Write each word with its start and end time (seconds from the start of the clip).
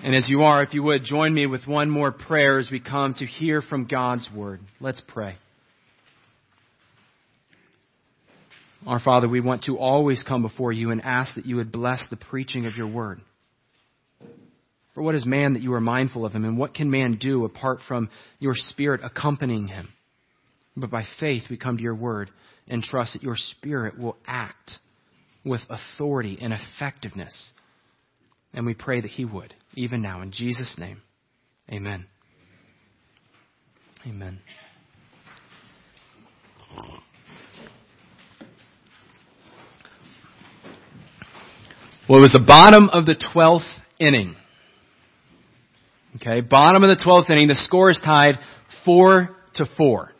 And 0.00 0.14
as 0.14 0.28
you 0.28 0.42
are, 0.42 0.62
if 0.62 0.74
you 0.74 0.84
would, 0.84 1.02
join 1.02 1.34
me 1.34 1.46
with 1.46 1.66
one 1.66 1.90
more 1.90 2.12
prayer 2.12 2.58
as 2.58 2.70
we 2.70 2.78
come 2.78 3.14
to 3.14 3.26
hear 3.26 3.60
from 3.60 3.86
God's 3.86 4.28
Word. 4.32 4.60
Let's 4.80 5.02
pray. 5.08 5.34
Our 8.86 9.00
Father, 9.00 9.28
we 9.28 9.40
want 9.40 9.64
to 9.64 9.76
always 9.76 10.22
come 10.26 10.42
before 10.42 10.72
you 10.72 10.92
and 10.92 11.02
ask 11.02 11.34
that 11.34 11.46
you 11.46 11.56
would 11.56 11.72
bless 11.72 12.06
the 12.08 12.16
preaching 12.16 12.66
of 12.66 12.76
your 12.76 12.86
Word. 12.86 13.20
For 14.94 15.02
what 15.02 15.16
is 15.16 15.26
man 15.26 15.54
that 15.54 15.62
you 15.62 15.72
are 15.74 15.80
mindful 15.80 16.24
of 16.24 16.32
him, 16.32 16.44
and 16.44 16.56
what 16.56 16.74
can 16.74 16.90
man 16.90 17.18
do 17.20 17.44
apart 17.44 17.80
from 17.88 18.08
your 18.38 18.54
Spirit 18.54 19.00
accompanying 19.02 19.66
him? 19.66 19.88
But 20.76 20.92
by 20.92 21.02
faith 21.18 21.44
we 21.50 21.56
come 21.56 21.76
to 21.76 21.82
your 21.82 21.96
Word 21.96 22.30
and 22.68 22.84
trust 22.84 23.14
that 23.14 23.24
your 23.24 23.36
Spirit 23.36 23.98
will 23.98 24.16
act 24.28 24.70
with 25.44 25.60
authority 25.68 26.38
and 26.40 26.52
effectiveness. 26.52 27.50
And 28.54 28.64
we 28.64 28.74
pray 28.74 29.00
that 29.00 29.10
he 29.10 29.24
would 29.24 29.54
even 29.78 30.02
now. 30.02 30.22
In 30.22 30.32
Jesus' 30.32 30.76
name, 30.78 31.00
amen. 31.70 32.06
Amen. 34.06 34.40
Well, 42.08 42.18
it 42.18 42.22
was 42.22 42.32
the 42.32 42.44
bottom 42.44 42.88
of 42.88 43.06
the 43.06 43.14
12th 43.14 43.68
inning. 43.98 44.34
Okay, 46.16 46.40
bottom 46.40 46.82
of 46.82 46.96
the 46.96 47.02
12th 47.04 47.30
inning. 47.30 47.48
The 47.48 47.54
score 47.54 47.90
is 47.90 48.00
tied 48.04 48.38
4 48.84 49.28
to 49.56 49.66
4. 49.76 50.12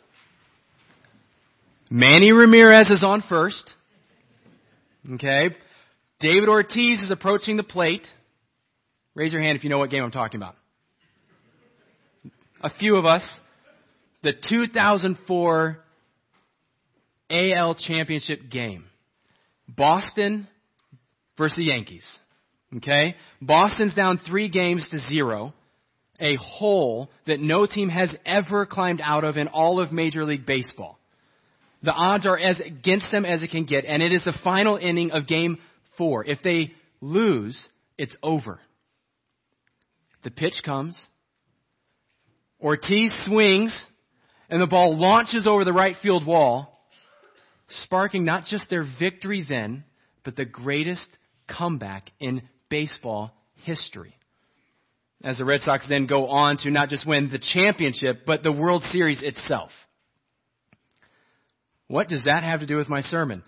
Manny 1.89 2.31
Ramirez 2.31 2.91
is 2.91 3.03
on 3.03 3.23
first. 3.27 3.75
Okay. 5.13 5.49
David 6.19 6.47
Ortiz 6.47 7.01
is 7.01 7.11
approaching 7.11 7.57
the 7.57 7.63
plate. 7.63 8.05
Raise 9.19 9.33
your 9.33 9.41
hand 9.41 9.57
if 9.57 9.65
you 9.65 9.69
know 9.69 9.79
what 9.79 9.89
game 9.89 10.01
I'm 10.01 10.11
talking 10.11 10.39
about. 10.39 10.55
A 12.61 12.69
few 12.69 12.95
of 12.95 13.03
us. 13.03 13.39
The 14.23 14.31
2004 14.31 15.77
AL 17.29 17.75
Championship 17.75 18.49
game. 18.49 18.85
Boston 19.67 20.47
versus 21.37 21.57
the 21.57 21.65
Yankees. 21.65 22.07
Okay? 22.77 23.17
Boston's 23.41 23.93
down 23.93 24.21
three 24.25 24.47
games 24.47 24.87
to 24.91 24.99
zero. 24.99 25.53
A 26.21 26.37
hole 26.37 27.09
that 27.27 27.41
no 27.41 27.65
team 27.65 27.89
has 27.89 28.15
ever 28.25 28.65
climbed 28.65 29.01
out 29.03 29.25
of 29.25 29.35
in 29.35 29.49
all 29.49 29.81
of 29.81 29.91
Major 29.91 30.23
League 30.23 30.45
Baseball. 30.45 30.97
The 31.83 31.91
odds 31.91 32.25
are 32.25 32.39
as 32.39 32.61
against 32.61 33.11
them 33.11 33.25
as 33.25 33.43
it 33.43 33.51
can 33.51 33.65
get, 33.65 33.83
and 33.83 34.01
it 34.01 34.13
is 34.13 34.23
the 34.23 34.39
final 34.45 34.77
inning 34.77 35.11
of 35.11 35.27
game 35.27 35.57
four. 35.97 36.23
If 36.23 36.37
they 36.41 36.71
lose, 37.01 37.67
it's 37.97 38.15
over. 38.23 38.61
The 40.23 40.31
pitch 40.31 40.61
comes. 40.63 40.99
Ortiz 42.61 43.11
swings, 43.25 43.85
and 44.49 44.61
the 44.61 44.67
ball 44.67 44.97
launches 44.97 45.47
over 45.47 45.63
the 45.63 45.73
right 45.73 45.95
field 46.01 46.25
wall, 46.27 46.83
sparking 47.69 48.25
not 48.25 48.45
just 48.45 48.69
their 48.69 48.85
victory 48.99 49.45
then, 49.47 49.85
but 50.25 50.35
the 50.35 50.45
greatest 50.45 51.07
comeback 51.47 52.11
in 52.19 52.41
baseball 52.69 53.31
history. 53.63 54.15
As 55.23 55.37
the 55.37 55.45
Red 55.45 55.61
Sox 55.61 55.87
then 55.87 56.05
go 56.05 56.27
on 56.27 56.57
to 56.59 56.71
not 56.71 56.89
just 56.89 57.07
win 57.07 57.29
the 57.29 57.39
championship, 57.39 58.25
but 58.25 58.43
the 58.43 58.51
World 58.51 58.83
Series 58.83 59.21
itself. 59.21 59.71
What 61.87 62.07
does 62.07 62.23
that 62.25 62.43
have 62.43 62.59
to 62.59 62.65
do 62.65 62.77
with 62.77 62.87
my 62.87 63.01
sermon? 63.01 63.43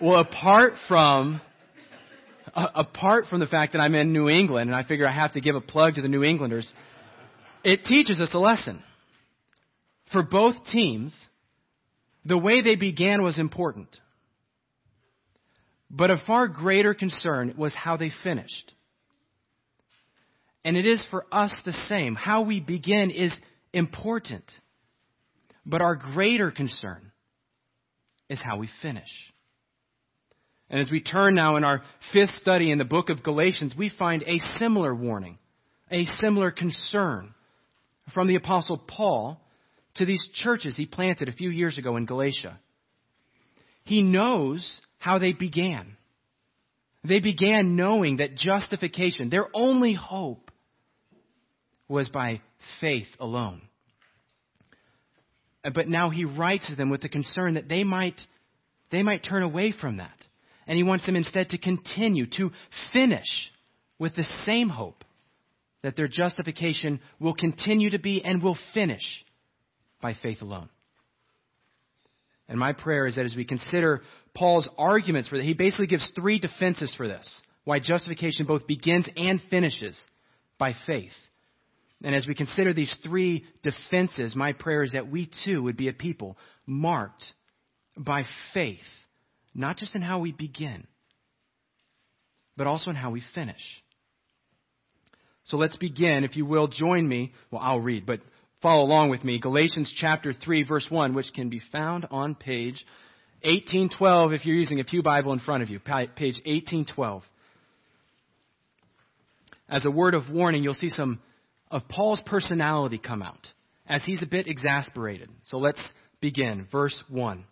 Well, 0.00 0.20
apart 0.20 0.74
from 0.88 1.40
apart 2.54 3.26
from 3.28 3.40
the 3.40 3.46
fact 3.46 3.72
that 3.72 3.80
I'm 3.80 3.94
in 3.94 4.12
New 4.12 4.28
England 4.28 4.70
and 4.70 4.76
I 4.76 4.84
figure 4.84 5.06
I 5.06 5.14
have 5.14 5.32
to 5.32 5.40
give 5.40 5.56
a 5.56 5.60
plug 5.60 5.94
to 5.94 6.02
the 6.02 6.08
New 6.08 6.22
Englanders, 6.22 6.72
it 7.64 7.84
teaches 7.84 8.20
us 8.20 8.30
a 8.32 8.38
lesson. 8.38 8.82
For 10.12 10.22
both 10.22 10.54
teams, 10.70 11.14
the 12.24 12.38
way 12.38 12.62
they 12.62 12.76
began 12.76 13.22
was 13.22 13.38
important. 13.38 13.88
But 15.90 16.10
a 16.10 16.22
far 16.26 16.48
greater 16.48 16.94
concern 16.94 17.54
was 17.56 17.74
how 17.74 17.96
they 17.96 18.10
finished. 18.22 18.72
And 20.64 20.76
it 20.76 20.86
is 20.86 21.06
for 21.10 21.26
us 21.30 21.56
the 21.64 21.72
same. 21.72 22.16
How 22.16 22.42
we 22.42 22.58
begin 22.60 23.10
is 23.10 23.32
important. 23.72 24.44
But 25.64 25.80
our 25.80 25.94
greater 25.94 26.50
concern 26.50 27.12
is 28.28 28.40
how 28.42 28.58
we 28.58 28.68
finish. 28.82 29.10
And 30.68 30.80
as 30.80 30.90
we 30.90 31.00
turn 31.00 31.34
now 31.34 31.56
in 31.56 31.64
our 31.64 31.82
fifth 32.12 32.30
study 32.30 32.70
in 32.70 32.78
the 32.78 32.84
book 32.84 33.08
of 33.08 33.22
Galatians, 33.22 33.74
we 33.78 33.88
find 33.88 34.22
a 34.24 34.38
similar 34.58 34.94
warning, 34.94 35.38
a 35.90 36.04
similar 36.16 36.50
concern 36.50 37.32
from 38.12 38.26
the 38.26 38.34
Apostle 38.36 38.78
Paul 38.78 39.40
to 39.96 40.04
these 40.04 40.28
churches 40.34 40.76
he 40.76 40.86
planted 40.86 41.28
a 41.28 41.32
few 41.32 41.50
years 41.50 41.78
ago 41.78 41.96
in 41.96 42.04
Galatia. 42.04 42.58
He 43.84 44.02
knows 44.02 44.80
how 44.98 45.18
they 45.18 45.32
began. 45.32 45.96
They 47.04 47.20
began 47.20 47.76
knowing 47.76 48.16
that 48.16 48.34
justification, 48.36 49.30
their 49.30 49.46
only 49.54 49.94
hope, 49.94 50.50
was 51.88 52.08
by 52.08 52.40
faith 52.80 53.06
alone. 53.20 53.62
But 55.62 55.88
now 55.88 56.10
he 56.10 56.24
writes 56.24 56.66
to 56.68 56.74
them 56.74 56.90
with 56.90 57.02
the 57.02 57.08
concern 57.08 57.54
that 57.54 57.68
they 57.68 57.84
might, 57.84 58.20
they 58.90 59.04
might 59.04 59.24
turn 59.24 59.44
away 59.44 59.72
from 59.72 59.98
that. 59.98 60.16
And 60.66 60.76
he 60.76 60.82
wants 60.82 61.06
them 61.06 61.16
instead 61.16 61.50
to 61.50 61.58
continue, 61.58 62.26
to 62.38 62.50
finish 62.92 63.50
with 63.98 64.16
the 64.16 64.24
same 64.44 64.68
hope 64.68 65.04
that 65.82 65.96
their 65.96 66.08
justification 66.08 67.00
will 67.20 67.34
continue 67.34 67.90
to 67.90 67.98
be 67.98 68.22
and 68.24 68.42
will 68.42 68.58
finish 68.74 69.24
by 70.00 70.14
faith 70.14 70.42
alone. 70.42 70.68
And 72.48 72.58
my 72.58 72.72
prayer 72.72 73.06
is 73.06 73.16
that 73.16 73.24
as 73.24 73.36
we 73.36 73.44
consider 73.44 74.02
Paul's 74.34 74.68
arguments 74.78 75.28
for 75.28 75.36
that, 75.36 75.44
he 75.44 75.54
basically 75.54 75.86
gives 75.86 76.10
three 76.14 76.38
defenses 76.38 76.94
for 76.96 77.08
this 77.08 77.40
why 77.64 77.80
justification 77.80 78.46
both 78.46 78.66
begins 78.68 79.08
and 79.16 79.42
finishes 79.50 80.00
by 80.56 80.72
faith. 80.86 81.12
And 82.04 82.14
as 82.14 82.26
we 82.28 82.34
consider 82.34 82.72
these 82.72 82.96
three 83.02 83.44
defenses, 83.62 84.36
my 84.36 84.52
prayer 84.52 84.84
is 84.84 84.92
that 84.92 85.10
we 85.10 85.28
too 85.44 85.64
would 85.64 85.76
be 85.76 85.88
a 85.88 85.92
people 85.92 86.38
marked 86.64 87.24
by 87.96 88.22
faith 88.54 88.78
not 89.56 89.76
just 89.76 89.94
in 89.94 90.02
how 90.02 90.20
we 90.20 90.32
begin, 90.32 90.86
but 92.56 92.66
also 92.66 92.90
in 92.90 92.96
how 92.96 93.10
we 93.10 93.22
finish. 93.34 93.82
So 95.44 95.56
let's 95.56 95.76
begin. 95.76 96.24
If 96.24 96.36
you 96.36 96.44
will, 96.44 96.68
join 96.68 97.08
me. 97.08 97.32
Well, 97.50 97.62
I'll 97.62 97.80
read, 97.80 98.04
but 98.04 98.20
follow 98.62 98.84
along 98.84 99.10
with 99.10 99.24
me. 99.24 99.38
Galatians 99.38 99.94
chapter 99.96 100.32
3, 100.32 100.64
verse 100.64 100.86
1, 100.90 101.14
which 101.14 101.32
can 101.34 101.48
be 101.48 101.60
found 101.72 102.06
on 102.10 102.34
page 102.34 102.84
1812 103.42 104.32
if 104.32 104.44
you're 104.44 104.56
using 104.56 104.80
a 104.80 104.84
Pew 104.84 105.02
Bible 105.02 105.32
in 105.32 105.38
front 105.38 105.62
of 105.62 105.70
you. 105.70 105.78
Page 105.78 106.40
1812. 106.44 107.22
As 109.68 109.84
a 109.84 109.90
word 109.90 110.14
of 110.14 110.30
warning, 110.30 110.62
you'll 110.62 110.74
see 110.74 110.90
some 110.90 111.20
of 111.70 111.88
Paul's 111.88 112.22
personality 112.26 112.98
come 112.98 113.22
out 113.22 113.46
as 113.86 114.04
he's 114.04 114.22
a 114.22 114.26
bit 114.26 114.48
exasperated. 114.48 115.28
So 115.44 115.58
let's 115.58 115.92
begin. 116.20 116.66
Verse 116.70 117.02
1. 117.08 117.44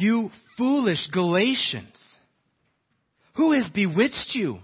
You 0.00 0.30
foolish 0.56 1.08
Galatians! 1.12 1.98
Who 3.34 3.52
has 3.52 3.68
bewitched 3.68 4.30
you? 4.34 4.60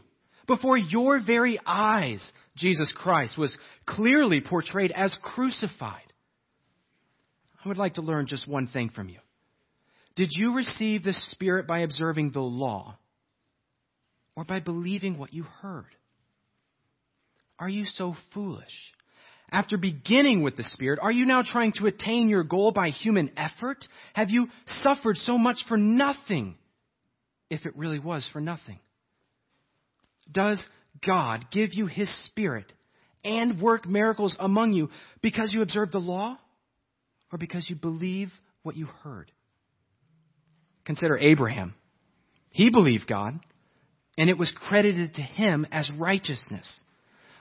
Before 0.47 0.79
your 0.79 1.21
very 1.23 1.61
eyes, 1.67 2.33
Jesus 2.57 2.91
Christ 2.97 3.37
was 3.37 3.57
clearly 3.85 4.41
portrayed 4.41 4.93
as 4.93 5.15
crucified. 5.23 6.01
I 7.63 7.69
would 7.69 7.77
like 7.77 7.95
to 7.95 8.03
learn 8.03 8.27
just 8.27 8.49
one 8.49 8.67
thing 8.67 8.89
from 8.89 9.11
you. 9.11 9.19
Did 10.15 10.31
you 10.31 10.55
receive 10.55 11.05
the 11.05 11.13
Spirit 11.13 11.67
by 11.67 11.81
observing 11.81 12.31
the 12.31 12.41
law 12.41 12.97
or 14.37 14.45
by 14.45 14.61
believing 14.61 15.19
what 15.19 15.35
you 15.35 15.43
heard? 15.43 15.95
Are 17.59 17.69
you 17.69 17.85
so 17.85 18.17
foolish? 18.33 18.95
After 19.51 19.77
beginning 19.77 20.43
with 20.43 20.57
the 20.57 20.65
Spirit, 20.65 20.99
are 21.01 21.13
you 21.13 21.25
now 21.25 21.43
trying 21.43 21.73
to 21.77 21.87
attain 21.87 22.29
your 22.29 22.43
goal 22.43 22.73
by 22.73 22.91
human 22.91 23.31
effort? 23.37 23.87
Have 24.15 24.31
you 24.31 24.49
suffered 24.83 25.17
so 25.19 25.39
much 25.39 25.59
for 25.69 25.77
nothing, 25.77 26.57
if 27.49 27.65
it 27.65 27.77
really 27.77 28.01
was 28.01 28.29
for 28.33 28.41
nothing? 28.41 28.81
Does 30.31 30.65
God 31.07 31.47
give 31.53 31.75
you 31.75 31.87
His 31.87 32.13
Spirit 32.27 32.73
and 33.25 33.61
work 33.61 33.87
miracles 33.87 34.37
among 34.41 34.73
you 34.73 34.91
because 35.23 35.53
you 35.53 35.63
observe 35.63 35.93
the 35.93 35.99
law 35.99 36.37
or 37.31 37.39
because 37.39 37.69
you 37.71 37.77
believe 37.77 38.33
what 38.63 38.77
you 38.77 38.87
heard? 38.87 39.31
Consider 40.85 41.17
Abraham. 41.19 41.75
He 42.51 42.71
believed 42.71 43.07
God, 43.07 43.39
and 44.19 44.31
it 44.31 44.39
was 44.39 44.53
credited 44.69 45.15
to 45.15 45.23
him 45.23 45.67
as 45.71 45.91
righteousness 45.99 46.81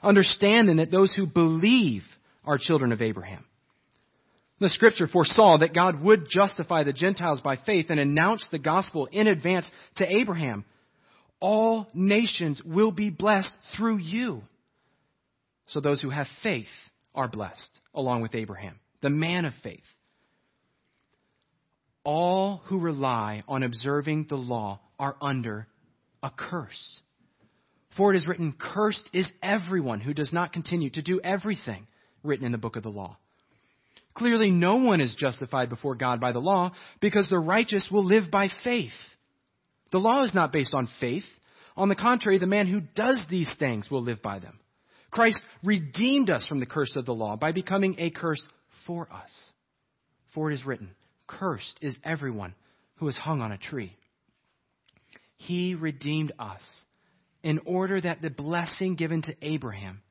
understanding 0.06 0.78
that 0.78 0.92
those 0.92 1.14
who 1.14 1.26
believe 1.26 2.04
are 2.46 2.58
children 2.58 2.92
of 2.92 3.02
Abraham. 3.02 3.44
The 4.60 4.70
scripture 4.70 5.08
foresaw 5.08 5.58
that 5.58 5.74
God 5.74 6.02
would 6.02 6.28
justify 6.30 6.84
the 6.84 6.94
Gentiles 6.94 7.42
by 7.42 7.58
faith 7.58 7.88
and 7.90 8.00
announce 8.00 8.48
the 8.50 8.60
gospel 8.60 9.08
in 9.12 9.28
advance 9.28 9.70
to 9.98 10.08
Abraham. 10.10 10.64
all 11.40 11.88
nations 11.94 12.62
will 12.66 12.92
be 12.92 13.10
blessed 13.10 13.56
through 13.76 13.98
you. 13.98 14.42
So 15.68 15.80
those 15.80 16.02
who 16.02 16.10
have 16.10 16.28
faith 16.44 16.66
are 17.14 17.28
blessed, 17.28 17.80
along 17.94 18.22
with 18.22 18.36
Abraham, 18.36 18.80
the 19.02 19.10
man 19.10 19.46
of 19.46 19.54
faith. 19.64 19.84
All 22.04 22.62
who 22.66 22.80
rely 22.80 23.44
on 23.48 23.64
observing 23.64 24.28
the 24.30 24.36
law 24.38 24.80
are 25.00 25.16
under 25.22 25.68
a 26.22 26.30
curse. 26.30 27.02
For 27.98 28.14
it 28.14 28.18
is 28.18 28.28
written, 28.28 28.56
Cursed 28.60 29.10
is 29.14 29.30
everyone 29.42 30.02
who 30.02 30.14
does 30.14 30.34
not 30.34 30.54
continue 30.54 30.90
to 30.92 31.02
do 31.02 31.22
everything 31.24 31.88
written 32.24 32.46
in 32.46 32.52
the 32.52 32.58
book 32.58 32.76
of 32.76 32.84
the 32.84 32.90
law. 32.90 33.18
Clearly, 34.14 34.50
no 34.50 34.78
one 34.78 35.02
is 35.02 35.16
justified 35.18 35.70
before 35.70 35.96
God 35.96 36.20
by 36.22 36.32
the 36.32 36.40
law 36.40 36.72
because 37.02 37.30
the 37.30 37.40
righteous 37.40 37.90
will 37.92 38.06
live 38.06 38.32
by 38.32 38.50
faith. 38.64 38.94
The 39.92 40.00
law 40.00 40.24
is 40.24 40.34
not 40.34 40.54
based 40.54 40.74
on 40.74 40.90
faith. 41.00 41.26
On 41.78 41.90
the 41.90 41.96
contrary, 41.96 42.40
the 42.40 42.48
man 42.48 42.68
who 42.68 42.82
does 42.96 43.20
these 43.30 43.50
things 43.60 43.90
will 43.92 44.02
live 44.02 44.22
by 44.22 44.40
them. 44.40 44.60
Christ 45.12 45.42
redeemed 45.64 46.30
us 46.30 46.46
from 46.48 46.60
the 46.60 46.66
curse 46.66 46.96
of 46.96 47.06
the 47.06 47.14
law 47.14 47.36
by 47.36 47.52
becoming 47.52 47.96
a 47.98 48.10
curse 48.10 48.42
for 48.88 49.08
us. 49.12 49.32
For 50.34 50.52
it 50.52 50.56
is 50.56 50.66
written, 50.66 50.92
Cursed 51.28 51.80
is 51.82 51.96
everyone 52.04 52.56
who 52.96 53.08
is 53.08 53.18
hung 53.18 53.42
on 53.42 53.52
a 53.52 53.58
tree. 53.58 53.96
He 55.38 55.76
redeemed 55.76 56.32
us 56.40 56.62
in 57.46 57.60
order 57.64 58.02
that 58.02 58.24
the 58.24 58.32
blessing 58.32 58.96
given 58.96 59.22
to 59.22 59.36
Abraham 59.44 60.02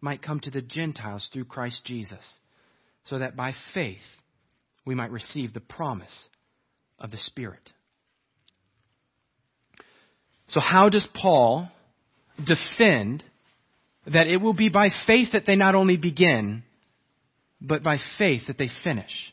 might 0.00 0.22
come 0.22 0.38
to 0.38 0.50
the 0.50 0.62
Gentiles 0.62 1.28
through 1.32 1.44
Christ 1.44 1.84
Jesus, 1.84 2.38
so 3.06 3.18
that 3.18 3.34
by 3.34 3.52
faith 3.74 3.98
we 4.86 4.94
might 4.94 5.10
receive 5.10 5.52
the 5.52 5.60
promise 5.60 6.28
of 7.00 7.10
the 7.10 7.18
Spirit. 7.18 7.68
So, 10.46 10.60
how 10.60 10.88
does 10.88 11.08
Paul 11.12 11.68
defend 12.38 13.24
that 14.06 14.28
it 14.28 14.36
will 14.36 14.54
be 14.54 14.68
by 14.68 14.90
faith 15.04 15.30
that 15.32 15.46
they 15.46 15.56
not 15.56 15.74
only 15.74 15.96
begin, 15.96 16.62
but 17.60 17.82
by 17.82 17.96
faith 18.18 18.42
that 18.46 18.56
they 18.56 18.70
finish? 18.84 19.32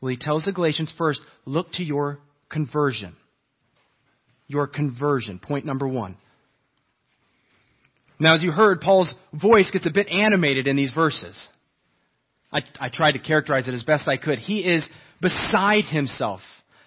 Well, 0.00 0.10
he 0.10 0.16
tells 0.16 0.46
the 0.46 0.52
Galatians 0.52 0.94
first 0.96 1.20
look 1.44 1.72
to 1.72 1.84
your 1.84 2.20
conversion. 2.48 3.16
Your 4.46 4.66
conversion, 4.66 5.38
point 5.38 5.66
number 5.66 5.86
one. 5.86 6.16
Now, 8.18 8.34
as 8.34 8.42
you 8.42 8.52
heard, 8.52 8.80
Paul's 8.80 9.12
voice 9.32 9.70
gets 9.70 9.86
a 9.86 9.90
bit 9.90 10.08
animated 10.08 10.66
in 10.66 10.76
these 10.76 10.92
verses. 10.92 11.36
I, 12.52 12.60
I 12.78 12.88
tried 12.88 13.12
to 13.12 13.18
characterize 13.18 13.66
it 13.66 13.74
as 13.74 13.82
best 13.82 14.06
I 14.06 14.16
could. 14.16 14.38
He 14.38 14.60
is 14.60 14.88
beside 15.20 15.84
himself. 15.84 16.40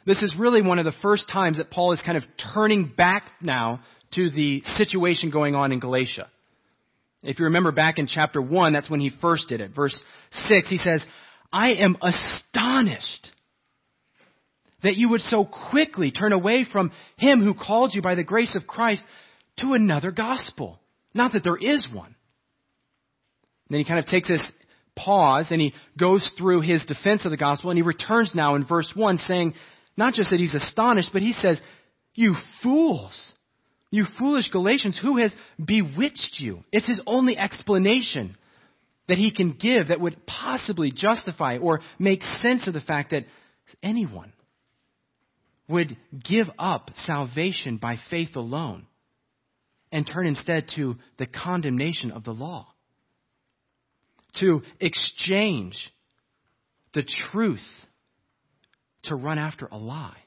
This 0.05 0.23
is 0.23 0.35
really 0.39 0.61
one 0.61 0.79
of 0.79 0.85
the 0.85 0.93
first 1.01 1.29
times 1.29 1.57
that 1.57 1.69
Paul 1.69 1.91
is 1.91 2.01
kind 2.05 2.17
of 2.17 2.23
turning 2.53 2.91
back 2.95 3.23
now 3.41 3.81
to 4.13 4.29
the 4.29 4.61
situation 4.77 5.29
going 5.29 5.53
on 5.53 5.73
in 5.73 5.79
Galatia. 5.79 6.29
If 7.23 7.39
you 7.39 7.45
remember 7.45 7.73
back 7.73 7.97
in 7.97 8.07
chapter 8.07 8.41
1, 8.41 8.71
that's 8.71 8.89
when 8.89 9.01
he 9.01 9.11
first 9.21 9.49
did 9.49 9.59
it. 9.59 9.71
Verse 9.75 9.99
6, 10.31 10.69
he 10.69 10.77
says, 10.77 11.05
I 11.51 11.71
am 11.71 11.97
astonished 12.01 13.31
that 14.83 14.95
you 14.95 15.09
would 15.09 15.21
so 15.21 15.43
quickly 15.43 16.11
turn 16.11 16.31
away 16.31 16.65
from 16.71 16.91
him 17.17 17.43
who 17.43 17.53
called 17.53 17.93
you 17.93 18.01
by 18.01 18.15
the 18.15 18.23
grace 18.23 18.55
of 18.55 18.67
Christ 18.67 19.03
to 19.57 19.73
another 19.73 20.11
gospel 20.11 20.79
not 21.17 21.33
that 21.33 21.43
there 21.43 21.57
is 21.57 21.87
one. 21.91 22.15
And 23.67 23.71
then 23.71 23.79
he 23.79 23.85
kind 23.85 23.99
of 23.99 24.05
takes 24.05 24.29
this 24.29 24.45
pause 24.95 25.47
and 25.51 25.59
he 25.59 25.73
goes 25.99 26.29
through 26.37 26.61
his 26.61 26.83
defense 26.85 27.25
of 27.25 27.31
the 27.31 27.37
gospel 27.37 27.69
and 27.69 27.77
he 27.77 27.83
returns 27.83 28.31
now 28.33 28.55
in 28.55 28.65
verse 28.65 28.91
1 28.95 29.17
saying, 29.19 29.53
not 29.97 30.13
just 30.13 30.29
that 30.29 30.39
he's 30.39 30.55
astonished, 30.55 31.09
but 31.11 31.21
he 31.21 31.33
says, 31.33 31.59
You 32.13 32.35
fools! 32.63 33.33
You 33.89 34.05
foolish 34.19 34.49
Galatians, 34.49 34.99
who 35.01 35.17
has 35.17 35.33
bewitched 35.63 36.39
you? 36.39 36.63
It's 36.73 36.87
his 36.87 36.99
only 37.07 37.37
explanation 37.37 38.37
that 39.07 39.17
he 39.17 39.31
can 39.31 39.53
give 39.53 39.87
that 39.87 40.01
would 40.01 40.25
possibly 40.25 40.91
justify 40.91 41.57
or 41.57 41.79
make 41.97 42.21
sense 42.41 42.67
of 42.67 42.73
the 42.73 42.81
fact 42.81 43.11
that 43.11 43.23
anyone 43.81 44.33
would 45.69 45.95
give 46.23 46.47
up 46.59 46.91
salvation 47.05 47.77
by 47.77 47.95
faith 48.09 48.35
alone 48.35 48.85
and 49.91 50.05
turn 50.05 50.27
instead 50.27 50.67
to 50.75 50.95
the 51.17 51.25
condemnation 51.25 52.11
of 52.11 52.23
the 52.23 52.31
law. 52.31 52.67
To 54.39 54.61
exchange 54.79 55.91
the 56.93 57.03
truth 57.31 57.65
to 59.03 59.15
run 59.15 59.37
after 59.37 59.67
a 59.71 59.77
lie. 59.77 60.17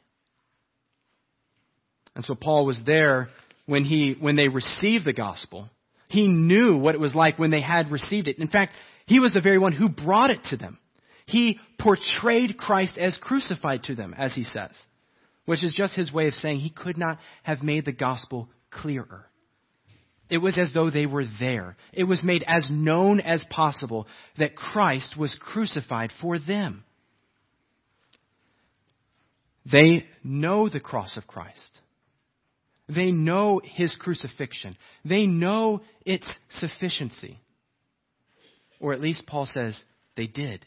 And 2.15 2.25
so 2.25 2.35
Paul 2.35 2.67
was 2.67 2.81
there 2.85 3.29
when 3.67 3.85
he 3.85 4.17
when 4.19 4.37
they 4.37 4.49
received 4.49 5.05
the 5.05 5.13
gospel. 5.13 5.69
He 6.09 6.27
knew 6.27 6.77
what 6.77 6.95
it 6.95 7.01
was 7.01 7.15
like 7.15 7.39
when 7.39 7.51
they 7.51 7.61
had 7.61 7.91
received 7.91 8.27
it. 8.27 8.39
In 8.39 8.49
fact, 8.49 8.73
he 9.07 9.21
was 9.21 9.33
the 9.33 9.41
very 9.41 9.59
one 9.59 9.73
who 9.73 9.89
brought 9.89 10.31
it 10.31 10.43
to 10.51 10.57
them. 10.57 10.79
He 11.27 11.61
portrayed 11.79 12.59
Christ 12.59 12.99
as 12.99 13.17
crucified 13.21 13.85
to 13.85 13.95
them, 13.95 14.15
as 14.19 14.35
he 14.35 14.43
says, 14.43 14.73
which 15.45 15.63
is 15.63 15.75
just 15.77 15.95
his 15.95 16.13
way 16.13 16.27
of 16.27 16.35
saying 16.35 16.59
he 16.59 16.71
could 16.71 16.99
not 16.99 17.19
have 17.45 17.63
made 17.63 17.85
the 17.85 17.93
gospel 17.93 18.49
clearer. 18.71 19.30
It 20.31 20.39
was 20.39 20.57
as 20.57 20.73
though 20.73 20.91
they 20.91 21.07
were 21.07 21.25
there. 21.41 21.77
It 21.93 22.05
was 22.05 22.23
made 22.23 22.45
as 22.47 22.69
known 22.71 23.21
as 23.21 23.45
possible 23.51 24.07
that 24.39 24.57
Christ 24.57 25.17
was 25.19 25.37
crucified 25.41 26.13
for 26.21 26.39
them. 26.39 26.85
They 29.71 30.07
know 30.23 30.69
the 30.69 30.81
cross 30.81 31.17
of 31.17 31.27
Christ. 31.27 31.81
They 32.89 33.11
know 33.11 33.61
his 33.63 33.97
crucifixion. 34.01 34.77
They 35.05 35.27
know 35.27 35.83
its 36.07 36.27
sufficiency. 36.59 37.41
Or 38.79 38.93
at 38.93 39.01
least 39.01 39.27
Paul 39.27 39.47
says 39.47 39.81
they 40.17 40.27
did. 40.27 40.65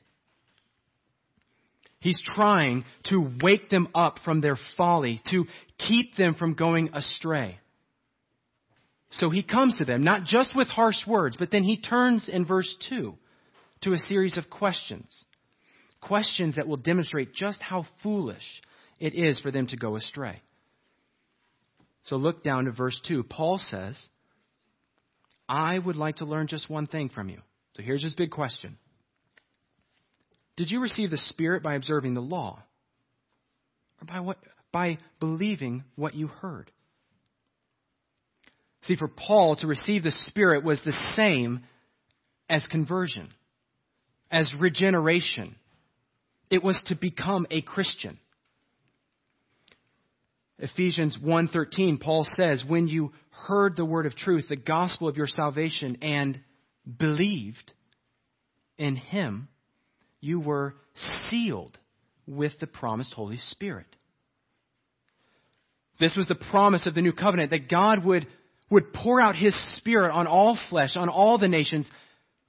He's 2.00 2.22
trying 2.36 2.84
to 3.06 3.32
wake 3.42 3.70
them 3.70 3.88
up 3.96 4.20
from 4.26 4.42
their 4.42 4.58
folly, 4.76 5.22
to 5.32 5.46
keep 5.78 6.18
them 6.18 6.34
from 6.34 6.54
going 6.54 6.90
astray. 6.94 7.60
So 9.14 9.30
he 9.30 9.44
comes 9.44 9.78
to 9.78 9.86
them, 9.86 10.04
not 10.04 10.24
just 10.24 10.56
with 10.56 10.68
harsh 10.68 11.06
words, 11.06 11.38
but 11.38 11.52
then 11.52 11.64
he 11.64 11.80
turns 11.80 12.28
in 12.28 12.46
verse 12.46 12.76
2 12.90 13.14
to 13.82 13.94
a 13.94 13.98
series 13.98 14.38
of 14.38 14.50
questions. 14.50 15.24
Questions 16.02 16.56
that 16.56 16.68
will 16.68 16.78
demonstrate 16.78 17.34
just 17.34 17.62
how 17.62 17.86
foolish 18.02 18.44
it 19.00 19.14
is 19.14 19.40
for 19.40 19.52
them 19.52 19.68
to 19.68 19.78
go 19.78 19.96
astray. 19.96 20.42
So 22.06 22.16
look 22.16 22.44
down 22.44 22.66
to 22.66 22.72
verse 22.72 23.00
2. 23.08 23.24
Paul 23.24 23.60
says, 23.60 24.10
I 25.48 25.78
would 25.78 25.96
like 25.96 26.18
to 26.18 26.26
learn 26.26 26.48
just 26.48 26.70
one 26.70 26.88
thing 26.88 27.10
from 27.10 27.30
you. 27.30 27.40
So 27.76 27.84
here's 27.84 28.04
his 28.04 28.16
big 28.16 28.32
question 28.32 28.78
Did 30.58 30.72
you 30.72 30.82
receive 30.82 31.12
the 31.12 31.18
Spirit 31.18 31.62
by 31.62 31.76
observing 31.76 32.16
the 32.16 32.22
law? 32.22 32.64
Or 34.02 34.06
by, 34.06 34.22
what, 34.22 34.38
by 34.72 34.98
believing 35.20 35.84
what 35.96 36.16
you 36.16 36.28
heard? 36.28 36.72
See, 38.84 38.96
for 38.96 39.08
Paul, 39.08 39.56
to 39.58 39.68
receive 39.68 40.04
the 40.04 40.12
Spirit 40.12 40.64
was 40.64 40.80
the 40.84 40.94
same 41.16 41.62
as 42.50 42.68
conversion, 42.68 43.30
as 44.30 44.54
regeneration. 44.60 45.56
It 46.50 46.64
was 46.64 46.82
to 46.88 46.96
become 46.96 47.48
a 47.50 47.62
Christian. 47.62 48.20
Ephesians 50.60 51.18
1:13 51.18 52.00
Paul 52.00 52.26
says 52.36 52.64
when 52.66 52.88
you 52.88 53.12
heard 53.32 53.76
the 53.76 53.86
word 53.86 54.06
of 54.06 54.16
truth 54.16 54.48
the 54.48 54.56
gospel 54.56 55.08
of 55.08 55.18
your 55.18 55.28
salvation 55.28 55.98
and 56.02 56.40
believed 57.00 57.74
in 58.78 58.96
him 58.96 59.48
you 60.22 60.40
were 60.40 60.76
sealed 61.30 61.78
with 62.28 62.54
the 62.60 62.68
promised 62.68 63.14
holy 63.14 63.40
spirit 63.40 63.88
this 66.00 66.16
was 66.16 66.28
the 66.28 66.36
promise 66.36 66.86
of 66.86 66.94
the 66.94 67.02
new 67.02 67.14
covenant 67.14 67.50
that 67.50 67.68
God 67.70 68.06
would 68.06 68.28
would 68.74 68.92
pour 68.92 69.22
out 69.22 69.36
his 69.36 69.56
spirit 69.78 70.12
on 70.12 70.26
all 70.26 70.58
flesh, 70.70 70.98
on 70.98 71.08
all 71.08 71.38
the 71.38 71.48
nations 71.48 71.90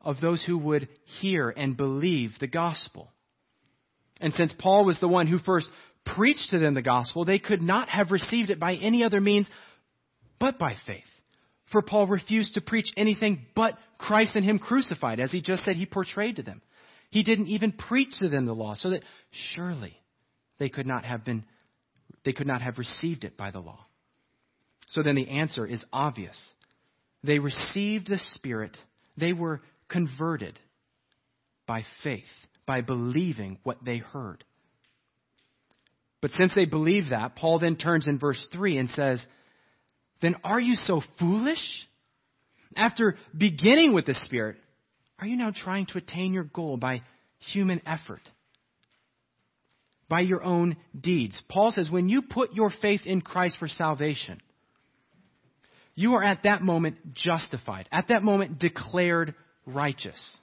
of 0.00 0.20
those 0.22 0.42
who 0.42 0.56
would 0.56 0.88
hear 1.20 1.50
and 1.50 1.76
believe 1.76 2.32
the 2.40 2.46
gospel. 2.46 3.10
And 4.22 4.32
since 4.32 4.54
Paul 4.58 4.86
was 4.86 4.98
the 5.00 5.08
one 5.08 5.26
who 5.26 5.38
first 5.38 5.68
preached 6.06 6.48
to 6.50 6.58
them 6.58 6.72
the 6.72 6.80
gospel, 6.80 7.26
they 7.26 7.38
could 7.38 7.60
not 7.60 7.90
have 7.90 8.10
received 8.10 8.48
it 8.48 8.58
by 8.58 8.74
any 8.74 9.04
other 9.04 9.20
means 9.20 9.46
but 10.40 10.58
by 10.58 10.76
faith. 10.86 11.04
For 11.70 11.82
Paul 11.82 12.06
refused 12.06 12.54
to 12.54 12.62
preach 12.62 12.90
anything 12.96 13.44
but 13.54 13.76
Christ 13.98 14.34
and 14.34 14.44
Him 14.44 14.58
crucified, 14.58 15.20
as 15.20 15.30
he 15.30 15.42
just 15.42 15.64
said 15.64 15.76
he 15.76 15.86
portrayed 15.86 16.36
to 16.36 16.42
them. 16.42 16.62
He 17.10 17.22
didn't 17.22 17.48
even 17.48 17.72
preach 17.72 18.18
to 18.20 18.28
them 18.30 18.46
the 18.46 18.54
law, 18.54 18.74
so 18.74 18.90
that 18.90 19.02
surely 19.54 19.94
they 20.58 20.70
could 20.70 20.86
not 20.86 21.04
have 21.04 21.24
been, 21.24 21.44
they 22.24 22.32
could 22.32 22.46
not 22.46 22.62
have 22.62 22.78
received 22.78 23.24
it 23.24 23.36
by 23.36 23.50
the 23.50 23.60
law. 23.60 23.84
So 24.88 25.02
then 25.02 25.14
the 25.14 25.28
answer 25.28 25.66
is 25.66 25.84
obvious. 25.92 26.38
They 27.22 27.38
received 27.38 28.08
the 28.08 28.18
Spirit, 28.18 28.76
they 29.16 29.32
were 29.32 29.62
converted 29.88 30.58
by 31.66 31.84
faith, 32.02 32.24
by 32.66 32.80
believing 32.82 33.58
what 33.62 33.84
they 33.84 33.98
heard. 33.98 34.44
But 36.20 36.32
since 36.32 36.52
they 36.54 36.64
believe 36.64 37.10
that, 37.10 37.36
Paul 37.36 37.58
then 37.58 37.76
turns 37.76 38.08
in 38.08 38.18
verse 38.18 38.46
3 38.52 38.78
and 38.78 38.88
says, 38.90 39.24
then 40.24 40.36
are 40.42 40.60
you 40.60 40.74
so 40.74 41.02
foolish? 41.18 41.86
After 42.76 43.16
beginning 43.36 43.92
with 43.92 44.06
the 44.06 44.14
Spirit, 44.14 44.56
are 45.18 45.26
you 45.26 45.36
now 45.36 45.52
trying 45.54 45.84
to 45.86 45.98
attain 45.98 46.32
your 46.32 46.44
goal 46.44 46.78
by 46.78 47.02
human 47.52 47.82
effort? 47.86 48.22
By 50.08 50.20
your 50.20 50.42
own 50.42 50.76
deeds? 50.98 51.42
Paul 51.50 51.72
says 51.72 51.90
when 51.90 52.08
you 52.08 52.22
put 52.22 52.54
your 52.54 52.72
faith 52.82 53.02
in 53.04 53.20
Christ 53.20 53.58
for 53.58 53.68
salvation, 53.68 54.40
you 55.94 56.14
are 56.14 56.22
at 56.22 56.42
that 56.44 56.62
moment 56.62 57.14
justified, 57.14 57.88
at 57.92 58.08
that 58.08 58.22
moment 58.22 58.58
declared 58.58 59.34
righteous. 59.66 60.38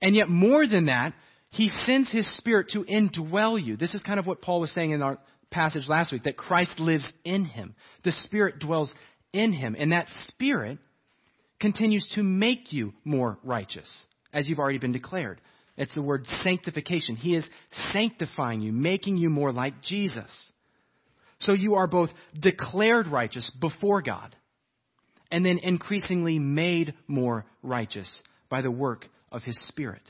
And 0.00 0.16
yet, 0.16 0.28
more 0.28 0.66
than 0.66 0.86
that, 0.86 1.14
he 1.50 1.70
sends 1.84 2.10
his 2.10 2.36
spirit 2.38 2.70
to 2.70 2.84
indwell 2.84 3.62
you. 3.62 3.76
This 3.76 3.94
is 3.94 4.02
kind 4.02 4.18
of 4.18 4.26
what 4.26 4.42
Paul 4.42 4.60
was 4.60 4.72
saying 4.72 4.90
in 4.90 5.02
our 5.02 5.18
passage 5.50 5.86
last 5.86 6.10
week 6.12 6.24
that 6.24 6.36
Christ 6.36 6.80
lives 6.80 7.06
in 7.24 7.44
him. 7.44 7.74
The 8.04 8.12
spirit 8.12 8.58
dwells 8.58 8.92
in 9.32 9.52
him. 9.52 9.76
And 9.78 9.92
that 9.92 10.08
spirit 10.28 10.78
continues 11.60 12.10
to 12.14 12.22
make 12.22 12.72
you 12.72 12.94
more 13.04 13.38
righteous, 13.44 13.96
as 14.32 14.48
you've 14.48 14.58
already 14.58 14.78
been 14.78 14.92
declared. 14.92 15.40
It's 15.76 15.94
the 15.94 16.02
word 16.02 16.26
sanctification. 16.42 17.16
He 17.16 17.36
is 17.36 17.48
sanctifying 17.92 18.60
you, 18.62 18.72
making 18.72 19.18
you 19.18 19.30
more 19.30 19.52
like 19.52 19.82
Jesus. 19.82 20.52
So 21.42 21.52
you 21.52 21.74
are 21.74 21.86
both 21.86 22.10
declared 22.38 23.08
righteous 23.08 23.50
before 23.60 24.00
God 24.00 24.34
and 25.30 25.44
then 25.44 25.58
increasingly 25.58 26.38
made 26.38 26.94
more 27.08 27.44
righteous 27.62 28.22
by 28.48 28.62
the 28.62 28.70
work 28.70 29.06
of 29.30 29.42
His 29.42 29.58
Spirit. 29.68 30.02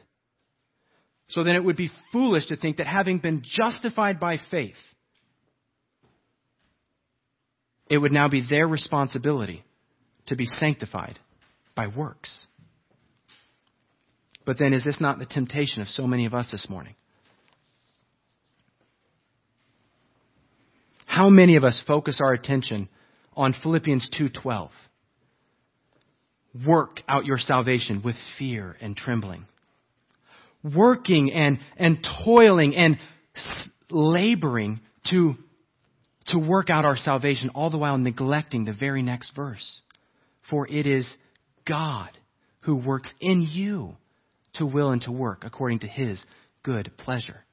So 1.29 1.43
then 1.45 1.57
it 1.57 1.65
would 1.65 1.77
be 1.77 1.91
foolish 2.13 2.47
to 2.49 2.57
think 2.57 2.77
that 2.77 2.87
having 2.87 3.19
been 3.19 3.43
justified 3.43 4.21
by 4.21 4.39
faith, 4.51 4.77
it 7.89 7.97
would 7.97 8.13
now 8.13 8.29
be 8.29 8.47
their 8.47 8.67
responsibility 8.67 9.65
to 10.27 10.37
be 10.37 10.45
sanctified 10.45 11.19
by 11.75 11.87
works. 11.87 12.47
But 14.45 14.59
then, 14.59 14.73
is 14.73 14.85
this 14.85 15.01
not 15.01 15.19
the 15.19 15.27
temptation 15.27 15.81
of 15.83 15.89
so 15.89 16.07
many 16.07 16.27
of 16.27 16.35
us 16.35 16.51
this 16.51 16.69
morning? 16.69 16.95
How 21.13 21.29
many 21.29 21.57
of 21.57 21.63
us 21.63 21.83
focus 21.87 22.21
our 22.25 22.33
attention 22.33 22.89
on 23.37 23.53
Philippians 23.63 24.09
2:12? 24.19 24.71
Work 26.67 27.03
out 27.07 27.27
your 27.27 27.37
salvation 27.37 28.01
with 28.03 28.17
fear 28.39 28.79
and 28.81 28.97
trembling. 28.97 29.45
Working 30.65 31.31
and, 31.31 31.59
and 31.77 31.99
toiling 32.25 32.75
and 32.77 32.99
laboring 33.91 34.81
to, 35.11 35.35
to 36.29 36.39
work 36.39 36.71
out 36.71 36.87
our 36.87 36.97
salvation, 36.97 37.51
all 37.51 37.69
the 37.69 37.77
while 37.77 37.99
neglecting 37.99 38.65
the 38.65 38.73
very 38.73 39.03
next 39.03 39.37
verse. 39.37 39.83
For 40.49 40.67
it 40.67 40.87
is 40.87 41.15
God 41.67 42.09
who 42.63 42.75
works 42.75 43.13
in 43.21 43.43
you 43.43 43.99
to 44.55 44.65
will 44.65 44.93
and 44.93 45.03
to 45.03 45.13
work 45.13 45.45
according 45.45 45.81
to 45.81 45.89
his 45.89 46.25
good 46.63 46.91
pleasure. 46.97 47.45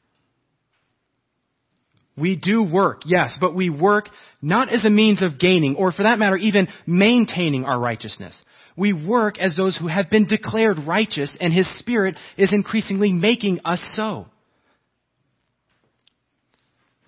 We 2.20 2.36
do 2.36 2.64
work, 2.64 3.02
yes, 3.06 3.38
but 3.40 3.56
we 3.56 3.70
work 3.70 4.10
not 4.42 4.74
as 4.74 4.86
a 4.86 4.90
means 4.90 5.22
of 5.22 5.40
gaining, 5.40 5.76
or 5.76 5.92
for 5.92 6.04
that 6.04 6.20
matter, 6.20 6.38
even 6.38 6.68
maintaining 6.86 7.66
our 7.66 7.80
righteousness. 7.80 8.42
We 8.78 8.94
work 8.94 9.40
as 9.40 9.56
those 9.56 9.78
who 9.78 9.88
have 9.88 10.10
been 10.10 10.26
declared 10.26 10.78
righteous, 10.88 11.36
and 11.40 11.54
His 11.54 11.68
Spirit 11.80 12.16
is 12.38 12.54
increasingly 12.54 13.12
making 13.12 13.60
us 13.66 13.82
so. 13.96 14.28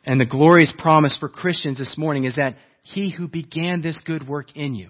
And 0.05 0.19
the 0.19 0.25
glorious 0.25 0.73
promise 0.77 1.17
for 1.19 1.29
Christians 1.29 1.77
this 1.77 1.97
morning 1.97 2.25
is 2.25 2.35
that 2.35 2.55
He 2.83 3.11
who 3.11 3.27
began 3.27 3.81
this 3.81 4.01
good 4.05 4.27
work 4.27 4.55
in 4.55 4.75
you 4.75 4.89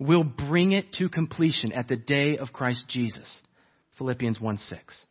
will 0.00 0.24
bring 0.24 0.72
it 0.72 0.92
to 0.94 1.08
completion 1.08 1.72
at 1.72 1.88
the 1.88 1.96
day 1.96 2.38
of 2.38 2.52
Christ 2.52 2.86
Jesus. 2.88 3.40
Philippians 3.98 4.40
1 4.40 4.58
6. 4.58 5.04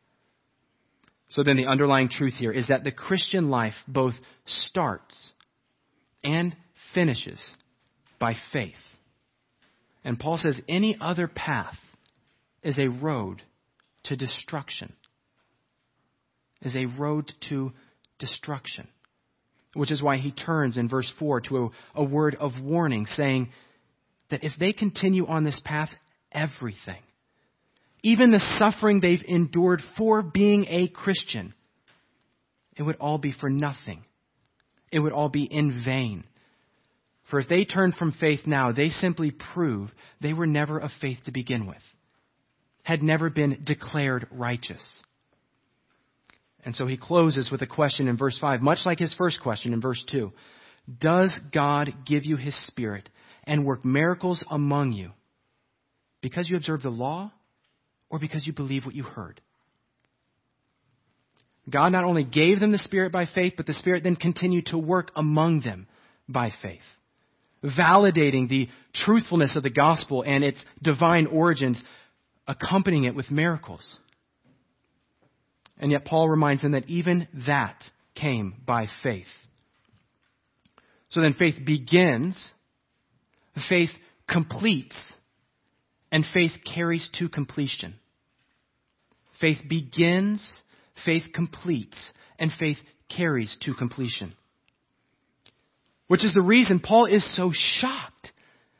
So 1.31 1.43
then 1.43 1.55
the 1.55 1.65
underlying 1.65 2.09
truth 2.09 2.33
here 2.33 2.51
is 2.51 2.67
that 2.67 2.83
the 2.83 2.91
Christian 2.91 3.49
life 3.49 3.73
both 3.87 4.13
starts 4.45 5.31
and 6.23 6.55
finishes 6.93 7.41
by 8.19 8.35
faith. 8.51 8.75
And 10.03 10.19
Paul 10.19 10.37
says 10.37 10.59
any 10.67 10.97
other 10.99 11.29
path 11.29 11.77
is 12.63 12.77
a 12.77 12.89
road 12.89 13.41
to 14.03 14.17
destruction. 14.17 14.93
Is 16.61 16.75
a 16.75 16.85
road 16.85 17.31
to 17.47 17.71
destruction. 18.19 18.89
Which 19.73 19.91
is 19.91 20.03
why 20.03 20.17
he 20.17 20.31
turns 20.31 20.77
in 20.77 20.89
verse 20.89 21.11
4 21.17 21.41
to 21.41 21.57
a, 21.57 21.69
a 22.01 22.03
word 22.03 22.35
of 22.39 22.51
warning, 22.61 23.05
saying 23.05 23.51
that 24.29 24.43
if 24.43 24.51
they 24.59 24.73
continue 24.73 25.27
on 25.27 25.45
this 25.45 25.61
path, 25.63 25.89
everything 26.33 27.01
even 28.03 28.31
the 28.31 28.39
suffering 28.57 28.99
they've 28.99 29.23
endured 29.27 29.81
for 29.97 30.21
being 30.21 30.65
a 30.67 30.87
Christian, 30.87 31.53
it 32.75 32.83
would 32.83 32.97
all 32.97 33.17
be 33.17 33.33
for 33.39 33.49
nothing. 33.49 34.03
It 34.91 34.99
would 34.99 35.13
all 35.13 35.29
be 35.29 35.43
in 35.43 35.83
vain. 35.85 36.23
For 37.29 37.39
if 37.39 37.47
they 37.47 37.63
turn 37.63 37.93
from 37.93 38.11
faith 38.11 38.41
now, 38.45 38.71
they 38.71 38.89
simply 38.89 39.31
prove 39.31 39.89
they 40.19 40.33
were 40.33 40.47
never 40.47 40.79
of 40.79 40.91
faith 40.99 41.19
to 41.25 41.31
begin 41.31 41.65
with, 41.65 41.81
had 42.83 43.01
never 43.01 43.29
been 43.29 43.63
declared 43.63 44.27
righteous. 44.31 44.83
And 46.65 46.75
so 46.75 46.87
he 46.87 46.97
closes 46.97 47.49
with 47.51 47.61
a 47.61 47.67
question 47.67 48.07
in 48.07 48.17
verse 48.17 48.37
5, 48.39 48.61
much 48.61 48.79
like 48.85 48.99
his 48.99 49.13
first 49.13 49.41
question 49.41 49.73
in 49.73 49.81
verse 49.81 50.03
2. 50.11 50.31
Does 50.99 51.39
God 51.53 51.93
give 52.05 52.25
you 52.25 52.35
his 52.35 52.55
Spirit 52.67 53.09
and 53.45 53.65
work 53.65 53.85
miracles 53.85 54.43
among 54.49 54.91
you 54.91 55.11
because 56.21 56.49
you 56.49 56.57
observe 56.57 56.81
the 56.81 56.89
law 56.89 57.31
or 58.11 58.19
because 58.19 58.45
you 58.45 58.53
believe 58.53 58.85
what 58.85 58.93
you 58.93 59.03
heard. 59.03 59.41
God 61.69 61.91
not 61.91 62.03
only 62.03 62.23
gave 62.23 62.59
them 62.59 62.71
the 62.71 62.77
Spirit 62.77 63.11
by 63.11 63.25
faith, 63.25 63.53
but 63.55 63.65
the 63.65 63.73
Spirit 63.73 64.03
then 64.03 64.15
continued 64.17 64.67
to 64.67 64.77
work 64.77 65.11
among 65.15 65.61
them 65.61 65.87
by 66.27 66.51
faith, 66.61 66.81
validating 67.63 68.49
the 68.49 68.67
truthfulness 68.93 69.55
of 69.55 69.63
the 69.63 69.69
gospel 69.69 70.23
and 70.25 70.43
its 70.43 70.63
divine 70.81 71.27
origins, 71.27 71.81
accompanying 72.47 73.05
it 73.05 73.15
with 73.15 73.31
miracles. 73.31 73.97
And 75.77 75.91
yet, 75.91 76.05
Paul 76.05 76.29
reminds 76.29 76.61
them 76.61 76.73
that 76.73 76.89
even 76.89 77.27
that 77.47 77.81
came 78.13 78.55
by 78.65 78.87
faith. 79.01 79.25
So 81.09 81.21
then, 81.21 81.33
faith 81.33 81.55
begins, 81.65 82.51
faith 83.69 83.89
completes, 84.29 84.95
and 86.11 86.25
faith 86.33 86.51
carries 86.73 87.09
to 87.19 87.29
completion. 87.29 87.95
Faith 89.39 89.59
begins, 89.67 90.47
faith 91.05 91.23
completes, 91.33 91.97
and 92.37 92.51
faith 92.59 92.77
carries 93.09 93.57
to 93.61 93.73
completion. 93.73 94.33
Which 96.07 96.25
is 96.25 96.33
the 96.33 96.41
reason 96.41 96.79
Paul 96.79 97.05
is 97.05 97.35
so 97.35 97.51
shocked, 97.53 98.31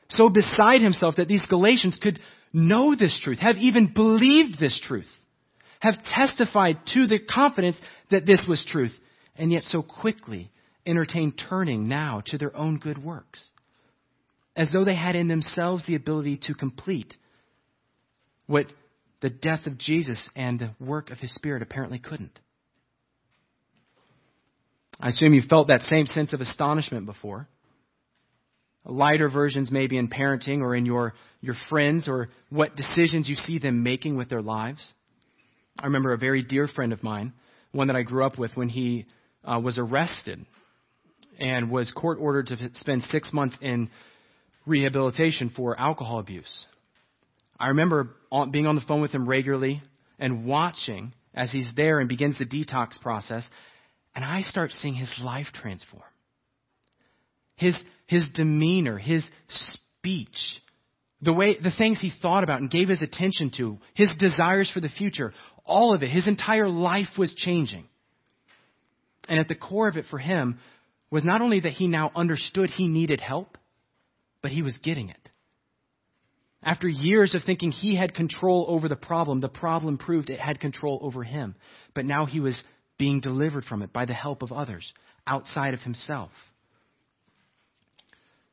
so 0.09 0.29
beside 0.29 0.81
himself 0.81 1.15
that 1.15 1.27
these 1.27 1.45
Galatians 1.49 1.97
could 2.01 2.19
know 2.53 2.95
this 2.95 3.19
truth, 3.23 3.39
have 3.39 3.57
even 3.57 3.93
believed 3.93 4.59
this 4.59 4.79
truth, 4.85 5.07
have 5.79 6.03
testified 6.03 6.77
to 6.93 7.07
the 7.07 7.19
confidence 7.19 7.79
that 8.09 8.25
this 8.25 8.45
was 8.47 8.65
truth, 8.67 8.93
and 9.35 9.51
yet 9.51 9.63
so 9.63 9.81
quickly 9.81 10.51
entertain 10.85 11.31
turning 11.31 11.87
now 11.87 12.21
to 12.25 12.37
their 12.37 12.55
own 12.55 12.77
good 12.77 13.01
works, 13.01 13.49
as 14.55 14.71
though 14.71 14.83
they 14.83 14.95
had 14.95 15.15
in 15.15 15.27
themselves 15.27 15.85
the 15.85 15.95
ability 15.95 16.39
to 16.43 16.53
complete 16.53 17.13
what 18.47 18.65
the 19.21 19.29
death 19.29 19.65
of 19.65 19.77
Jesus 19.77 20.29
and 20.35 20.59
the 20.59 20.71
work 20.79 21.09
of 21.09 21.19
his 21.19 21.33
Spirit 21.33 21.61
apparently 21.61 21.99
couldn't. 21.99 22.37
I 24.99 25.09
assume 25.09 25.33
you've 25.33 25.45
felt 25.45 25.69
that 25.69 25.81
same 25.83 26.05
sense 26.05 26.33
of 26.33 26.41
astonishment 26.41 27.05
before. 27.05 27.47
Lighter 28.83 29.29
versions 29.29 29.71
maybe 29.71 29.97
in 29.97 30.09
parenting 30.09 30.61
or 30.61 30.75
in 30.75 30.85
your, 30.85 31.13
your 31.39 31.55
friends 31.69 32.09
or 32.09 32.29
what 32.49 32.75
decisions 32.75 33.29
you 33.29 33.35
see 33.35 33.59
them 33.59 33.83
making 33.83 34.17
with 34.17 34.29
their 34.29 34.41
lives. 34.41 34.93
I 35.79 35.85
remember 35.85 36.13
a 36.13 36.17
very 36.17 36.41
dear 36.43 36.67
friend 36.67 36.91
of 36.91 37.03
mine, 37.03 37.33
one 37.71 37.87
that 37.87 37.95
I 37.95 38.01
grew 38.01 38.25
up 38.25 38.37
with, 38.37 38.51
when 38.55 38.69
he 38.69 39.05
uh, 39.43 39.59
was 39.59 39.77
arrested 39.77 40.45
and 41.39 41.71
was 41.71 41.91
court 41.91 42.17
ordered 42.19 42.47
to 42.47 42.69
spend 42.73 43.03
six 43.03 43.31
months 43.33 43.57
in 43.61 43.89
rehabilitation 44.65 45.51
for 45.55 45.79
alcohol 45.79 46.19
abuse. 46.19 46.65
I 47.59 47.69
remember 47.69 48.09
being 48.51 48.67
on 48.67 48.75
the 48.75 48.81
phone 48.87 49.01
with 49.01 49.11
him 49.11 49.27
regularly 49.27 49.81
and 50.19 50.45
watching 50.45 51.13
as 51.33 51.51
he's 51.51 51.71
there 51.75 51.99
and 51.99 52.09
begins 52.09 52.37
the 52.37 52.45
detox 52.45 52.99
process, 53.01 53.47
and 54.15 54.25
I 54.25 54.41
start 54.41 54.71
seeing 54.71 54.95
his 54.95 55.13
life 55.21 55.47
transform. 55.53 56.03
His, 57.55 57.77
his 58.07 58.27
demeanor, 58.33 58.97
his 58.97 59.23
speech, 59.47 60.61
the 61.21 61.33
way, 61.33 61.57
the 61.61 61.71
things 61.71 62.01
he 62.01 62.11
thought 62.21 62.43
about 62.43 62.59
and 62.59 62.69
gave 62.69 62.89
his 62.89 63.01
attention 63.01 63.51
to, 63.57 63.77
his 63.93 64.13
desires 64.17 64.69
for 64.73 64.81
the 64.81 64.89
future, 64.89 65.33
all 65.63 65.93
of 65.93 66.01
it, 66.01 66.09
his 66.09 66.27
entire 66.27 66.67
life 66.67 67.17
was 67.17 67.33
changing. 67.35 67.85
And 69.29 69.39
at 69.39 69.47
the 69.47 69.55
core 69.55 69.87
of 69.87 69.97
it 69.97 70.05
for 70.09 70.17
him 70.17 70.59
was 71.11 71.23
not 71.23 71.41
only 71.41 71.59
that 71.61 71.73
he 71.73 71.87
now 71.87 72.11
understood 72.15 72.69
he 72.71 72.87
needed 72.87 73.21
help, 73.21 73.57
but 74.41 74.51
he 74.51 74.61
was 74.61 74.77
getting 74.83 75.09
it. 75.09 75.29
After 76.63 76.87
years 76.87 77.33
of 77.33 77.41
thinking 77.43 77.71
he 77.71 77.95
had 77.95 78.13
control 78.13 78.65
over 78.69 78.87
the 78.87 78.95
problem, 78.95 79.39
the 79.39 79.49
problem 79.49 79.97
proved 79.97 80.29
it 80.29 80.39
had 80.39 80.59
control 80.59 80.99
over 81.01 81.23
him. 81.23 81.55
But 81.95 82.05
now 82.05 82.25
he 82.25 82.39
was 82.39 82.61
being 82.99 83.19
delivered 83.19 83.65
from 83.65 83.81
it 83.81 83.91
by 83.91 84.05
the 84.05 84.13
help 84.13 84.43
of 84.43 84.51
others 84.51 84.93
outside 85.25 85.73
of 85.73 85.79
himself. 85.79 86.31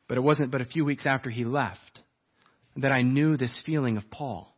But 0.09 0.17
it 0.17 0.23
wasn't 0.23 0.51
but 0.51 0.63
a 0.63 0.67
few 0.67 0.87
weeks 0.87 1.07
after 1.07 1.29
he 1.29 1.45
left 1.45 2.01
that 2.77 2.93
I 2.93 3.03
knew 3.03 3.37
this 3.37 3.63
feeling 3.67 3.99
of 3.99 4.11
Paul. 4.11 4.55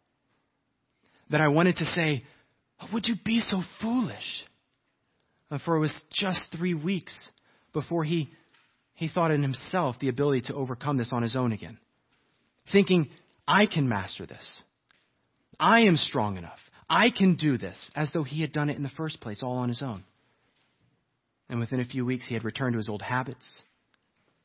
That 1.30 1.40
I 1.40 1.48
wanted 1.48 1.76
to 1.76 1.84
say, 1.84 2.22
oh, 2.80 2.86
Would 2.92 3.06
you 3.06 3.16
be 3.24 3.40
so 3.40 3.62
foolish? 3.80 4.44
Uh, 5.50 5.58
for 5.64 5.74
it 5.74 5.80
was 5.80 6.04
just 6.12 6.54
three 6.56 6.74
weeks 6.74 7.14
before 7.72 8.04
he, 8.04 8.30
he 9.00 9.08
thought 9.08 9.30
in 9.30 9.40
himself 9.40 9.96
the 9.98 10.10
ability 10.10 10.42
to 10.42 10.54
overcome 10.54 10.98
this 10.98 11.10
on 11.10 11.22
his 11.22 11.34
own 11.34 11.52
again. 11.52 11.78
Thinking, 12.70 13.08
I 13.48 13.64
can 13.64 13.88
master 13.88 14.26
this. 14.26 14.62
I 15.58 15.84
am 15.84 15.96
strong 15.96 16.36
enough. 16.36 16.58
I 16.88 17.08
can 17.08 17.36
do 17.36 17.56
this, 17.56 17.90
as 17.96 18.10
though 18.12 18.24
he 18.24 18.42
had 18.42 18.52
done 18.52 18.68
it 18.68 18.76
in 18.76 18.82
the 18.82 18.90
first 18.90 19.22
place, 19.22 19.42
all 19.42 19.56
on 19.56 19.70
his 19.70 19.82
own. 19.82 20.04
And 21.48 21.60
within 21.60 21.80
a 21.80 21.84
few 21.86 22.04
weeks, 22.04 22.26
he 22.28 22.34
had 22.34 22.44
returned 22.44 22.74
to 22.74 22.76
his 22.76 22.90
old 22.90 23.00
habits, 23.00 23.62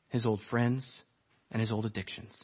his 0.08 0.24
old 0.24 0.40
friends, 0.48 1.02
and 1.50 1.60
his 1.60 1.70
old 1.70 1.84
addictions. 1.84 2.34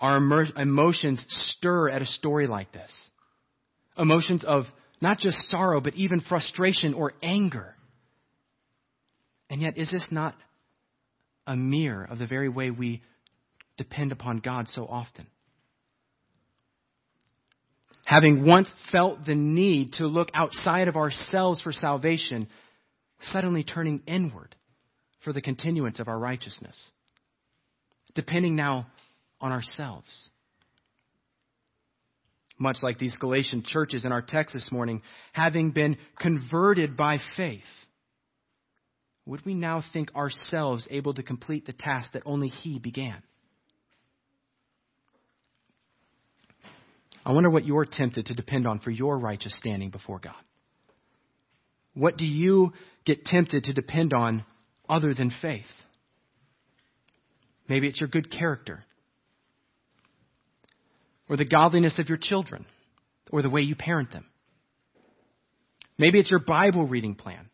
Our 0.00 0.16
emotions 0.16 1.24
stir 1.28 1.88
at 1.88 2.02
a 2.02 2.06
story 2.06 2.46
like 2.46 2.70
this. 2.70 2.92
Emotions 3.98 4.44
of 4.44 4.66
not 5.00 5.18
just 5.18 5.38
sorrow, 5.50 5.80
but 5.80 5.94
even 5.94 6.20
frustration 6.20 6.94
or 6.94 7.14
anger. 7.20 7.75
And 9.48 9.60
yet, 9.60 9.78
is 9.78 9.90
this 9.90 10.08
not 10.10 10.34
a 11.46 11.56
mirror 11.56 12.04
of 12.04 12.18
the 12.18 12.26
very 12.26 12.48
way 12.48 12.70
we 12.70 13.02
depend 13.76 14.12
upon 14.12 14.38
God 14.38 14.68
so 14.68 14.86
often? 14.86 15.26
Having 18.04 18.46
once 18.46 18.72
felt 18.92 19.24
the 19.26 19.34
need 19.34 19.94
to 19.94 20.06
look 20.06 20.28
outside 20.32 20.86
of 20.86 20.96
ourselves 20.96 21.60
for 21.60 21.72
salvation, 21.72 22.46
suddenly 23.20 23.64
turning 23.64 24.00
inward 24.06 24.54
for 25.24 25.32
the 25.32 25.42
continuance 25.42 25.98
of 25.98 26.06
our 26.06 26.18
righteousness. 26.18 26.90
Depending 28.14 28.54
now 28.54 28.86
on 29.40 29.50
ourselves. 29.52 30.30
Much 32.58 32.76
like 32.80 32.98
these 32.98 33.16
Galatian 33.16 33.64
churches 33.66 34.04
in 34.04 34.12
our 34.12 34.22
text 34.22 34.54
this 34.54 34.70
morning, 34.72 35.02
having 35.32 35.72
been 35.72 35.98
converted 36.18 36.96
by 36.96 37.18
faith, 37.36 37.60
would 39.26 39.44
we 39.44 39.54
now 39.54 39.82
think 39.92 40.14
ourselves 40.14 40.86
able 40.90 41.12
to 41.14 41.22
complete 41.22 41.66
the 41.66 41.72
task 41.72 42.12
that 42.12 42.22
only 42.24 42.48
He 42.48 42.78
began? 42.78 43.22
I 47.24 47.32
wonder 47.32 47.50
what 47.50 47.66
you're 47.66 47.86
tempted 47.90 48.26
to 48.26 48.34
depend 48.34 48.68
on 48.68 48.78
for 48.78 48.92
your 48.92 49.18
righteous 49.18 49.58
standing 49.58 49.90
before 49.90 50.20
God. 50.20 50.34
What 51.92 52.16
do 52.16 52.24
you 52.24 52.72
get 53.04 53.24
tempted 53.24 53.64
to 53.64 53.72
depend 53.72 54.14
on 54.14 54.44
other 54.88 55.12
than 55.12 55.32
faith? 55.42 55.64
Maybe 57.68 57.88
it's 57.88 58.00
your 58.00 58.08
good 58.08 58.30
character, 58.30 58.84
or 61.28 61.36
the 61.36 61.44
godliness 61.44 61.98
of 61.98 62.08
your 62.08 62.18
children, 62.20 62.64
or 63.32 63.42
the 63.42 63.50
way 63.50 63.62
you 63.62 63.74
parent 63.74 64.12
them. 64.12 64.26
Maybe 65.98 66.20
it's 66.20 66.30
your 66.30 66.44
Bible 66.46 66.86
reading 66.86 67.16
plan, 67.16 67.50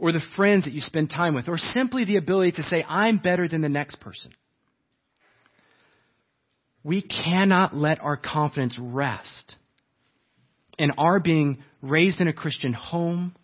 or 0.00 0.12
the 0.12 0.20
friends 0.34 0.64
that 0.64 0.72
you 0.72 0.80
spend 0.80 1.10
time 1.10 1.34
with, 1.34 1.46
or 1.46 1.58
simply 1.58 2.04
the 2.04 2.16
ability 2.16 2.52
to 2.52 2.62
say, 2.62 2.82
I'm 2.88 3.18
better 3.18 3.46
than 3.46 3.60
the 3.60 3.68
next 3.68 4.00
person. 4.00 4.32
We 6.82 7.02
cannot 7.02 7.76
let 7.76 8.00
our 8.00 8.16
confidence 8.16 8.78
rest 8.80 9.56
in 10.78 10.92
our 10.92 11.20
being 11.20 11.62
raised 11.82 12.22
in 12.22 12.28
a 12.28 12.32
Christian 12.32 12.72
home, 12.72 13.36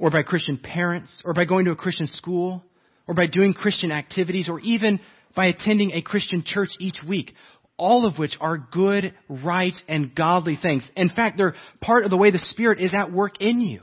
or 0.00 0.10
by 0.10 0.22
Christian 0.24 0.58
parents, 0.58 1.22
or 1.24 1.32
by 1.32 1.44
going 1.44 1.66
to 1.66 1.70
a 1.70 1.76
Christian 1.76 2.08
school, 2.08 2.64
or 3.06 3.14
by 3.14 3.26
doing 3.26 3.54
Christian 3.54 3.92
activities, 3.92 4.48
or 4.48 4.58
even 4.60 4.98
by 5.36 5.46
attending 5.46 5.92
a 5.92 6.02
Christian 6.02 6.42
church 6.44 6.70
each 6.80 6.98
week. 7.06 7.32
All 7.76 8.04
of 8.04 8.18
which 8.18 8.36
are 8.40 8.58
good, 8.58 9.14
right, 9.28 9.74
and 9.86 10.12
godly 10.12 10.58
things. 10.60 10.82
In 10.96 11.08
fact, 11.08 11.36
they're 11.38 11.54
part 11.80 12.04
of 12.04 12.10
the 12.10 12.16
way 12.16 12.32
the 12.32 12.38
Spirit 12.38 12.80
is 12.80 12.92
at 12.92 13.12
work 13.12 13.40
in 13.40 13.60
you. 13.60 13.82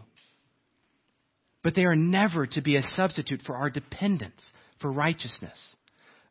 But 1.63 1.75
they 1.75 1.85
are 1.85 1.95
never 1.95 2.45
to 2.45 2.61
be 2.61 2.75
a 2.75 2.81
substitute 2.81 3.41
for 3.45 3.55
our 3.55 3.69
dependence 3.69 4.41
for 4.81 4.91
righteousness. 4.91 5.75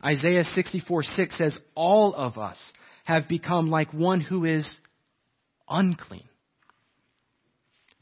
Isaiah 0.04 0.44
64 0.44 1.02
6 1.02 1.38
says, 1.38 1.58
All 1.74 2.14
of 2.14 2.36
us 2.36 2.58
have 3.04 3.28
become 3.28 3.70
like 3.70 3.92
one 3.92 4.20
who 4.20 4.44
is 4.44 4.70
unclean. 5.68 6.28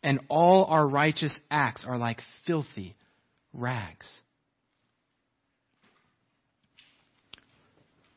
And 0.02 0.20
all 0.28 0.64
our 0.64 0.86
righteous 0.86 1.38
acts 1.50 1.84
are 1.86 1.98
like 1.98 2.20
filthy 2.46 2.96
rags. 3.52 4.08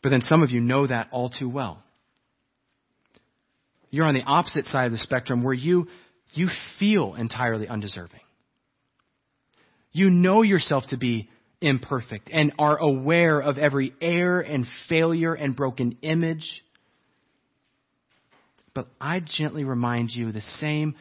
But 0.02 0.10
then 0.10 0.21
some 0.21 0.43
of 0.43 0.52
you 0.52 0.60
know 0.60 0.88
that 0.88 1.08
all 1.12 1.30
too 1.30 1.49
well. 1.49 1.84
You're 3.89 4.06
on 4.06 4.15
the 4.15 4.23
opposite 4.23 4.65
side 4.65 4.88
of 4.88 4.91
the 4.91 4.97
spectrum 4.97 5.43
where 5.43 5.54
you, 5.54 5.88
you 6.34 6.49
feel 6.80 7.15
entirely 7.15 7.67
undeserving. 7.67 8.19
You 9.94 10.10
know 10.10 10.42
yourself 10.42 10.84
to 10.90 10.98
be 10.98 11.30
imperfect 11.62 12.30
and 12.34 12.52
are 12.60 12.78
aware 12.78 13.40
of 13.40 13.58
every 13.58 13.94
error 14.02 14.42
and 14.42 14.68
failure 14.90 15.34
and 15.34 15.56
broken 15.56 15.98
image. 16.02 16.64
But 18.74 18.88
I 19.00 19.22
gently 19.22 19.64
remind 19.64 20.10
you 20.12 20.32
the 20.32 20.42
same 20.60 20.96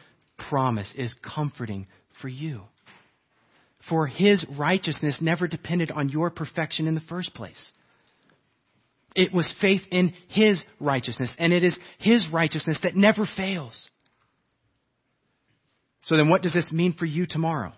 promise 0.49 0.93
is 0.95 1.13
comforting 1.35 1.87
for 2.21 2.29
you. 2.29 2.61
For 3.89 4.07
his 4.07 4.45
righteousness 4.57 5.17
never 5.19 5.47
depended 5.47 5.91
on 5.91 6.09
your 6.09 6.29
perfection 6.29 6.87
in 6.87 6.95
the 6.95 7.01
first 7.01 7.33
place. 7.33 7.61
It 9.15 9.33
was 9.33 9.53
faith 9.59 9.81
in 9.91 10.13
his 10.29 10.61
righteousness, 10.79 11.31
and 11.37 11.51
it 11.51 11.63
is 11.63 11.77
his 11.99 12.25
righteousness 12.31 12.79
that 12.83 12.95
never 12.95 13.27
fails. 13.35 13.89
So 16.03 16.15
then, 16.17 16.29
what 16.29 16.41
does 16.41 16.53
this 16.53 16.71
mean 16.71 16.93
for 16.93 17.05
you 17.05 17.25
tomorrow? 17.25 17.73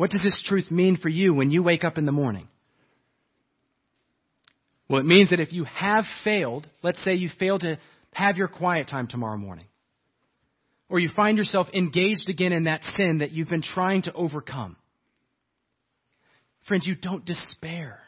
What 0.00 0.08
does 0.08 0.22
this 0.22 0.42
truth 0.46 0.70
mean 0.70 0.96
for 0.96 1.10
you 1.10 1.34
when 1.34 1.50
you 1.50 1.62
wake 1.62 1.84
up 1.84 1.98
in 1.98 2.06
the 2.06 2.10
morning? 2.10 2.48
Well, 4.88 4.98
it 4.98 5.04
means 5.04 5.28
that 5.28 5.40
if 5.40 5.52
you 5.52 5.64
have 5.64 6.04
failed, 6.24 6.66
let's 6.82 7.04
say 7.04 7.16
you 7.16 7.28
fail 7.38 7.58
to 7.58 7.78
have 8.14 8.38
your 8.38 8.48
quiet 8.48 8.88
time 8.88 9.08
tomorrow 9.08 9.36
morning, 9.36 9.66
or 10.88 11.00
you 11.00 11.10
find 11.14 11.36
yourself 11.36 11.66
engaged 11.74 12.30
again 12.30 12.52
in 12.52 12.64
that 12.64 12.80
sin 12.96 13.18
that 13.18 13.32
you've 13.32 13.50
been 13.50 13.60
trying 13.60 14.00
to 14.04 14.12
overcome. 14.14 14.76
Friends, 16.66 16.86
you 16.86 16.94
don't 16.94 17.26
despair. 17.26 18.00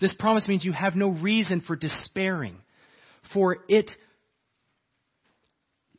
This 0.00 0.14
promise 0.16 0.46
means 0.46 0.64
you 0.64 0.70
have 0.70 0.94
no 0.94 1.08
reason 1.08 1.60
for 1.60 1.74
despairing, 1.74 2.56
for 3.34 3.64
it, 3.68 3.90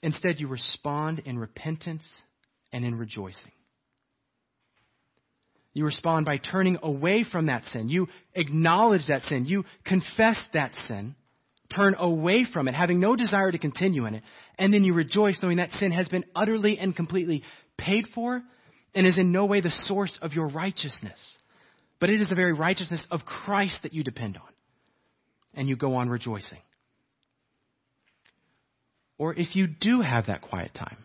instead, 0.02 0.40
you 0.40 0.48
respond 0.48 1.24
in 1.26 1.38
repentance 1.38 2.10
and 2.72 2.86
in 2.86 2.96
rejoicing. 2.96 3.52
You 5.74 5.86
respond 5.86 6.26
by 6.26 6.38
turning 6.38 6.78
away 6.84 7.24
from 7.30 7.46
that 7.46 7.64
sin. 7.66 7.88
You 7.88 8.08
acknowledge 8.34 9.08
that 9.08 9.24
sin. 9.24 9.46
You 9.46 9.64
confess 9.86 10.42
that 10.54 10.74
sin. 10.88 11.16
Turn 11.74 11.96
away 11.98 12.46
from 12.52 12.68
it, 12.68 12.76
having 12.76 13.00
no 13.00 13.16
desire 13.16 13.52
to 13.52 13.58
continue 13.58 14.06
in 14.06 14.16
it. 14.16 14.24
And 14.58 14.74
then 14.74 14.84
you 14.84 14.94
rejoice 14.94 15.40
knowing 15.42 15.58
that 15.58 15.72
sin 15.72 15.94
has 15.94 16.10
been 16.10 16.26
utterly 16.36 16.78
and 16.78 16.94
completely 16.94 17.44
paid 17.78 18.08
for 18.14 18.42
and 18.94 19.08
is 19.08 19.18
in 19.18 19.32
no 19.32 19.46
way 19.46 19.62
the 19.62 19.72
source 19.86 20.20
of 20.22 20.34
your 20.34 20.50
righteousness. 20.50 21.38
But 22.02 22.10
it 22.10 22.20
is 22.20 22.28
the 22.28 22.36
very 22.36 22.52
righteousness 22.52 23.06
of 23.10 23.22
Christ 23.22 23.84
that 23.84 23.94
you 23.94 24.04
depend 24.04 24.36
on. 24.36 24.44
And 25.54 25.70
you 25.70 25.78
go 25.78 25.96
on 25.96 26.10
rejoicing. 26.10 26.60
Or 29.18 29.34
if 29.34 29.56
you 29.56 29.68
do 29.68 30.02
have 30.02 30.28
that 30.28 30.42
quiet 30.42 30.74
time, 30.74 30.98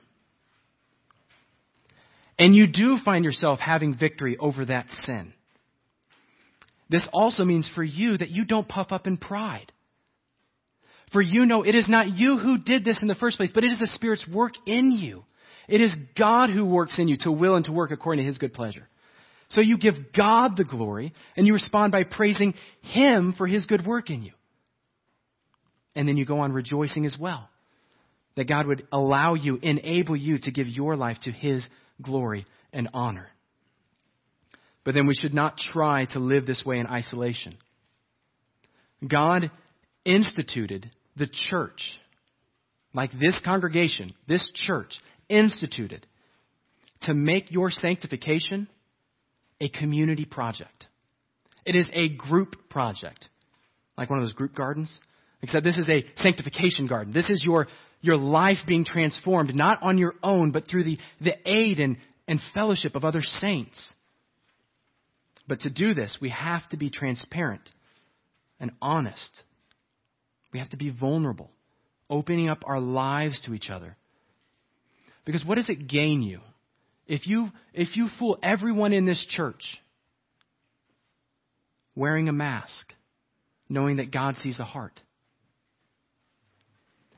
and 2.38 2.54
you 2.54 2.66
do 2.66 2.98
find 3.04 3.24
yourself 3.24 3.58
having 3.58 3.96
victory 3.96 4.36
over 4.38 4.64
that 4.66 4.86
sin. 5.00 5.32
This 6.88 7.06
also 7.12 7.44
means 7.44 7.70
for 7.74 7.82
you 7.82 8.16
that 8.16 8.30
you 8.30 8.44
don't 8.44 8.68
puff 8.68 8.92
up 8.92 9.06
in 9.06 9.16
pride. 9.16 9.72
For 11.12 11.22
you 11.22 11.46
know 11.46 11.62
it 11.62 11.74
is 11.74 11.88
not 11.88 12.16
you 12.16 12.38
who 12.38 12.58
did 12.58 12.84
this 12.84 13.00
in 13.02 13.08
the 13.08 13.14
first 13.14 13.36
place, 13.36 13.52
but 13.54 13.64
it 13.64 13.72
is 13.72 13.78
the 13.78 13.86
Spirit's 13.86 14.26
work 14.28 14.52
in 14.66 14.92
you. 14.92 15.24
It 15.68 15.80
is 15.80 15.94
God 16.16 16.50
who 16.50 16.64
works 16.64 16.98
in 16.98 17.08
you 17.08 17.16
to 17.20 17.32
will 17.32 17.56
and 17.56 17.64
to 17.64 17.72
work 17.72 17.90
according 17.90 18.24
to 18.24 18.28
His 18.28 18.38
good 18.38 18.54
pleasure. 18.54 18.88
So 19.48 19.60
you 19.60 19.78
give 19.78 19.94
God 20.16 20.56
the 20.56 20.64
glory 20.64 21.12
and 21.36 21.46
you 21.46 21.52
respond 21.52 21.92
by 21.92 22.04
praising 22.04 22.54
Him 22.82 23.34
for 23.36 23.46
His 23.46 23.66
good 23.66 23.86
work 23.86 24.10
in 24.10 24.22
you. 24.22 24.32
And 25.94 26.06
then 26.06 26.16
you 26.16 26.24
go 26.24 26.40
on 26.40 26.52
rejoicing 26.52 27.06
as 27.06 27.16
well. 27.18 27.48
That 28.36 28.48
God 28.48 28.66
would 28.66 28.86
allow 28.92 29.34
you, 29.34 29.58
enable 29.62 30.14
you 30.14 30.38
to 30.42 30.50
give 30.50 30.66
your 30.66 30.94
life 30.94 31.18
to 31.22 31.32
His 31.32 31.66
glory, 32.02 32.46
and 32.72 32.88
honor. 32.92 33.28
But 34.84 34.94
then 34.94 35.06
we 35.06 35.14
should 35.14 35.34
not 35.34 35.56
try 35.58 36.06
to 36.12 36.18
live 36.18 36.46
this 36.46 36.62
way 36.64 36.78
in 36.78 36.86
isolation. 36.86 37.56
God 39.06 39.50
instituted 40.04 40.90
the 41.16 41.28
church, 41.50 41.80
like 42.94 43.10
this 43.12 43.40
congregation, 43.44 44.14
this 44.28 44.50
church, 44.54 44.94
instituted 45.28 46.06
to 47.02 47.14
make 47.14 47.50
your 47.50 47.70
sanctification 47.70 48.68
a 49.60 49.68
community 49.68 50.24
project. 50.24 50.86
It 51.64 51.74
is 51.74 51.90
a 51.92 52.08
group 52.08 52.54
project, 52.70 53.28
like 53.98 54.08
one 54.08 54.18
of 54.20 54.24
those 54.24 54.34
group 54.34 54.54
gardens. 54.54 55.00
Except 55.42 55.64
this 55.64 55.78
is 55.78 55.88
a 55.88 56.04
sanctification 56.16 56.86
garden. 56.86 57.12
This 57.12 57.28
is 57.28 57.42
your, 57.44 57.66
your 58.00 58.16
life 58.16 58.58
being 58.66 58.84
transformed, 58.84 59.54
not 59.54 59.82
on 59.82 59.98
your 59.98 60.14
own, 60.22 60.52
but 60.52 60.68
through 60.68 60.84
the, 60.84 60.98
the 61.20 61.34
aid 61.44 61.80
and, 61.80 61.96
and 62.28 62.40
fellowship 62.54 62.94
of 62.94 63.04
other 63.04 63.22
saints. 63.22 63.92
But 65.48 65.60
to 65.60 65.70
do 65.70 65.94
this, 65.94 66.18
we 66.20 66.30
have 66.30 66.68
to 66.70 66.76
be 66.76 66.90
transparent 66.90 67.70
and 68.58 68.72
honest. 68.80 69.42
We 70.52 70.58
have 70.58 70.70
to 70.70 70.76
be 70.76 70.90
vulnerable, 70.90 71.50
opening 72.10 72.48
up 72.48 72.64
our 72.66 72.80
lives 72.80 73.40
to 73.46 73.54
each 73.54 73.70
other. 73.70 73.96
Because 75.24 75.44
what 75.44 75.56
does 75.56 75.68
it 75.68 75.88
gain 75.88 76.22
you? 76.22 76.40
If 77.06 77.26
you, 77.26 77.50
if 77.72 77.96
you 77.96 78.08
fool 78.18 78.38
everyone 78.42 78.92
in 78.92 79.06
this 79.06 79.24
church 79.28 79.78
wearing 81.94 82.28
a 82.28 82.32
mask, 82.32 82.92
knowing 83.68 83.96
that 83.96 84.10
God 84.12 84.36
sees 84.36 84.58
the 84.58 84.64
heart, 84.64 85.00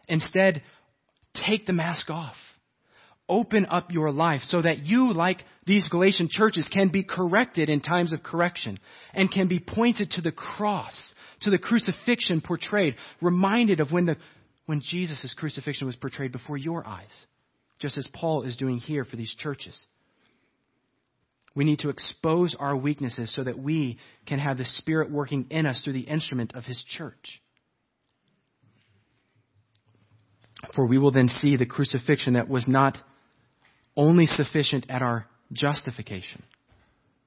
instead, 0.09 0.63
take 1.35 1.67
the 1.67 1.73
mask 1.73 2.11
off. 2.11 2.37
Open 3.29 3.67
up 3.67 3.93
your 3.93 4.11
life 4.11 4.41
so 4.45 4.63
that 4.63 4.87
you, 4.87 5.13
like 5.13 5.43
these 5.67 5.87
Galatian 5.89 6.29
churches, 6.31 6.67
can 6.73 6.89
be 6.89 7.05
corrected 7.05 7.69
in 7.69 7.81
times 7.81 8.15
of 8.15 8.23
correction 8.23 8.79
and 9.13 9.31
can 9.31 9.49
be 9.49 9.59
pointed 9.61 10.13
to 10.13 10.23
the 10.23 10.33
cross, 10.33 11.15
to 11.43 11.51
the 11.51 11.59
crucifixion 11.59 12.41
portrayed, 12.41 12.97
reminded 13.21 13.81
of 13.81 13.93
when, 13.93 14.07
the, 14.07 14.17
when 14.65 14.81
Jesus' 14.81 15.35
crucifixion 15.37 15.87
was 15.87 15.97
portrayed 15.97 16.33
before 16.33 16.57
your 16.57 16.87
eyes 16.87 17.27
just 17.79 17.97
as 17.97 18.09
Paul 18.13 18.43
is 18.43 18.57
doing 18.57 18.79
here 18.79 19.05
for 19.05 19.17
these 19.17 19.35
churches. 19.35 19.87
We 21.55 21.65
need 21.65 21.81
to 21.81 21.89
expose 21.89 22.55
our 22.59 22.77
weaknesses 22.77 23.35
so 23.35 23.45
that 23.45 23.59
we 23.59 23.99
can 24.27 24.39
have 24.39 24.59
the 24.59 24.65
Spirit 24.65 25.11
working 25.11 25.47
in 25.51 25.67
us 25.67 25.81
through 25.83 25.95
the 25.95 26.01
instrument 26.01 26.55
of 26.55 26.65
His 26.65 26.85
church. 26.89 27.43
For 30.75 30.87
we 30.87 30.99
will 30.99 31.13
then 31.13 31.29
see 31.29 31.57
the 31.57 31.67
crucifixion 31.67 32.35
that 32.35 32.49
was 32.49 32.67
not 32.67 32.99
only 33.97 34.27
sufficient 34.27 34.87
at 34.89 35.03
our 35.03 35.27
justification, 35.53 36.43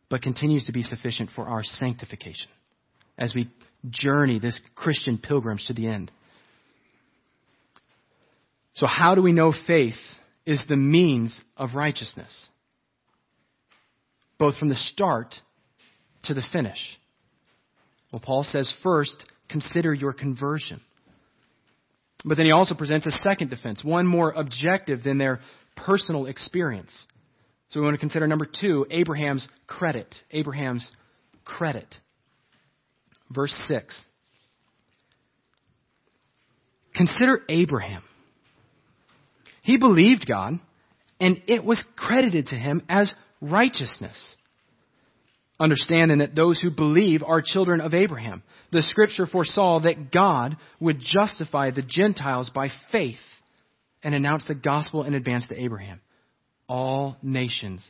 but 0.09 0.21
continues 0.21 0.65
to 0.65 0.73
be 0.73 0.83
sufficient 0.83 1.29
for 1.35 1.47
our 1.47 1.63
sanctification 1.63 2.49
as 3.17 3.33
we 3.33 3.49
journey 3.89 4.39
this 4.39 4.59
Christian 4.75 5.17
pilgrimage 5.17 5.65
to 5.67 5.73
the 5.73 5.87
end. 5.87 6.11
So, 8.73 8.85
how 8.87 9.15
do 9.15 9.21
we 9.21 9.31
know 9.31 9.53
faith 9.67 9.95
is 10.45 10.63
the 10.67 10.75
means 10.75 11.39
of 11.55 11.75
righteousness, 11.75 12.47
both 14.37 14.57
from 14.57 14.69
the 14.69 14.75
start 14.75 15.35
to 16.23 16.33
the 16.33 16.43
finish. 16.51 16.79
Well, 18.11 18.21
Paul 18.23 18.43
says, 18.43 18.73
first, 18.83 19.25
consider 19.49 19.93
your 19.93 20.13
conversion. 20.13 20.81
But 22.23 22.37
then 22.37 22.45
he 22.45 22.51
also 22.51 22.75
presents 22.75 23.05
a 23.05 23.11
second 23.11 23.49
defense, 23.49 23.83
one 23.83 24.05
more 24.05 24.31
objective 24.31 25.03
than 25.03 25.17
their 25.17 25.39
personal 25.75 26.27
experience. 26.27 27.05
So 27.69 27.79
we 27.79 27.85
want 27.85 27.95
to 27.95 27.99
consider 27.99 28.27
number 28.27 28.45
two, 28.45 28.85
Abraham's 28.91 29.47
credit. 29.65 30.13
Abraham's 30.31 30.89
credit. 31.45 31.87
Verse 33.29 33.53
6. 33.67 34.03
Consider 36.93 37.41
Abraham 37.49 38.03
he 39.61 39.77
believed 39.77 40.25
God, 40.27 40.53
and 41.19 41.41
it 41.47 41.63
was 41.63 41.83
credited 41.95 42.47
to 42.47 42.55
him 42.55 42.81
as 42.89 43.13
righteousness. 43.41 44.35
Understanding 45.61 46.17
that 46.17 46.33
those 46.33 46.59
who 46.59 46.71
believe 46.71 47.21
are 47.21 47.39
children 47.45 47.81
of 47.81 47.93
Abraham. 47.93 48.41
The 48.71 48.81
scripture 48.81 49.27
foresaw 49.27 49.81
that 49.81 50.11
God 50.11 50.57
would 50.79 50.97
justify 50.99 51.69
the 51.69 51.83
Gentiles 51.87 52.49
by 52.49 52.69
faith 52.91 53.19
and 54.01 54.15
announce 54.15 54.47
the 54.47 54.55
gospel 54.55 55.03
in 55.03 55.13
advance 55.13 55.47
to 55.49 55.61
Abraham. 55.61 56.01
All 56.67 57.15
nations 57.21 57.87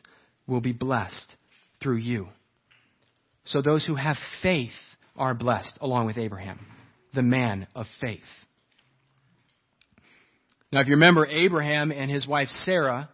will 0.48 0.60
be 0.60 0.74
blessed 0.74 1.34
through 1.82 2.00
you. 2.00 2.28
So 3.46 3.62
those 3.62 3.86
who 3.86 3.96
have 3.96 4.18
faith 4.44 4.72
are 5.16 5.34
blessed 5.34 5.78
along 5.80 6.08
with 6.08 6.18
Abraham, 6.18 6.60
the 7.14 7.22
man 7.22 7.68
of 7.74 7.86
faith. 8.02 8.20
Now, 10.74 10.82
if 10.82 10.88
you 10.88 10.96
remember 10.96 11.26
Abraham 11.26 11.94
and 11.94 12.12
his 12.12 12.28
wife 12.28 12.50
Sarah, 12.66 13.10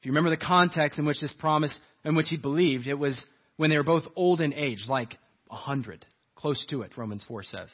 if 0.00 0.04
you 0.04 0.12
remember 0.12 0.36
the 0.36 0.44
context 0.44 0.98
in 0.98 1.06
which 1.06 1.22
this 1.22 1.32
promise, 1.38 1.78
in 2.04 2.14
which 2.14 2.28
he 2.28 2.36
believed, 2.36 2.86
it 2.86 2.98
was 2.98 3.24
when 3.56 3.70
they 3.70 3.76
were 3.76 3.84
both 3.84 4.04
old 4.14 4.40
in 4.40 4.52
age, 4.52 4.84
like 4.88 5.16
a 5.50 5.56
hundred, 5.56 6.04
close 6.34 6.64
to 6.70 6.82
it, 6.82 6.96
Romans 6.96 7.24
4 7.26 7.42
says. 7.42 7.70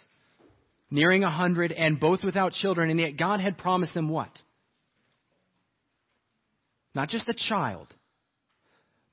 Nearing 0.90 1.24
a 1.24 1.30
hundred 1.30 1.72
and 1.72 1.98
both 1.98 2.22
without 2.22 2.52
children, 2.52 2.90
and 2.90 3.00
yet 3.00 3.16
God 3.16 3.40
had 3.40 3.56
promised 3.56 3.94
them 3.94 4.08
what? 4.08 4.30
Not 6.94 7.08
just 7.08 7.28
a 7.28 7.34
child, 7.34 7.88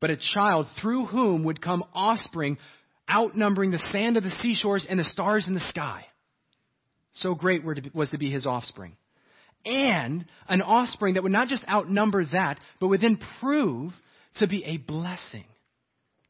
but 0.01 0.09
a 0.09 0.17
child 0.33 0.67
through 0.81 1.05
whom 1.05 1.45
would 1.45 1.61
come 1.61 1.83
offspring 1.93 2.57
outnumbering 3.09 3.71
the 3.71 3.79
sand 3.91 4.17
of 4.17 4.23
the 4.23 4.29
seashores 4.41 4.85
and 4.87 4.99
the 4.99 5.05
stars 5.05 5.47
in 5.47 5.53
the 5.53 5.59
sky. 5.61 6.05
So 7.13 7.33
great 7.33 7.63
was 7.63 8.09
to 8.09 8.17
be 8.17 8.29
his 8.29 8.45
offspring 8.45 8.95
and 9.65 10.25
an 10.47 10.61
offspring 10.61 11.15
that 11.15 11.23
would 11.23 11.31
not 11.31 11.47
just 11.47 11.65
outnumber 11.67 12.25
that, 12.25 12.59
but 12.79 12.87
would 12.87 13.01
then 13.01 13.19
prove 13.39 13.93
to 14.35 14.47
be 14.47 14.63
a 14.63 14.77
blessing 14.77 15.45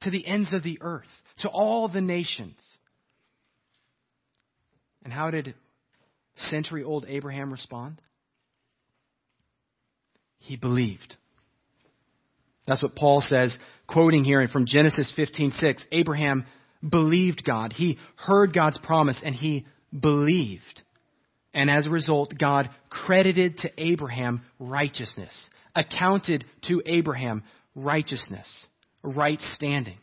to 0.01 0.09
the 0.09 0.25
ends 0.25 0.53
of 0.53 0.63
the 0.63 0.79
earth, 0.81 1.09
to 1.39 1.49
all 1.49 1.87
the 1.87 2.01
nations. 2.01 2.59
And 5.03 5.13
how 5.13 5.31
did 5.31 5.55
century 6.35 6.83
old 6.83 7.05
Abraham 7.07 7.51
respond? 7.51 8.01
He 10.39 10.55
believed. 10.55 11.15
That's 12.67 12.83
what 12.83 12.95
Paul 12.95 13.21
says, 13.21 13.57
quoting 13.87 14.23
here 14.23 14.47
from 14.47 14.65
Genesis 14.65 15.11
15:6. 15.17 15.85
Abraham 15.91 16.45
believed 16.87 17.43
God. 17.43 17.73
He 17.73 17.97
heard 18.15 18.53
God's 18.53 18.77
promise 18.77 19.21
and 19.23 19.35
he 19.35 19.65
believed. 19.97 20.83
And 21.53 21.69
as 21.69 21.87
a 21.87 21.91
result, 21.91 22.37
God 22.37 22.69
credited 22.89 23.57
to 23.59 23.71
Abraham 23.77 24.43
righteousness, 24.59 25.49
accounted 25.75 26.45
to 26.67 26.81
Abraham 26.85 27.43
righteousness, 27.73 28.67
right 29.03 29.41
standing. 29.41 29.97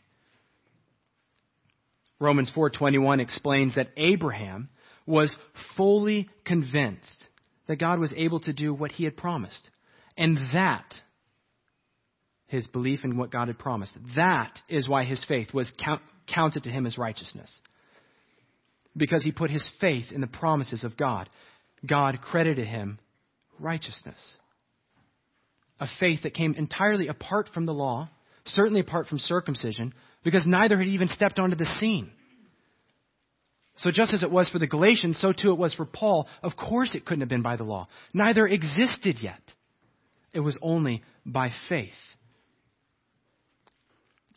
Romans 2.19 2.51
4:21 2.55 3.19
explains 3.19 3.75
that 3.75 3.89
Abraham 3.95 4.69
was 5.05 5.35
fully 5.75 6.29
convinced 6.43 7.29
that 7.67 7.77
God 7.77 7.99
was 7.99 8.13
able 8.15 8.39
to 8.41 8.53
do 8.53 8.73
what 8.73 8.91
he 8.91 9.03
had 9.03 9.15
promised. 9.15 9.69
And 10.17 10.37
that 10.53 11.01
his 12.47 12.65
belief 12.67 13.03
in 13.03 13.17
what 13.17 13.29
God 13.29 13.49
had 13.49 13.59
promised. 13.59 13.95
That 14.15 14.61
is 14.69 14.89
why 14.89 15.03
his 15.03 15.23
faith 15.25 15.53
was 15.53 15.71
count, 15.83 16.01
counted 16.27 16.63
to 16.63 16.71
him 16.71 16.85
as 16.85 16.97
righteousness 16.97 17.61
because 18.97 19.23
he 19.23 19.31
put 19.31 19.51
his 19.51 19.69
faith 19.79 20.11
in 20.11 20.21
the 20.21 20.27
promises 20.27 20.83
of 20.83 20.97
God. 20.97 21.29
God 21.85 22.19
credited 22.21 22.65
him 22.67 22.99
righteousness. 23.59 24.37
A 25.79 25.87
faith 25.99 26.23
that 26.23 26.33
came 26.33 26.55
entirely 26.55 27.07
apart 27.07 27.49
from 27.53 27.65
the 27.65 27.73
law, 27.73 28.09
certainly 28.47 28.81
apart 28.81 29.07
from 29.07 29.19
circumcision, 29.19 29.93
because 30.23 30.45
neither 30.45 30.77
had 30.77 30.87
even 30.87 31.07
stepped 31.09 31.39
onto 31.39 31.55
the 31.55 31.65
scene. 31.65 32.11
So, 33.77 33.91
just 33.91 34.13
as 34.13 34.23
it 34.23 34.31
was 34.31 34.49
for 34.49 34.57
the 34.57 34.67
Galatians, 34.67 35.19
so 35.19 35.31
too 35.31 35.51
it 35.51 35.57
was 35.57 35.73
for 35.75 35.85
Paul. 35.85 36.27
Of 36.41 36.57
course, 36.57 36.95
it 36.95 37.05
couldn't 37.05 37.21
have 37.21 37.29
been 37.29 37.43
by 37.43 37.57
the 37.57 37.63
law. 37.63 37.87
Neither 38.13 38.47
existed 38.47 39.17
yet. 39.21 39.41
It 40.33 40.39
was 40.39 40.57
only 40.61 41.03
by 41.25 41.51
faith. 41.69 41.93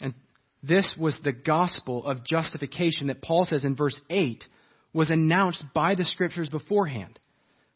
And 0.00 0.14
this 0.62 0.94
was 0.98 1.18
the 1.24 1.32
gospel 1.32 2.04
of 2.04 2.24
justification 2.24 3.06
that 3.06 3.22
Paul 3.22 3.46
says 3.46 3.64
in 3.64 3.76
verse 3.76 3.98
8 4.10 4.44
was 4.92 5.10
announced 5.10 5.64
by 5.74 5.94
the 5.94 6.04
scriptures 6.04 6.50
beforehand. 6.50 7.18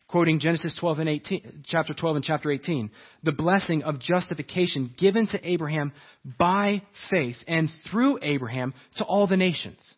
Quoting 0.06 0.38
Genesis 0.38 0.76
12 0.78 0.98
and 0.98 1.08
18, 1.08 1.64
chapter 1.64 1.94
12 1.94 2.16
and 2.16 2.24
chapter 2.24 2.50
18, 2.50 2.90
the 3.22 3.32
blessing 3.32 3.82
of 3.82 3.98
justification 3.98 4.94
given 4.96 5.26
to 5.28 5.48
Abraham 5.48 5.92
by 6.38 6.82
faith 7.10 7.36
and 7.48 7.68
through 7.90 8.18
Abraham 8.22 8.74
to 8.96 9.04
all 9.04 9.26
the 9.26 9.36
nations. 9.36 9.94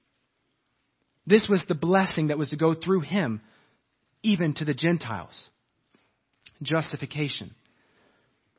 This 1.26 1.48
was 1.50 1.64
the 1.66 1.74
blessing 1.74 2.28
that 2.28 2.38
was 2.38 2.50
to 2.50 2.56
go 2.56 2.74
through 2.74 3.00
him 3.00 3.40
even 4.22 4.54
to 4.54 4.64
the 4.64 4.74
Gentiles. 4.74 5.50
Justification. 6.62 7.54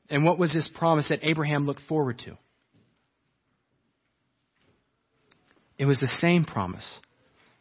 And 0.10 0.23
what 0.23 0.38
was 0.38 0.53
this 0.53 0.69
promise 0.77 1.10
that 1.10 1.19
Abraham 1.23 1.65
looked 1.65 1.81
forward 1.88 2.19
to? 2.19 2.38
It 5.77 5.86
was 5.86 5.99
the 5.99 6.07
same 6.07 6.43
promise 6.43 6.99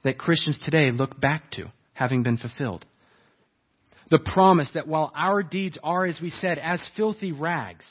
that 0.03 0.18
Christians 0.18 0.61
today 0.64 0.90
look 0.90 1.20
back 1.20 1.51
to, 1.53 1.66
having 1.92 2.22
been 2.22 2.37
fulfilled. 2.37 2.85
The 4.11 4.19
promise 4.19 4.71
that 4.75 4.87
while 4.87 5.12
our 5.14 5.42
deeds 5.42 5.79
are, 5.83 6.07
as 6.07 6.21
we 6.21 6.31
said, 6.31 6.59
as 6.59 6.88
filthy 6.97 7.33
rags, 7.33 7.85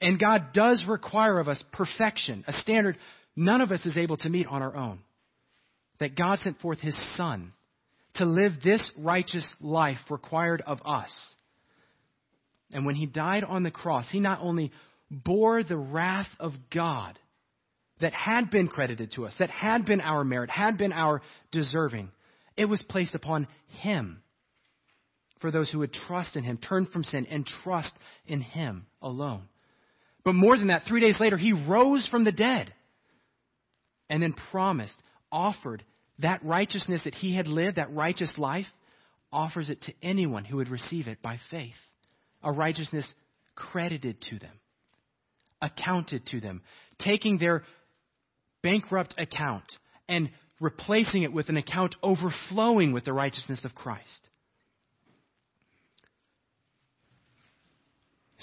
and 0.00 0.20
God 0.20 0.52
does 0.52 0.84
require 0.86 1.38
of 1.38 1.48
us 1.48 1.64
perfection, 1.72 2.44
a 2.46 2.52
standard 2.52 2.98
none 3.34 3.62
of 3.62 3.72
us 3.72 3.86
is 3.86 3.96
able 3.96 4.18
to 4.18 4.28
meet 4.28 4.46
on 4.46 4.62
our 4.62 4.76
own, 4.76 4.98
that 5.98 6.16
God 6.16 6.40
sent 6.40 6.60
forth 6.60 6.78
His 6.80 6.98
Son 7.16 7.52
to 8.16 8.26
live 8.26 8.52
this 8.62 8.90
righteous 8.98 9.50
life 9.60 9.98
required 10.10 10.62
of 10.66 10.80
us. 10.84 11.12
And 12.70 12.84
when 12.84 12.94
He 12.94 13.06
died 13.06 13.44
on 13.44 13.62
the 13.62 13.70
cross, 13.70 14.06
He 14.10 14.20
not 14.20 14.40
only 14.42 14.72
bore 15.10 15.62
the 15.62 15.76
wrath 15.76 16.28
of 16.38 16.52
God 16.72 17.18
that 18.00 18.12
had 18.12 18.50
been 18.50 18.68
credited 18.68 19.12
to 19.12 19.24
us, 19.24 19.34
that 19.38 19.50
had 19.50 19.86
been 19.86 20.02
our 20.02 20.22
merit, 20.22 20.50
had 20.50 20.76
been 20.76 20.92
our 20.92 21.22
deserving, 21.50 22.10
it 22.58 22.66
was 22.66 22.82
placed 22.88 23.14
upon 23.14 23.46
Him 23.80 24.20
for 25.44 25.50
those 25.50 25.70
who 25.70 25.80
would 25.80 25.92
trust 25.92 26.36
in 26.36 26.42
Him, 26.42 26.56
turn 26.56 26.86
from 26.86 27.04
sin, 27.04 27.26
and 27.30 27.44
trust 27.62 27.92
in 28.26 28.40
Him 28.40 28.86
alone. 29.02 29.42
But 30.24 30.34
more 30.34 30.56
than 30.56 30.68
that, 30.68 30.84
three 30.88 31.02
days 31.02 31.20
later, 31.20 31.36
He 31.36 31.52
rose 31.52 32.08
from 32.10 32.24
the 32.24 32.32
dead 32.32 32.72
and 34.08 34.22
then 34.22 34.32
promised, 34.50 34.96
offered 35.30 35.84
that 36.20 36.42
righteousness 36.42 37.02
that 37.04 37.12
He 37.12 37.36
had 37.36 37.46
lived, 37.46 37.76
that 37.76 37.92
righteous 37.92 38.32
life, 38.38 38.64
offers 39.30 39.68
it 39.68 39.82
to 39.82 39.92
anyone 40.02 40.46
who 40.46 40.56
would 40.56 40.70
receive 40.70 41.08
it 41.08 41.20
by 41.20 41.38
faith. 41.50 41.74
A 42.42 42.50
righteousness 42.50 43.06
credited 43.54 44.22
to 44.30 44.38
them, 44.38 44.58
accounted 45.60 46.24
to 46.28 46.40
them, 46.40 46.62
taking 47.00 47.36
their 47.36 47.64
bankrupt 48.62 49.14
account 49.18 49.70
and 50.08 50.30
replacing 50.58 51.22
it 51.22 51.34
with 51.34 51.50
an 51.50 51.58
account 51.58 51.96
overflowing 52.02 52.92
with 52.92 53.04
the 53.04 53.12
righteousness 53.12 53.62
of 53.66 53.74
Christ. 53.74 54.30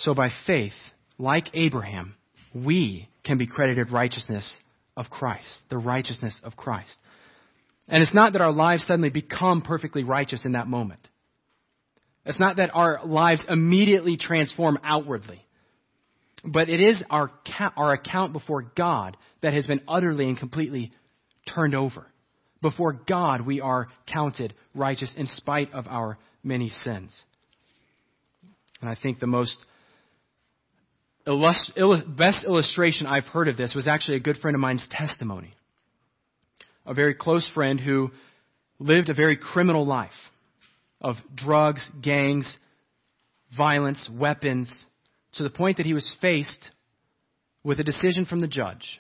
So 0.02 0.16
by 0.16 0.30
faith, 0.48 0.74
like 1.18 1.50
Abraham, 1.54 2.16
we 2.56 3.08
can 3.24 3.38
be 3.38 3.46
credited 3.46 3.92
righteousness 3.92 4.58
of 4.98 5.10
Christ, 5.10 5.64
the 5.70 5.78
righteousness 5.78 6.40
of 6.44 6.56
Christ. 6.56 6.94
And 7.88 8.02
it's 8.02 8.14
not 8.14 8.34
that 8.34 8.42
our 8.42 8.52
lives 8.52 8.86
suddenly 8.86 9.12
become 9.12 9.62
perfectly 9.62 10.04
righteous 10.04 10.44
in 10.44 10.54
that 10.54 10.68
moment. 10.68 11.08
It's 12.26 12.40
not 12.40 12.58
that 12.58 12.72
our 12.74 13.06
lives 13.06 13.46
immediately 13.48 14.18
transform 14.18 14.80
outwardly. 14.84 15.46
But 16.44 16.70
it 16.70 16.82
is 16.82 17.04
our, 17.12 17.30
our 17.78 17.94
account 17.94 18.34
before 18.34 18.64
God 18.76 19.18
that 19.42 19.54
has 19.54 19.68
been 19.68 19.82
utterly 19.88 20.26
and 20.26 20.38
completely 20.38 20.92
turned 21.54 21.76
over. 21.76 22.08
Before 22.62 22.94
God, 22.94 23.42
we 23.42 23.62
are 23.62 23.90
counted 24.12 24.56
righteous 24.74 25.14
in 25.16 25.28
spite 25.28 25.72
of 25.74 25.86
our 25.88 26.18
many 26.44 26.70
sins. 26.70 27.24
And 28.82 28.90
I 28.90 28.96
think 29.00 29.20
the 29.20 29.28
most 29.28 29.58
illust- 31.28 31.72
il- 31.76 32.06
best 32.06 32.44
illustration 32.44 33.08
I've 33.08 33.26
heard 33.26 33.48
of 33.48 33.58
this 33.58 33.76
was 33.76 33.88
actually 33.88 34.18
a 34.18 34.22
good 34.22 34.38
friend 34.38 34.56
of 34.56 34.62
mine's 34.62 34.88
testimony. 34.90 35.54
A 36.86 36.94
very 36.94 37.14
close 37.14 37.48
friend 37.50 37.80
who 37.80 38.12
lived 38.80 39.10
a 39.10 39.14
very 39.14 39.38
criminal 39.38 39.86
life 39.86 40.12
of 41.00 41.16
drugs, 41.36 41.88
gangs, 42.02 42.58
violence, 43.56 44.10
weapons, 44.12 44.86
to 45.34 45.44
the 45.44 45.50
point 45.50 45.78
that 45.78 45.86
he 45.86 45.94
was 45.94 46.12
faced 46.22 46.72
with 47.64 47.80
a 47.80 47.84
decision 47.84 48.26
from 48.26 48.40
the 48.40 48.48
judge 48.48 49.00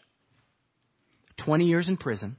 20 1.43 1.65
years 1.65 1.87
in 1.87 1.97
prison 1.97 2.37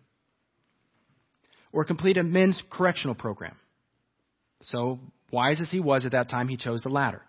or 1.72 1.84
complete 1.84 2.16
a 2.16 2.22
men's 2.22 2.62
correctional 2.70 3.14
program. 3.14 3.56
So, 4.62 5.00
wise 5.32 5.60
as 5.60 5.70
he 5.70 5.80
was 5.80 6.04
at 6.04 6.12
that 6.12 6.28
time, 6.28 6.48
he 6.48 6.56
chose 6.56 6.82
the 6.82 6.88
latter. 6.88 7.22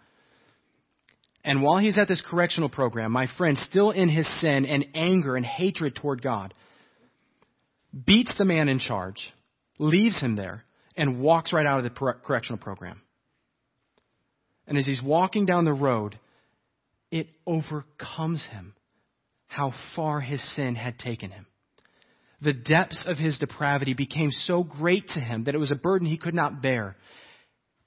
And 1.44 1.62
while 1.62 1.78
he's 1.78 1.98
at 1.98 2.08
this 2.08 2.22
correctional 2.26 2.70
program, 2.70 3.12
my 3.12 3.28
friend, 3.38 3.58
still 3.58 3.92
in 3.92 4.10
his 4.10 4.28
sin 4.40 4.66
and 4.66 4.86
anger 4.96 5.36
and 5.36 5.46
hatred 5.46 5.96
toward 5.96 6.22
God, 6.22 6.54
beats 8.06 8.34
the 8.38 8.46
man 8.46 8.70
in 8.70 8.80
charge, 8.80 9.34
leaves 9.78 10.22
him 10.22 10.36
there, 10.36 10.64
and 10.96 11.22
walks 11.22 11.52
right 11.52 11.66
out 11.66 11.80
of 11.80 11.84
the 11.84 12.14
correctional 12.24 12.60
program. 12.60 13.02
And 14.68 14.78
as 14.78 14.86
he's 14.86 15.02
walking 15.02 15.46
down 15.46 15.66
the 15.66 15.74
road, 15.74 16.18
it 17.12 17.28
overcomes 17.46 18.46
him 18.46 18.74
how 19.48 19.74
far 19.96 20.22
his 20.22 20.42
sin 20.56 20.76
had 20.76 20.98
taken 20.98 21.30
him. 21.30 21.46
The 22.42 22.54
depths 22.54 23.06
of 23.08 23.18
his 23.18 23.38
depravity 23.38 23.94
became 23.94 24.32
so 24.32 24.64
great 24.64 25.10
to 25.10 25.20
him 25.20 25.44
that 25.44 25.56
it 25.56 25.60
was 25.60 25.72
a 25.72 25.76
burden 25.76 26.08
he 26.08 26.18
could 26.18 26.34
not 26.34 26.62
bear. 26.62 26.96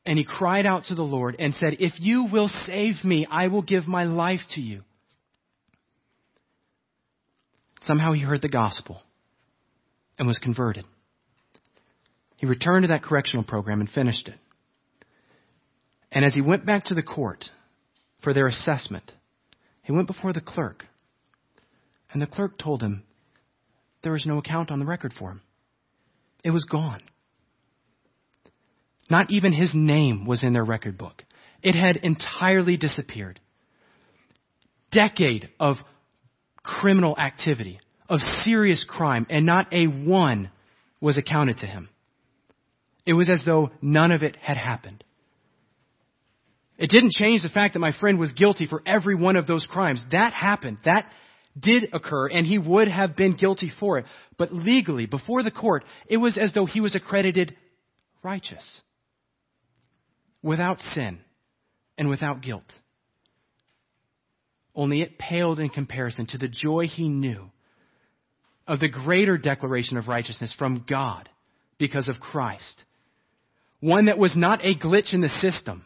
And 0.07 0.19
he 0.19 0.25
cried 0.25 0.66
out 0.66 0.85
to 0.85 0.95
the 0.95 1.03
Lord 1.03 1.35
and 1.38 1.53
said, 1.55 1.77
If 1.81 1.95
you 1.99 2.29
will 2.33 2.49
save 2.49 3.05
me, 3.05 3.27
I 3.29 3.49
will 3.49 3.62
give 3.62 3.88
my 3.88 4.05
life 4.05 4.40
to 4.55 4.61
you. 4.61 4.83
Somehow 7.83 8.12
he 8.12 8.23
heard 8.23 8.40
the 8.40 8.49
gospel 8.49 9.03
and 10.16 10.29
was 10.29 10.38
converted. 10.38 10.85
He 12.37 12.47
returned 12.47 12.85
to 12.85 12.88
that 12.88 13.03
correctional 13.03 13.45
program 13.45 13.81
and 13.81 13.90
finished 13.90 14.29
it. 14.29 14.37
And 16.12 16.25
as 16.25 16.35
he 16.35 16.40
went 16.40 16.64
back 16.64 16.85
to 16.85 16.95
the 16.95 17.03
court 17.03 17.45
for 18.23 18.33
their 18.33 18.47
assessment, 18.47 19.11
he 19.83 19.92
went 19.92 20.07
before 20.07 20.33
the 20.33 20.40
clerk. 20.40 20.85
And 22.12 22.23
the 22.23 22.27
clerk 22.27 22.59
told 22.59 22.81
him 22.81 23.03
there 24.03 24.12
was 24.12 24.27
no 24.27 24.38
account 24.38 24.71
on 24.71 24.79
the 24.79 24.87
record 24.87 25.12
for 25.19 25.31
him. 25.31 25.42
It 26.45 26.51
was 26.51 26.64
gone. 26.64 27.03
Not 29.09 29.31
even 29.31 29.53
his 29.53 29.73
name 29.75 30.27
was 30.27 30.42
in 30.42 30.53
their 30.53 30.64
record 30.64 30.99
book. 30.99 31.25
It 31.62 31.75
had 31.75 31.97
entirely 31.97 32.77
disappeared. 32.77 33.40
Decade 34.90 35.49
of 35.61 35.77
criminal 36.62 37.16
activity, 37.19 37.81
of 38.09 38.21
serious 38.21 38.85
crime, 38.88 39.27
and 39.31 39.47
not 39.47 39.73
a 39.73 39.87
one 39.87 40.51
was 41.01 41.16
accounted 41.16 41.59
to 41.59 41.66
him. 41.66 41.88
It 43.05 43.12
was 43.12 43.31
as 43.31 43.45
though 43.45 43.71
none 43.81 44.11
of 44.11 44.23
it 44.23 44.37
had 44.37 44.57
happened. 44.57 45.05
It 46.79 46.90
didn't 46.90 47.12
change 47.12 47.42
the 47.42 47.49
fact 47.49 47.75
that 47.75 47.81
my 47.81 47.92
friend 47.99 48.19
was 48.19 48.33
guilty 48.33 48.66
for 48.66 48.83
every 48.85 49.14
one 49.14 49.37
of 49.37 49.47
those 49.47 49.64
crimes. 49.64 50.05
That 50.11 50.35
happened. 50.35 50.79
That 50.85 51.07
did 51.59 51.88
occur, 51.92 52.29
and 52.29 52.47
he 52.47 52.59
would 52.59 52.88
have 52.88 53.16
been 53.16 53.37
guilty 53.37 53.73
for 53.81 53.99
it. 53.99 54.05
But 54.37 54.53
legally, 54.53 55.07
before 55.07 55.42
the 55.42 55.51
court, 55.51 55.85
it 56.07 56.19
was 56.19 56.37
as 56.37 56.53
though 56.53 56.66
he 56.66 56.81
was 56.81 56.95
accredited 56.95 57.57
righteous, 58.23 58.83
without 60.47 60.81
sin, 60.81 61.21
and 61.99 62.09
without 62.09 62.41
guilt. 62.41 62.71
Only 64.75 65.03
it 65.03 65.19
paled 65.19 65.59
in 65.59 65.69
comparison 65.69 66.27
to 66.29 66.39
the 66.39 66.49
joy 66.49 66.87
he 66.87 67.09
knew 67.09 67.51
of 68.67 68.81
the 68.81 68.89
greater 68.89 69.39
declaration 69.39 69.97
of 69.97 70.09
righteousness 70.09 70.55
from 70.59 70.85
God 70.89 71.29
because 71.79 72.09
of 72.09 72.21
Christ. 72.21 72.83
One 73.81 74.07
that 74.07 74.19
was 74.19 74.35
not 74.37 74.65
a 74.65 74.75
glitch 74.75 75.13
in 75.13 75.21
the 75.21 75.29
system 75.29 75.85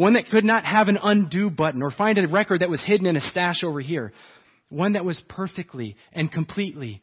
one 0.00 0.14
that 0.14 0.28
could 0.30 0.44
not 0.44 0.64
have 0.64 0.88
an 0.88 0.98
undo 1.02 1.50
button 1.50 1.82
or 1.82 1.90
find 1.90 2.16
a 2.16 2.26
record 2.26 2.62
that 2.62 2.70
was 2.70 2.82
hidden 2.82 3.06
in 3.06 3.16
a 3.16 3.20
stash 3.20 3.62
over 3.62 3.82
here. 3.82 4.14
One 4.70 4.94
that 4.94 5.04
was 5.04 5.22
perfectly 5.28 5.94
and 6.14 6.32
completely 6.32 7.02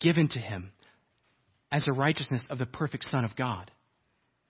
given 0.00 0.28
to 0.28 0.38
him 0.38 0.70
as 1.72 1.86
the 1.86 1.92
righteousness 1.92 2.46
of 2.50 2.58
the 2.58 2.66
perfect 2.66 3.02
Son 3.06 3.24
of 3.24 3.34
God, 3.34 3.72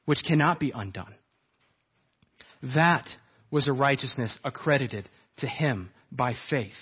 which 0.08 0.24
cannot 0.26 0.58
be 0.58 0.72
undone. 0.74 1.14
That 2.74 3.06
was 3.50 3.68
a 3.68 3.74
righteousness 3.74 4.38
accredited 4.42 5.06
to 5.40 5.46
him 5.46 5.90
by 6.10 6.32
faith. 6.48 6.72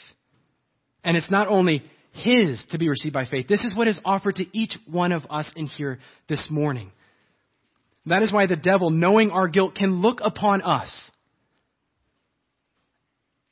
And 1.03 1.17
it's 1.17 1.29
not 1.29 1.49
only 1.49 1.83
his 2.13 2.65
to 2.71 2.79
be 2.79 2.89
received 2.89 3.13
by 3.13 3.27
faith. 3.27 3.49
This 3.49 3.65
is 3.65 3.75
what 3.75 3.89
is 3.89 3.99
offered 4.05 4.37
to 4.37 4.47
each 4.57 4.79
one 4.89 5.11
of 5.11 5.25
us 5.29 5.51
in 5.57 5.67
here 5.67 5.99
this 6.29 6.47
morning. 6.51 6.93
That 8.07 8.23
is 8.23 8.33
why 8.33 8.47
the 8.47 8.55
devil, 8.55 8.91
knowing 8.91 9.33
our 9.33 9.49
guilt, 9.49 9.75
can 9.75 10.01
look 10.01 10.21
upon 10.23 10.63
us 10.63 11.11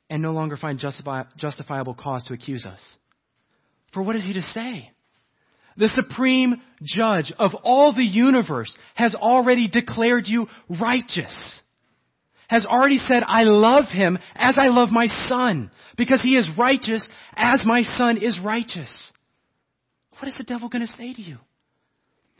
and 0.09 0.21
no 0.21 0.31
longer 0.31 0.55
find 0.55 0.79
justifiable 0.79 1.95
cause 1.95 2.23
to 2.27 2.33
accuse 2.33 2.65
us. 2.65 2.81
For 3.93 4.01
what 4.01 4.15
is 4.15 4.23
he 4.23 4.31
to 4.31 4.41
say? 4.41 4.93
The 5.77 5.89
supreme 5.89 6.61
judge 6.81 7.33
of 7.37 7.51
all 7.63 7.93
the 7.93 8.03
universe 8.03 8.75
has 8.93 9.13
already 9.13 9.67
declared 9.67 10.25
you 10.27 10.47
righteous. 10.69 11.61
Has 12.47 12.65
already 12.65 12.99
said, 12.99 13.23
I 13.25 13.43
love 13.43 13.85
him 13.89 14.17
as 14.35 14.57
I 14.57 14.67
love 14.67 14.89
my 14.91 15.07
son, 15.27 15.71
because 15.97 16.21
he 16.21 16.37
is 16.37 16.49
righteous 16.57 17.07
as 17.35 17.65
my 17.65 17.83
son 17.83 18.17
is 18.17 18.39
righteous. 18.39 19.11
What 20.19 20.27
is 20.27 20.35
the 20.37 20.43
devil 20.43 20.69
going 20.69 20.85
to 20.85 20.93
say 20.93 21.13
to 21.13 21.21
you? 21.21 21.37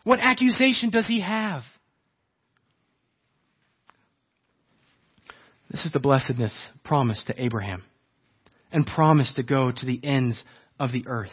What 0.03 0.19
accusation 0.21 0.91
does 0.91 1.07
he 1.07 1.19
have? 1.21 1.63
This 5.69 5.85
is 5.85 5.91
the 5.91 5.99
blessedness 5.99 6.69
promised 6.85 7.27
to 7.27 7.43
Abraham 7.43 7.83
and 8.71 8.85
promised 8.85 9.35
to 9.35 9.43
go 9.43 9.71
to 9.75 9.85
the 9.85 9.99
ends 10.03 10.41
of 10.79 10.91
the 10.91 11.05
earth. 11.07 11.31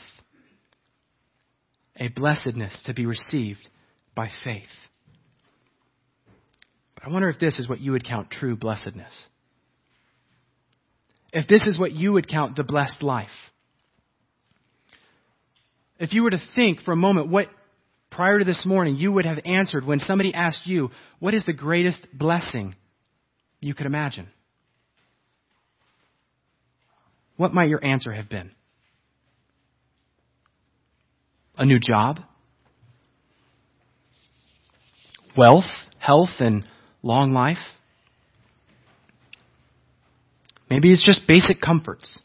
A 1.96 2.08
blessedness 2.08 2.82
to 2.86 2.94
be 2.94 3.06
received 3.06 3.68
by 4.14 4.28
faith. 4.44 4.62
But 6.94 7.04
I 7.06 7.12
wonder 7.12 7.28
if 7.28 7.38
this 7.38 7.58
is 7.58 7.68
what 7.68 7.80
you 7.80 7.92
would 7.92 8.06
count 8.06 8.30
true 8.30 8.56
blessedness. 8.56 9.12
If 11.32 11.48
this 11.48 11.66
is 11.66 11.78
what 11.78 11.92
you 11.92 12.12
would 12.12 12.28
count 12.28 12.56
the 12.56 12.64
blessed 12.64 13.02
life. 13.02 13.28
If 15.98 16.12
you 16.12 16.22
were 16.22 16.30
to 16.30 16.42
think 16.54 16.80
for 16.80 16.92
a 16.92 16.96
moment 16.96 17.28
what 17.28 17.48
prior 18.10 18.38
to 18.38 18.44
this 18.44 18.66
morning 18.66 18.96
you 18.96 19.12
would 19.12 19.24
have 19.24 19.38
answered 19.44 19.86
when 19.86 20.00
somebody 20.00 20.34
asked 20.34 20.66
you, 20.66 20.90
What 21.20 21.34
is 21.34 21.46
the 21.46 21.52
greatest 21.52 22.06
blessing 22.12 22.74
you 23.60 23.74
could 23.74 23.86
imagine? 23.86 24.28
What 27.36 27.54
might 27.54 27.68
your 27.68 27.84
answer 27.84 28.12
have 28.12 28.28
been? 28.28 28.52
A 31.56 31.64
new 31.64 31.78
job? 31.78 32.20
Wealth, 35.36 35.64
health, 35.98 36.40
and 36.40 36.64
long 37.02 37.32
life? 37.32 37.58
Maybe 40.68 40.92
it's 40.92 41.04
just 41.04 41.28
basic 41.28 41.60
comforts. 41.60 42.18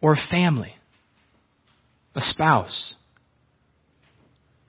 Or 0.00 0.12
a 0.12 0.30
family, 0.30 0.74
a 2.14 2.20
spouse, 2.20 2.94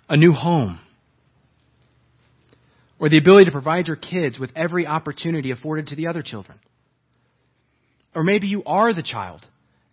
a 0.10 0.18
new 0.18 0.32
home, 0.32 0.80
or 3.00 3.10
the 3.10 3.20
ability 3.20 3.46
to 3.46 3.52
provide 3.52 3.88
your 3.88 3.96
kids 3.96 4.40
with 4.40 4.50
every 4.56 4.88
opportunity 4.88 5.52
afforded 5.52 5.88
to 5.88 5.96
the 5.96 6.08
other 6.08 6.24
children. 6.24 6.60
Or 8.16 8.24
maybe 8.24 8.48
you 8.48 8.64
are 8.66 8.92
the 8.94 9.04
child, 9.04 9.46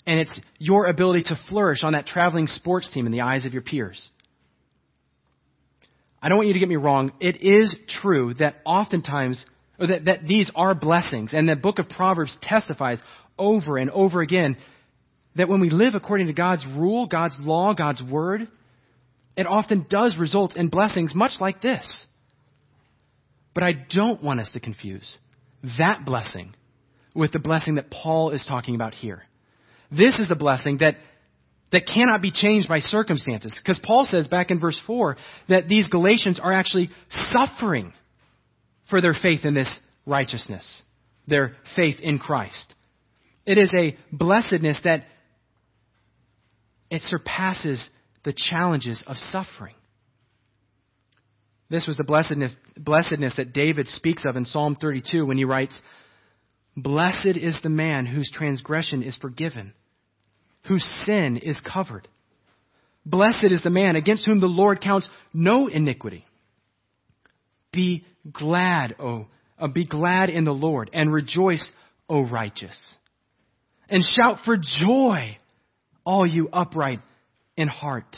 and 0.07 0.21
it's 0.21 0.39
your 0.59 0.87
ability 0.87 1.25
to 1.25 1.41
flourish 1.49 1.83
on 1.83 1.93
that 1.93 2.07
traveling 2.07 2.47
sports 2.47 2.91
team 2.93 3.07
in 3.07 3.13
the 3.13 3.23
eyes 3.23 3.45
of 3.45 3.53
your 3.53 3.63
peers. 3.63 4.09
I 6.23 6.29
don't 6.29 6.39
want 6.39 6.49
you 6.49 6.55
to 6.55 6.61
get 6.61 6.69
me 6.69 6.77
wrong. 6.77 7.13
It 7.21 7.43
is 7.43 7.77
true 8.01 8.35
that 8.35 8.57
oftentimes, 8.65 9.45
or 9.79 9.89
that, 9.89 10.05
that 10.07 10.27
these 10.27 10.51
are 10.55 10.75
blessings, 10.75 11.33
and 11.33 11.49
the 11.49 11.57
book 11.57 11.79
of 11.79 11.89
Proverbs 11.89 12.37
testifies 12.41 13.01
over 13.39 13.79
and 13.79 13.91
over 13.91 14.23
again 14.23 14.57
that 15.35 15.49
when 15.49 15.61
we 15.61 15.71
live 15.71 15.95
according 15.95 16.29
to 16.29 16.33
God's 16.33 16.65
rule, 16.67 17.07
God's 17.07 17.37
law, 17.41 17.75
God's 17.75 18.03
word, 18.03 18.49
it 19.37 19.47
often 19.47 19.87
does 19.91 20.17
result 20.19 20.57
in 20.57 20.69
blessings 20.69 21.15
much 21.15 21.33
like 21.41 21.61
this. 21.61 22.07
But 23.55 23.63
I 23.65 23.73
don't 23.91 24.23
want 24.23 24.41
us 24.41 24.51
to 24.53 24.61
confuse 24.61 25.19
that 25.79 26.05
blessing 26.05 26.55
with 27.15 27.33
the 27.33 27.39
blessing 27.39 27.75
that 27.75 27.91
Paul 27.91 28.31
is 28.31 28.45
talking 28.49 28.75
about 28.75 28.95
here. 28.95 29.25
This 29.91 30.19
is 30.19 30.29
the 30.29 30.37
blessing 30.37 30.79
that, 30.79 30.97
that 31.73 31.87
cannot 31.87 32.23
be 32.23 32.31
changed 32.31 32.69
by 32.69 32.81
circumstances. 32.81 33.53
Because 33.57 33.81
Paul 33.83 34.05
says 34.05 34.29
back 34.29 34.51
in 34.51 34.61
verse 34.61 34.81
4 34.87 35.17
that 35.49 35.69
these 35.69 35.89
Galatians 35.89 36.41
are 36.43 36.53
actually 36.53 36.91
suffering 37.33 37.93
for 38.91 39.01
their 39.01 39.15
faith 39.21 39.45
in 39.45 39.55
this 39.55 39.79
righteousness, 40.07 40.83
their 41.27 41.57
faith 41.75 41.97
in 42.01 42.19
Christ. 42.19 42.75
It 43.45 43.59
is 43.59 43.71
a 43.77 43.97
blessedness 44.13 44.81
that 44.85 45.05
it 46.91 47.03
surpasses 47.03 47.89
the 48.25 48.33
challenges 48.33 49.03
of 49.07 49.17
suffering. 49.17 49.75
This 51.69 51.87
was 51.87 51.97
the 51.97 52.05
blessedness, 52.05 52.53
blessedness 52.77 53.37
that 53.37 53.53
David 53.53 53.89
speaks 53.89 54.25
of 54.25 54.37
in 54.37 54.45
Psalm 54.45 54.77
32 54.81 55.27
when 55.27 55.37
he 55.37 55.45
writes, 55.45 55.81
Blessed 56.77 57.39
is 57.41 57.59
the 57.63 57.71
man 57.71 58.05
whose 58.05 58.31
transgression 58.31 59.03
is 59.03 59.17
forgiven, 59.17 59.73
whose 60.67 60.87
sin 61.05 61.39
is 61.39 61.59
covered. 61.61 62.07
Blessed 63.07 63.45
is 63.45 63.63
the 63.63 63.71
man 63.71 63.97
against 63.97 64.27
whom 64.27 64.41
the 64.41 64.47
Lord 64.47 64.81
counts 64.81 65.09
no 65.33 65.69
iniquity. 65.69 66.25
Be 67.73 68.05
glad, 68.31 68.97
O, 68.99 69.27
uh, 69.59 69.69
be 69.69 69.87
glad 69.87 70.29
in 70.29 70.45
the 70.45 70.53
Lord 70.53 70.91
and 70.93 71.13
rejoice, 71.13 71.71
O 72.09 72.23
righteous. 72.27 72.79
And 73.89 74.03
shout 74.03 74.39
for 74.45 74.57
joy, 74.57 75.39
all 76.05 76.27
you 76.27 76.49
upright 76.53 77.01
in 77.57 77.69
heart. 77.69 78.17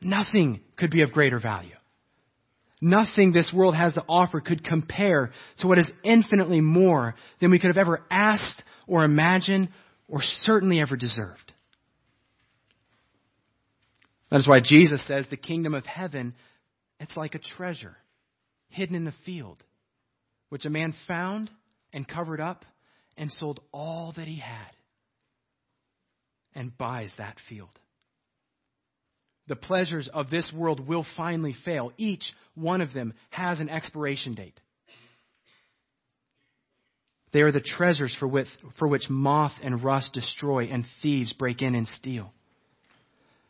Nothing 0.00 0.60
could 0.76 0.90
be 0.90 1.02
of 1.02 1.12
greater 1.12 1.40
value. 1.40 1.74
Nothing 2.84 3.30
this 3.30 3.52
world 3.54 3.76
has 3.76 3.94
to 3.94 4.04
offer 4.08 4.40
could 4.40 4.64
compare 4.64 5.30
to 5.60 5.68
what 5.68 5.78
is 5.78 5.88
infinitely 6.02 6.60
more 6.60 7.14
than 7.40 7.52
we 7.52 7.60
could 7.60 7.68
have 7.68 7.76
ever 7.76 8.02
asked 8.10 8.60
or 8.88 9.04
imagined 9.04 9.68
or 10.08 10.18
certainly 10.42 10.80
ever 10.80 10.96
deserved. 10.96 11.52
That 14.32 14.40
is 14.40 14.48
why 14.48 14.58
Jesus 14.64 15.06
says 15.06 15.26
the 15.30 15.36
kingdom 15.36 15.74
of 15.74 15.86
heaven, 15.86 16.34
it's 16.98 17.16
like 17.16 17.36
a 17.36 17.38
treasure 17.38 17.96
hidden 18.68 18.96
in 18.96 19.06
a 19.06 19.14
field, 19.24 19.62
which 20.48 20.64
a 20.64 20.70
man 20.70 20.92
found 21.06 21.50
and 21.92 22.08
covered 22.08 22.40
up 22.40 22.64
and 23.16 23.30
sold 23.30 23.60
all 23.70 24.12
that 24.16 24.26
he 24.26 24.40
had 24.40 24.72
and 26.52 26.76
buys 26.76 27.12
that 27.16 27.36
field. 27.48 27.78
The 29.48 29.56
pleasures 29.56 30.08
of 30.12 30.30
this 30.30 30.52
world 30.54 30.86
will 30.86 31.04
finally 31.16 31.54
fail. 31.64 31.92
Each 31.96 32.32
one 32.54 32.80
of 32.80 32.92
them 32.92 33.14
has 33.30 33.60
an 33.60 33.68
expiration 33.68 34.34
date. 34.34 34.58
They 37.32 37.40
are 37.40 37.52
the 37.52 37.60
treasures 37.60 38.14
for 38.18 38.28
which, 38.28 38.48
for 38.78 38.86
which 38.86 39.08
moth 39.08 39.52
and 39.62 39.82
rust 39.82 40.12
destroy 40.12 40.66
and 40.66 40.84
thieves 41.00 41.32
break 41.32 41.62
in 41.62 41.74
and 41.74 41.88
steal. 41.88 42.32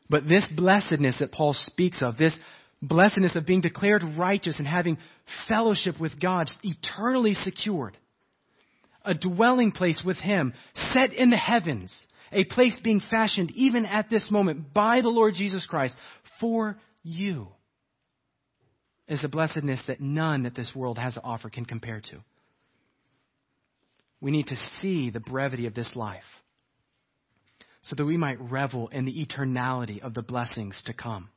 But 0.08 0.28
this 0.28 0.48
blessedness 0.54 1.18
that 1.18 1.32
Paul 1.32 1.54
speaks 1.54 2.02
of, 2.02 2.16
this 2.16 2.36
blessedness 2.80 3.36
of 3.36 3.46
being 3.46 3.60
declared 3.60 4.02
righteous 4.16 4.58
and 4.58 4.68
having 4.68 4.98
fellowship 5.48 6.00
with 6.00 6.20
God 6.20 6.48
eternally 6.62 7.34
secured, 7.34 7.96
a 9.04 9.14
dwelling 9.14 9.72
place 9.72 10.02
with 10.04 10.18
Him, 10.18 10.54
set 10.92 11.12
in 11.12 11.30
the 11.30 11.36
heavens, 11.36 11.94
a 12.32 12.44
place 12.44 12.78
being 12.82 13.00
fashioned 13.10 13.50
even 13.52 13.86
at 13.86 14.10
this 14.10 14.30
moment 14.30 14.72
by 14.72 15.00
the 15.00 15.08
Lord 15.08 15.34
Jesus 15.34 15.66
Christ 15.66 15.96
for 16.40 16.76
you 17.02 17.48
is 19.08 19.24
a 19.24 19.28
blessedness 19.28 19.82
that 19.86 20.00
none 20.00 20.44
that 20.44 20.54
this 20.54 20.72
world 20.74 20.98
has 20.98 21.14
to 21.14 21.22
offer 21.22 21.50
can 21.50 21.64
compare 21.64 22.00
to. 22.00 22.18
We 24.20 24.30
need 24.30 24.46
to 24.46 24.56
see 24.80 25.10
the 25.10 25.20
brevity 25.20 25.66
of 25.66 25.74
this 25.74 25.94
life 25.94 26.22
so 27.82 27.96
that 27.96 28.04
we 28.04 28.16
might 28.16 28.40
revel 28.40 28.88
in 28.88 29.04
the 29.04 29.26
eternality 29.26 30.00
of 30.00 30.14
the 30.14 30.22
blessings 30.22 30.80
to 30.86 30.92
come, 30.92 31.28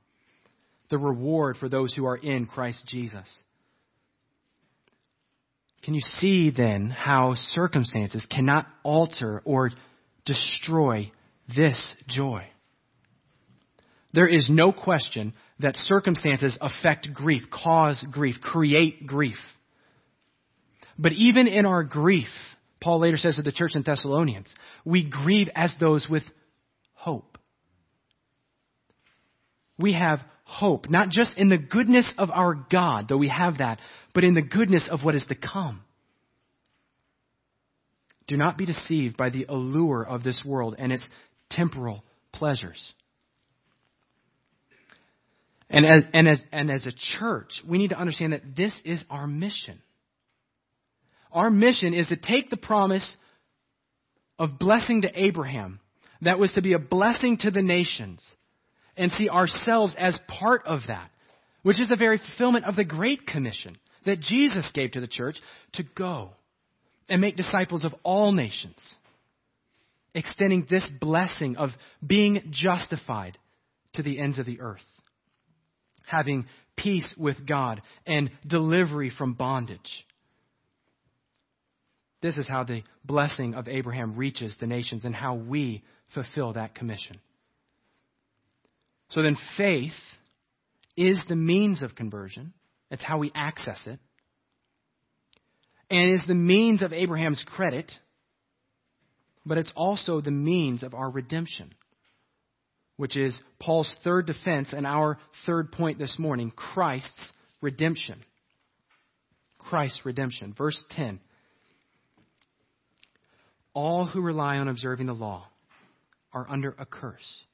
the 0.90 0.98
reward 0.98 1.58
for 1.58 1.68
those 1.68 1.94
who 1.94 2.06
are 2.06 2.18
in 2.18 2.46
Christ 2.46 2.88
Jesus. 2.88 3.28
Can 5.84 5.96
you 5.96 6.02
see 6.02 6.52
then 6.56 6.90
how 6.90 7.34
circumstances 7.36 8.26
cannot 8.30 8.68
alter 8.84 9.42
or 9.46 9.72
destroy 10.26 11.12
this 11.56 11.96
joy? 12.08 12.46
There 14.14 14.28
is 14.28 14.50
no 14.50 14.72
question 14.72 15.34
that 15.60 15.76
circumstances 15.76 16.58
affect 16.62 17.14
grief, 17.14 17.44
cause 17.52 18.04
grief, 18.12 18.36
create 18.42 19.06
grief. 19.06 19.38
But 20.98 21.14
even 21.14 21.48
in 21.48 21.66
our 21.66 21.84
grief, 21.84 22.30
Paul 22.82 23.00
later 23.00 23.18
says 23.18 23.36
to 23.36 23.42
the 23.42 23.52
church 23.52 23.72
in 23.76 23.84
Thessalonians, 23.84 24.54
we 24.86 25.10
grieve 25.10 25.50
as 25.56 25.74
those 25.80 26.08
with 26.10 26.24
hope. 26.94 27.38
We 29.78 29.94
have 29.94 30.20
hope, 30.46 30.90
not 30.90 31.10
just 31.10 31.38
in 31.38 31.50
the 31.50 31.58
goodness 31.58 32.12
of 32.18 32.30
our 32.32 32.54
God, 32.54 33.08
though 33.10 33.18
we 33.18 33.30
have 33.30 33.58
that, 33.58 33.80
but 34.14 34.24
in 34.24 34.34
the 34.34 34.42
goodness 34.42 34.88
of 34.90 35.04
what 35.04 35.16
is 35.16 35.26
to 35.28 35.36
come. 35.36 35.82
Do 38.28 38.38
not 38.38 38.58
be 38.58 38.66
deceived 38.66 39.18
by 39.18 39.30
the 39.30 39.46
allure 39.48 40.04
of 40.04 40.24
this 40.24 40.44
world 40.46 40.76
and 40.78 40.92
its 40.92 41.08
temporal 41.50 42.04
pleasures. 42.34 42.94
And 45.70 45.86
as, 45.86 46.04
and, 46.14 46.28
as, 46.28 46.40
and 46.52 46.72
as 46.72 46.86
a 46.86 46.92
church, 47.20 47.62
we 47.68 47.78
need 47.78 47.90
to 47.90 48.00
understand 48.00 48.34
that 48.34 48.56
this 48.56 48.76
is 48.84 49.04
our 49.10 49.28
mission. 49.28 49.82
Our 51.32 51.50
mission 51.50 51.94
is 51.94 52.08
to 52.08 52.16
take 52.16 52.50
the 52.50 52.58
promise 52.58 53.16
of 54.38 54.60
blessing 54.60 55.02
to 55.04 55.12
Abraham, 55.14 55.80
that 56.22 56.40
was 56.40 56.52
to 56.54 56.62
be 56.62 56.74
a 56.74 56.80
blessing 56.80 57.38
to 57.40 57.52
the 57.52 57.62
nations, 57.62 58.24
and 58.98 59.12
see 59.12 59.30
ourselves 59.30 59.96
as 59.98 60.20
part 60.28 60.66
of 60.66 60.82
that, 60.88 61.10
which 61.64 61.80
is 61.80 61.90
the 61.90 61.96
very 61.96 62.18
fulfillment 62.18 62.66
of 62.66 62.76
the 62.76 62.84
Great 62.84 63.28
Commission 63.28 63.78
that 64.06 64.20
Jesus 64.20 64.70
gave 64.74 64.92
to 64.92 65.02
the 65.02 65.08
church 65.08 65.36
to 65.74 65.84
go 65.84 66.32
and 67.10 67.22
make 67.22 67.36
disciples 67.36 67.86
of 67.86 67.94
all 68.04 68.32
nations, 68.32 68.96
extending 70.14 70.66
this 70.70 70.86
blessing 71.00 71.58
of 71.58 71.70
being 72.06 72.50
justified 72.52 73.38
to 73.94 74.04
the 74.04 74.20
ends 74.20 74.40
of 74.40 74.46
the 74.46 74.60
earth 74.62 74.82
having 76.06 76.46
peace 76.76 77.14
with 77.18 77.46
God 77.46 77.82
and 78.06 78.32
delivery 78.46 79.12
from 79.16 79.34
bondage. 79.34 80.06
This 82.22 82.38
is 82.38 82.48
how 82.48 82.64
the 82.64 82.84
blessing 83.04 83.54
of 83.54 83.68
Abraham 83.68 84.16
reaches 84.16 84.56
the 84.60 84.68
nations 84.68 85.06
and 85.06 85.16
how 85.16 85.36
we 85.36 85.84
fulfill 86.14 86.54
that 86.54 86.76
commission. 86.76 87.20
So 89.10 89.22
then 89.22 89.38
faith 89.58 89.94
is 90.98 91.22
the 91.28 91.36
means 91.36 91.84
of 91.84 91.96
conversion. 91.96 92.54
It's 92.90 93.04
how 93.04 93.20
we 93.20 93.32
access 93.36 93.80
it. 93.86 94.00
And 95.90 96.14
is 96.14 96.24
the 96.28 96.34
means 96.34 96.82
of 96.82 96.94
Abraham's 96.94 97.44
credit, 97.48 97.92
but 99.46 99.58
it's 99.58 99.72
also 99.76 100.22
the 100.22 100.32
means 100.32 100.84
of 100.84 100.94
our 100.94 101.10
redemption, 101.10 101.74
which 102.98 103.16
is 103.16 103.40
Paul's 103.60 103.94
third 104.04 104.26
defense 104.26 104.74
and 104.74 104.88
our 104.88 105.20
third 105.46 105.72
point 105.72 106.00
this 106.00 106.18
morning 106.18 106.52
Christ's 106.52 107.34
redemption. 107.62 108.24
Christ's 109.60 110.06
redemption. 110.06 110.54
Verse 110.58 110.84
10 110.92 111.20
All 113.74 114.06
who 114.06 114.22
rely 114.22 114.58
on 114.58 114.68
observing 114.68 115.08
the 115.08 115.14
law 115.14 115.48
are 116.34 116.50
under 116.50 116.76
a 116.78 116.86
curse. 116.86 117.46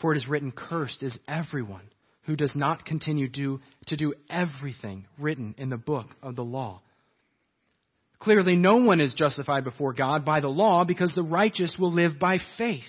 For 0.00 0.14
it 0.14 0.16
is 0.16 0.28
written, 0.28 0.52
Cursed 0.52 1.02
is 1.02 1.18
everyone 1.28 1.90
who 2.22 2.36
does 2.36 2.54
not 2.54 2.84
continue 2.84 3.28
do, 3.28 3.60
to 3.86 3.96
do 3.96 4.14
everything 4.28 5.06
written 5.18 5.54
in 5.58 5.70
the 5.70 5.76
book 5.76 6.06
of 6.22 6.36
the 6.36 6.44
law. 6.44 6.80
Clearly, 8.20 8.54
no 8.54 8.76
one 8.76 9.00
is 9.00 9.14
justified 9.14 9.64
before 9.64 9.94
God 9.94 10.24
by 10.24 10.40
the 10.40 10.48
law 10.48 10.84
because 10.84 11.14
the 11.14 11.22
righteous 11.22 11.74
will 11.78 11.92
live 11.92 12.18
by 12.18 12.38
faith. 12.58 12.84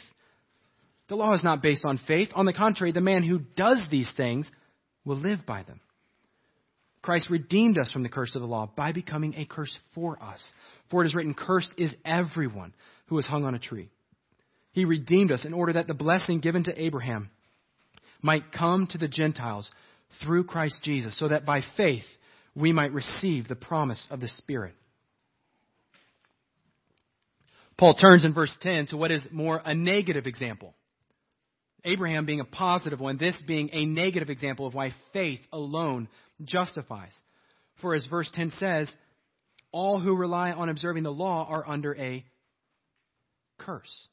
The 1.07 1.15
law 1.15 1.33
is 1.33 1.43
not 1.43 1.61
based 1.61 1.85
on 1.85 1.99
faith. 2.05 2.29
On 2.35 2.45
the 2.45 2.53
contrary, 2.53 2.91
the 2.91 3.01
man 3.01 3.23
who 3.23 3.39
does 3.39 3.81
these 3.89 4.11
things 4.15 4.49
will 5.05 5.17
live 5.17 5.39
by 5.45 5.63
them. 5.63 5.79
Christ 7.01 7.29
redeemed 7.29 7.79
us 7.79 7.91
from 7.91 8.03
the 8.03 8.09
curse 8.09 8.35
of 8.35 8.41
the 8.41 8.47
law 8.47 8.71
by 8.75 8.91
becoming 8.91 9.33
a 9.35 9.45
curse 9.45 9.75
for 9.95 10.21
us. 10.21 10.45
For 10.89 11.01
it 11.01 11.07
is 11.07 11.15
written, 11.15 11.33
Cursed 11.33 11.73
is 11.77 11.93
everyone 12.05 12.73
who 13.07 13.17
is 13.17 13.25
hung 13.25 13.45
on 13.45 13.55
a 13.55 13.59
tree. 13.59 13.89
He 14.73 14.85
redeemed 14.85 15.31
us 15.31 15.45
in 15.45 15.53
order 15.53 15.73
that 15.73 15.87
the 15.87 15.93
blessing 15.93 16.39
given 16.39 16.65
to 16.65 16.81
Abraham 16.81 17.29
might 18.21 18.51
come 18.51 18.87
to 18.87 18.97
the 18.97 19.07
Gentiles 19.07 19.71
through 20.23 20.43
Christ 20.43 20.79
Jesus, 20.83 21.17
so 21.17 21.29
that 21.29 21.45
by 21.45 21.61
faith 21.75 22.03
we 22.53 22.71
might 22.71 22.93
receive 22.93 23.47
the 23.47 23.55
promise 23.55 24.05
of 24.11 24.19
the 24.19 24.27
Spirit. 24.27 24.75
Paul 27.77 27.95
turns 27.95 28.25
in 28.25 28.33
verse 28.33 28.55
10 28.61 28.87
to 28.87 28.97
what 28.97 29.11
is 29.11 29.25
more 29.31 29.61
a 29.63 29.73
negative 29.73 30.27
example. 30.27 30.75
Abraham 31.83 32.25
being 32.25 32.39
a 32.39 32.45
positive 32.45 32.99
one, 32.99 33.17
this 33.17 33.35
being 33.47 33.69
a 33.73 33.85
negative 33.85 34.29
example 34.29 34.67
of 34.67 34.73
why 34.73 34.93
faith 35.13 35.39
alone 35.51 36.07
justifies. 36.43 37.13
For 37.81 37.95
as 37.95 38.05
verse 38.05 38.29
10 38.33 38.51
says, 38.59 38.91
all 39.71 39.99
who 39.99 40.15
rely 40.15 40.51
on 40.51 40.69
observing 40.69 41.03
the 41.03 41.11
law 41.11 41.47
are 41.49 41.67
under 41.67 41.95
a 41.95 42.23
curse. 43.57 44.07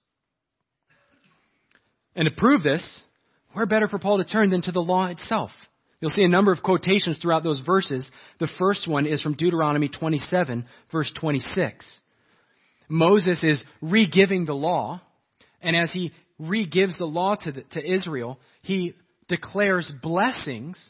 And 2.14 2.26
to 2.26 2.34
prove 2.34 2.62
this, 2.62 3.00
where 3.52 3.66
better 3.66 3.88
for 3.88 3.98
Paul 3.98 4.18
to 4.18 4.24
turn 4.24 4.50
than 4.50 4.62
to 4.62 4.72
the 4.72 4.80
law 4.80 5.06
itself? 5.06 5.50
You'll 6.00 6.10
see 6.10 6.22
a 6.22 6.28
number 6.28 6.52
of 6.52 6.62
quotations 6.62 7.18
throughout 7.18 7.42
those 7.42 7.60
verses. 7.60 8.08
The 8.38 8.48
first 8.58 8.86
one 8.88 9.06
is 9.06 9.20
from 9.20 9.34
Deuteronomy 9.34 9.88
27, 9.88 10.64
verse 10.92 11.12
26. 11.20 12.00
Moses 12.88 13.42
is 13.42 13.62
re-giving 13.80 14.44
the 14.44 14.54
law, 14.54 15.00
and 15.60 15.76
as 15.76 15.92
he 15.92 16.12
re-gives 16.38 16.96
the 16.98 17.04
law 17.04 17.34
to, 17.34 17.52
the, 17.52 17.62
to 17.72 17.92
Israel, 17.92 18.38
he 18.62 18.94
declares 19.28 19.92
blessings 20.02 20.82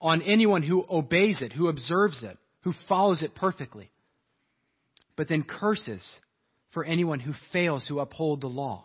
on 0.00 0.22
anyone 0.22 0.62
who 0.62 0.84
obeys 0.88 1.42
it, 1.42 1.52
who 1.52 1.68
observes 1.68 2.22
it, 2.22 2.36
who 2.62 2.72
follows 2.88 3.22
it 3.22 3.34
perfectly. 3.34 3.90
But 5.16 5.28
then 5.28 5.42
curses 5.42 6.04
for 6.72 6.84
anyone 6.84 7.20
who 7.20 7.32
fails 7.52 7.86
to 7.88 8.00
uphold 8.00 8.40
the 8.40 8.48
law. 8.48 8.84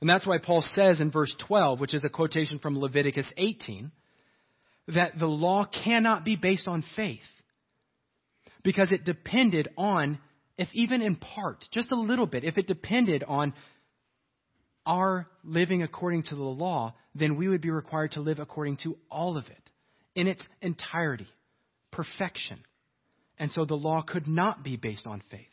And 0.00 0.08
that's 0.08 0.26
why 0.26 0.38
Paul 0.38 0.64
says 0.74 1.00
in 1.00 1.10
verse 1.10 1.34
12, 1.48 1.80
which 1.80 1.94
is 1.94 2.04
a 2.04 2.08
quotation 2.08 2.58
from 2.60 2.78
Leviticus 2.78 3.26
18, 3.36 3.90
that 4.88 5.18
the 5.18 5.26
law 5.26 5.66
cannot 5.66 6.24
be 6.24 6.36
based 6.36 6.68
on 6.68 6.84
faith 6.94 7.20
because 8.62 8.92
it 8.92 9.04
depended 9.04 9.68
on, 9.76 10.18
if 10.58 10.68
even 10.74 11.00
in 11.00 11.16
part, 11.16 11.64
just 11.72 11.92
a 11.92 11.98
little 11.98 12.26
bit, 12.26 12.44
if 12.44 12.58
it 12.58 12.66
depended 12.66 13.24
on 13.24 13.54
our 14.84 15.28
living 15.44 15.82
according 15.82 16.24
to 16.24 16.34
the 16.34 16.42
law, 16.42 16.94
then 17.14 17.36
we 17.36 17.46
would 17.46 17.60
be 17.60 17.70
required 17.70 18.12
to 18.12 18.20
live 18.20 18.40
according 18.40 18.78
to 18.78 18.98
all 19.10 19.36
of 19.36 19.46
it 19.46 19.70
in 20.14 20.26
its 20.26 20.46
entirety, 20.60 21.28
perfection. 21.92 22.58
And 23.38 23.52
so 23.52 23.64
the 23.64 23.76
law 23.76 24.02
could 24.02 24.26
not 24.26 24.64
be 24.64 24.76
based 24.76 25.06
on 25.06 25.22
faith. 25.30 25.46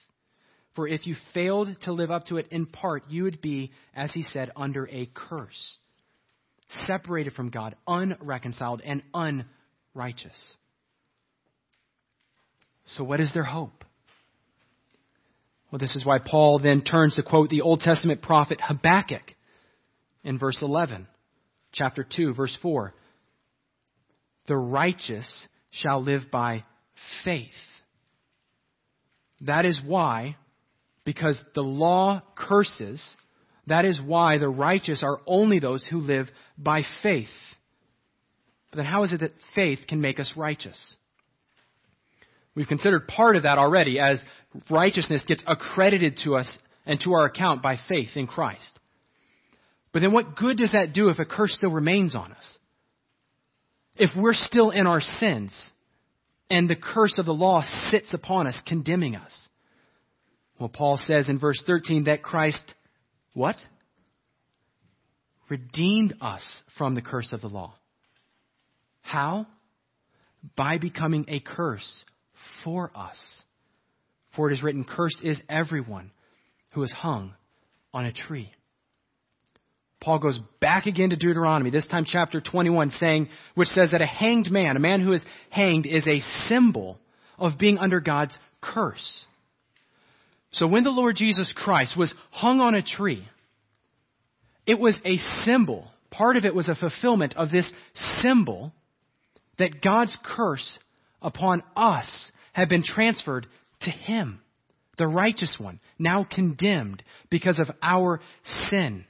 For 0.75 0.87
if 0.87 1.05
you 1.05 1.15
failed 1.33 1.69
to 1.83 1.93
live 1.93 2.11
up 2.11 2.25
to 2.27 2.37
it 2.37 2.47
in 2.49 2.65
part, 2.65 3.03
you 3.07 3.23
would 3.23 3.41
be, 3.41 3.71
as 3.93 4.11
he 4.11 4.23
said, 4.23 4.51
under 4.55 4.87
a 4.89 5.07
curse, 5.13 5.77
separated 6.85 7.33
from 7.33 7.49
God, 7.49 7.75
unreconciled, 7.87 8.81
and 8.83 9.03
unrighteous. 9.13 10.55
So, 12.87 13.03
what 13.03 13.21
is 13.21 13.31
their 13.33 13.43
hope? 13.43 13.84
Well, 15.71 15.79
this 15.79 15.95
is 15.95 16.05
why 16.05 16.19
Paul 16.19 16.59
then 16.59 16.81
turns 16.81 17.15
to 17.15 17.23
quote 17.23 17.49
the 17.49 17.61
Old 17.61 17.81
Testament 17.81 18.21
prophet 18.21 18.59
Habakkuk 18.61 19.35
in 20.23 20.39
verse 20.39 20.59
11, 20.61 21.07
chapter 21.71 22.05
2, 22.09 22.33
verse 22.33 22.57
4. 22.61 22.93
The 24.47 24.55
righteous 24.55 25.47
shall 25.71 26.01
live 26.01 26.23
by 26.31 26.63
faith. 27.23 27.49
That 29.41 29.65
is 29.65 29.79
why 29.83 30.37
because 31.05 31.39
the 31.53 31.61
law 31.61 32.21
curses. 32.35 33.15
That 33.67 33.85
is 33.85 34.01
why 34.03 34.37
the 34.37 34.49
righteous 34.49 35.03
are 35.03 35.21
only 35.25 35.59
those 35.59 35.83
who 35.89 35.99
live 35.99 36.27
by 36.57 36.83
faith. 37.01 37.27
But 38.71 38.77
then, 38.77 38.85
how 38.85 39.03
is 39.03 39.13
it 39.13 39.21
that 39.21 39.33
faith 39.53 39.79
can 39.87 40.01
make 40.01 40.19
us 40.19 40.33
righteous? 40.35 40.97
We've 42.55 42.67
considered 42.67 43.07
part 43.07 43.35
of 43.35 43.43
that 43.43 43.57
already 43.57 43.99
as 43.99 44.23
righteousness 44.69 45.23
gets 45.27 45.43
accredited 45.45 46.19
to 46.23 46.37
us 46.37 46.57
and 46.85 46.99
to 47.01 47.13
our 47.13 47.25
account 47.25 47.61
by 47.61 47.77
faith 47.89 48.09
in 48.15 48.27
Christ. 48.27 48.79
But 49.91 50.01
then, 50.01 50.11
what 50.11 50.35
good 50.35 50.57
does 50.57 50.71
that 50.71 50.93
do 50.93 51.09
if 51.09 51.19
a 51.19 51.25
curse 51.25 51.55
still 51.55 51.71
remains 51.71 52.15
on 52.15 52.31
us? 52.31 52.57
If 53.95 54.09
we're 54.15 54.33
still 54.33 54.71
in 54.71 54.87
our 54.87 55.01
sins 55.01 55.51
and 56.49 56.69
the 56.69 56.75
curse 56.75 57.17
of 57.17 57.25
the 57.25 57.33
law 57.33 57.63
sits 57.89 58.13
upon 58.13 58.47
us, 58.47 58.59
condemning 58.67 59.15
us? 59.15 59.33
Well, 60.59 60.69
Paul 60.69 60.97
says 60.97 61.29
in 61.29 61.39
verse 61.39 61.61
13 61.65 62.05
that 62.05 62.23
Christ, 62.23 62.73
what? 63.33 63.55
Redeemed 65.49 66.15
us 66.21 66.43
from 66.77 66.95
the 66.95 67.01
curse 67.01 67.31
of 67.33 67.41
the 67.41 67.47
law. 67.47 67.75
How? 69.01 69.47
By 70.55 70.77
becoming 70.77 71.25
a 71.27 71.39
curse 71.39 72.05
for 72.63 72.91
us. 72.95 73.17
For 74.35 74.49
it 74.49 74.53
is 74.53 74.63
written, 74.63 74.83
Cursed 74.83 75.21
is 75.23 75.41
everyone 75.49 76.11
who 76.71 76.83
is 76.83 76.91
hung 76.91 77.33
on 77.93 78.05
a 78.05 78.11
tree. 78.11 78.51
Paul 80.01 80.19
goes 80.19 80.39
back 80.59 80.85
again 80.85 81.09
to 81.09 81.15
Deuteronomy, 81.15 81.71
this 81.71 81.87
time 81.87 82.05
chapter 82.05 82.41
21, 82.41 82.91
saying, 82.91 83.29
which 83.55 83.69
says 83.69 83.91
that 83.91 84.01
a 84.01 84.05
hanged 84.05 84.51
man, 84.51 84.75
a 84.75 84.79
man 84.79 85.01
who 85.01 85.13
is 85.13 85.25
hanged, 85.49 85.87
is 85.87 86.05
a 86.05 86.19
symbol 86.47 86.99
of 87.39 87.57
being 87.57 87.77
under 87.77 87.99
God's 87.99 88.37
curse. 88.61 89.25
So 90.51 90.67
when 90.67 90.83
the 90.83 90.91
Lord 90.91 91.15
Jesus 91.15 91.51
Christ 91.55 91.97
was 91.97 92.13
hung 92.29 92.59
on 92.59 92.75
a 92.75 92.83
tree, 92.83 93.27
it 94.67 94.79
was 94.79 94.99
a 95.03 95.17
symbol. 95.43 95.87
Part 96.11 96.37
of 96.37 96.45
it 96.45 96.55
was 96.55 96.69
a 96.69 96.75
fulfillment 96.75 97.35
of 97.35 97.49
this 97.49 97.69
symbol 98.19 98.73
that 99.57 99.81
God's 99.81 100.15
curse 100.23 100.77
upon 101.21 101.63
us 101.75 102.31
had 102.55 102.69
been 102.69 102.83
transferred 102.83 103.45
to 103.81 103.89
him, 103.89 104.39
the 104.97 105.05
righteous 105.05 105.57
one, 105.59 105.81
now 105.99 106.23
condemned 106.23 107.03
because 107.29 107.59
of 107.59 107.69
our 107.83 108.21
sin. 108.67 109.03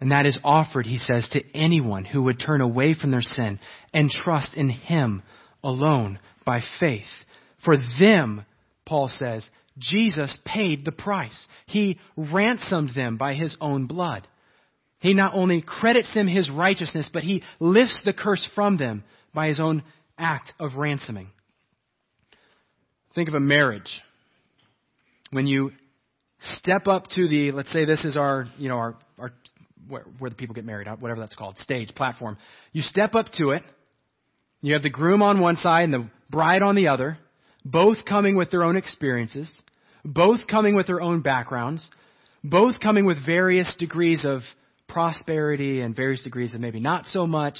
And 0.00 0.12
that 0.12 0.24
is 0.24 0.38
offered, 0.44 0.86
he 0.86 0.98
says, 0.98 1.28
to 1.32 1.42
anyone 1.52 2.04
who 2.04 2.22
would 2.22 2.38
turn 2.38 2.60
away 2.60 2.94
from 2.94 3.10
their 3.10 3.22
sin 3.22 3.58
and 3.92 4.08
trust 4.08 4.54
in 4.54 4.68
him 4.68 5.24
alone 5.64 6.20
by 6.44 6.60
faith. 6.78 7.02
For 7.64 7.76
them, 7.98 8.44
Paul 8.84 9.08
says, 9.08 9.48
Jesus 9.78 10.38
paid 10.44 10.84
the 10.84 10.92
price. 10.92 11.48
He 11.66 11.98
ransomed 12.16 12.94
them 12.94 13.16
by 13.16 13.34
his 13.34 13.56
own 13.60 13.86
blood. 13.86 14.28
He 15.00 15.12
not 15.12 15.34
only 15.34 15.60
credits 15.60 16.14
them 16.14 16.28
his 16.28 16.48
righteousness, 16.48 17.10
but 17.12 17.24
he 17.24 17.42
lifts 17.58 18.02
the 18.04 18.12
curse 18.12 18.46
from 18.54 18.76
them 18.76 19.02
by 19.34 19.48
his 19.48 19.58
own 19.58 19.82
act 20.18 20.52
of 20.58 20.76
ransoming. 20.76 21.28
Think 23.14 23.28
of 23.28 23.34
a 23.34 23.40
marriage. 23.40 24.02
When 25.30 25.46
you 25.46 25.72
step 26.40 26.86
up 26.86 27.06
to 27.14 27.28
the, 27.28 27.50
let's 27.52 27.72
say 27.72 27.84
this 27.84 28.04
is 28.04 28.16
our, 28.16 28.46
you 28.58 28.68
know, 28.68 28.76
our, 28.76 28.94
our 29.18 29.32
where, 29.88 30.04
where 30.18 30.30
the 30.30 30.36
people 30.36 30.54
get 30.54 30.64
married, 30.64 30.88
uh, 30.88 30.96
whatever 30.96 31.20
that's 31.20 31.34
called, 31.34 31.56
stage, 31.58 31.94
platform. 31.94 32.36
You 32.72 32.82
step 32.82 33.14
up 33.14 33.26
to 33.38 33.50
it. 33.50 33.62
You 34.60 34.74
have 34.74 34.82
the 34.82 34.90
groom 34.90 35.22
on 35.22 35.40
one 35.40 35.56
side 35.56 35.84
and 35.84 35.94
the 35.94 36.10
bride 36.30 36.62
on 36.62 36.74
the 36.74 36.88
other 36.88 37.18
both 37.66 38.04
coming 38.08 38.36
with 38.36 38.50
their 38.50 38.62
own 38.62 38.76
experiences, 38.76 39.52
both 40.04 40.46
coming 40.48 40.76
with 40.76 40.86
their 40.86 41.00
own 41.00 41.20
backgrounds, 41.20 41.90
both 42.44 42.78
coming 42.80 43.04
with 43.04 43.24
various 43.26 43.74
degrees 43.78 44.24
of 44.24 44.42
prosperity 44.88 45.80
and 45.80 45.96
various 45.96 46.22
degrees 46.22 46.54
of 46.54 46.60
maybe 46.60 46.78
not 46.78 47.04
so 47.06 47.26
much. 47.26 47.56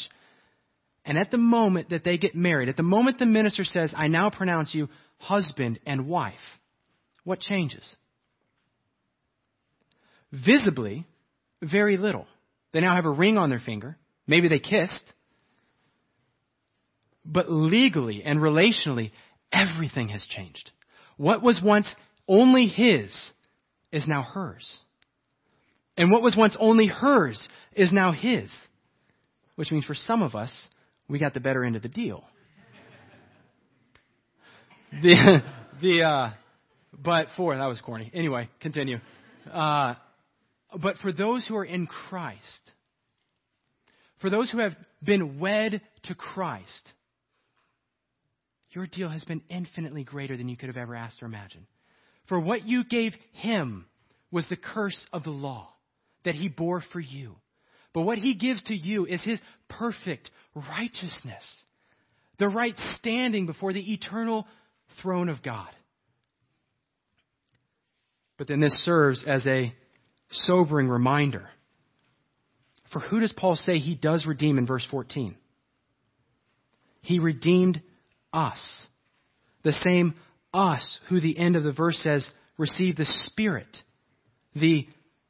And 1.06 1.16
at 1.16 1.30
the 1.30 1.38
moment 1.38 1.90
that 1.90 2.02
they 2.02 2.18
get 2.18 2.34
married, 2.34 2.68
at 2.68 2.76
the 2.76 2.82
moment 2.82 3.18
the 3.18 3.26
minister 3.26 3.62
says, 3.62 3.94
I 3.96 4.08
now 4.08 4.28
pronounce 4.28 4.74
you 4.74 4.88
husband 5.18 5.78
and 5.86 6.08
wife, 6.08 6.34
what 7.22 7.38
changes? 7.38 7.96
Visibly, 10.32 11.06
very 11.62 11.96
little. 11.96 12.26
They 12.72 12.80
now 12.80 12.96
have 12.96 13.06
a 13.06 13.10
ring 13.10 13.38
on 13.38 13.50
their 13.50 13.62
finger. 13.64 13.96
Maybe 14.26 14.48
they 14.48 14.58
kissed. 14.58 15.12
But 17.24 17.50
legally 17.50 18.22
and 18.24 18.40
relationally, 18.40 19.12
everything 19.52 20.08
has 20.08 20.26
changed. 20.26 20.72
What 21.16 21.40
was 21.40 21.60
once 21.64 21.86
only 22.28 22.66
his 22.66 23.10
is 23.92 24.06
now 24.08 24.22
hers. 24.22 24.78
And 25.96 26.10
what 26.10 26.22
was 26.22 26.36
once 26.36 26.56
only 26.58 26.88
hers 26.88 27.48
is 27.74 27.92
now 27.92 28.10
his. 28.10 28.52
Which 29.54 29.70
means 29.70 29.84
for 29.84 29.94
some 29.94 30.22
of 30.22 30.34
us, 30.34 30.68
we 31.08 31.18
got 31.18 31.34
the 31.34 31.40
better 31.40 31.64
end 31.64 31.76
of 31.76 31.82
the 31.82 31.88
deal. 31.88 32.24
the, 35.02 35.42
the, 35.80 36.02
uh, 36.02 36.30
but 36.98 37.28
for, 37.36 37.56
that 37.56 37.66
was 37.66 37.80
corny. 37.80 38.10
Anyway, 38.14 38.48
continue. 38.60 38.98
Uh, 39.52 39.94
but 40.80 40.96
for 40.98 41.12
those 41.12 41.46
who 41.46 41.56
are 41.56 41.64
in 41.64 41.86
Christ, 41.86 42.72
for 44.20 44.30
those 44.30 44.50
who 44.50 44.58
have 44.58 44.72
been 45.02 45.38
wed 45.38 45.80
to 46.04 46.14
Christ, 46.14 46.90
your 48.70 48.86
deal 48.86 49.08
has 49.08 49.24
been 49.24 49.42
infinitely 49.48 50.04
greater 50.04 50.36
than 50.36 50.48
you 50.48 50.56
could 50.56 50.68
have 50.68 50.76
ever 50.76 50.94
asked 50.94 51.22
or 51.22 51.26
imagined. 51.26 51.66
For 52.28 52.38
what 52.40 52.66
you 52.66 52.84
gave 52.84 53.14
him 53.32 53.86
was 54.30 54.48
the 54.48 54.56
curse 54.56 55.06
of 55.12 55.22
the 55.22 55.30
law 55.30 55.68
that 56.24 56.34
he 56.34 56.48
bore 56.48 56.82
for 56.92 57.00
you. 57.00 57.36
But 57.94 58.02
what 58.02 58.18
he 58.18 58.34
gives 58.34 58.62
to 58.64 58.74
you 58.74 59.06
is 59.06 59.22
his 59.22 59.40
perfect 59.68 60.30
righteousness, 60.56 61.44
the 62.38 62.48
right 62.48 62.74
standing 62.98 63.46
before 63.46 63.72
the 63.72 63.92
eternal 63.92 64.46
throne 65.02 65.28
of 65.28 65.42
God. 65.42 65.68
But 68.38 68.48
then 68.48 68.60
this 68.60 68.84
serves 68.84 69.24
as 69.26 69.46
a 69.46 69.72
sobering 70.30 70.88
reminder. 70.88 71.46
For 72.92 73.00
who 73.00 73.20
does 73.20 73.32
Paul 73.32 73.56
say 73.56 73.78
he 73.78 73.94
does 73.94 74.26
redeem 74.26 74.58
in 74.58 74.66
verse 74.66 74.86
14? 74.90 75.36
He 77.02 77.18
redeemed 77.18 77.80
us. 78.32 78.86
The 79.62 79.72
same 79.72 80.14
us 80.52 81.00
who 81.08 81.20
the 81.20 81.38
end 81.38 81.56
of 81.56 81.64
the 81.64 81.72
verse 81.72 81.98
says 81.98 82.28
receive 82.58 82.96
the 82.96 83.06
Spirit, 83.06 83.76
the 84.54 84.86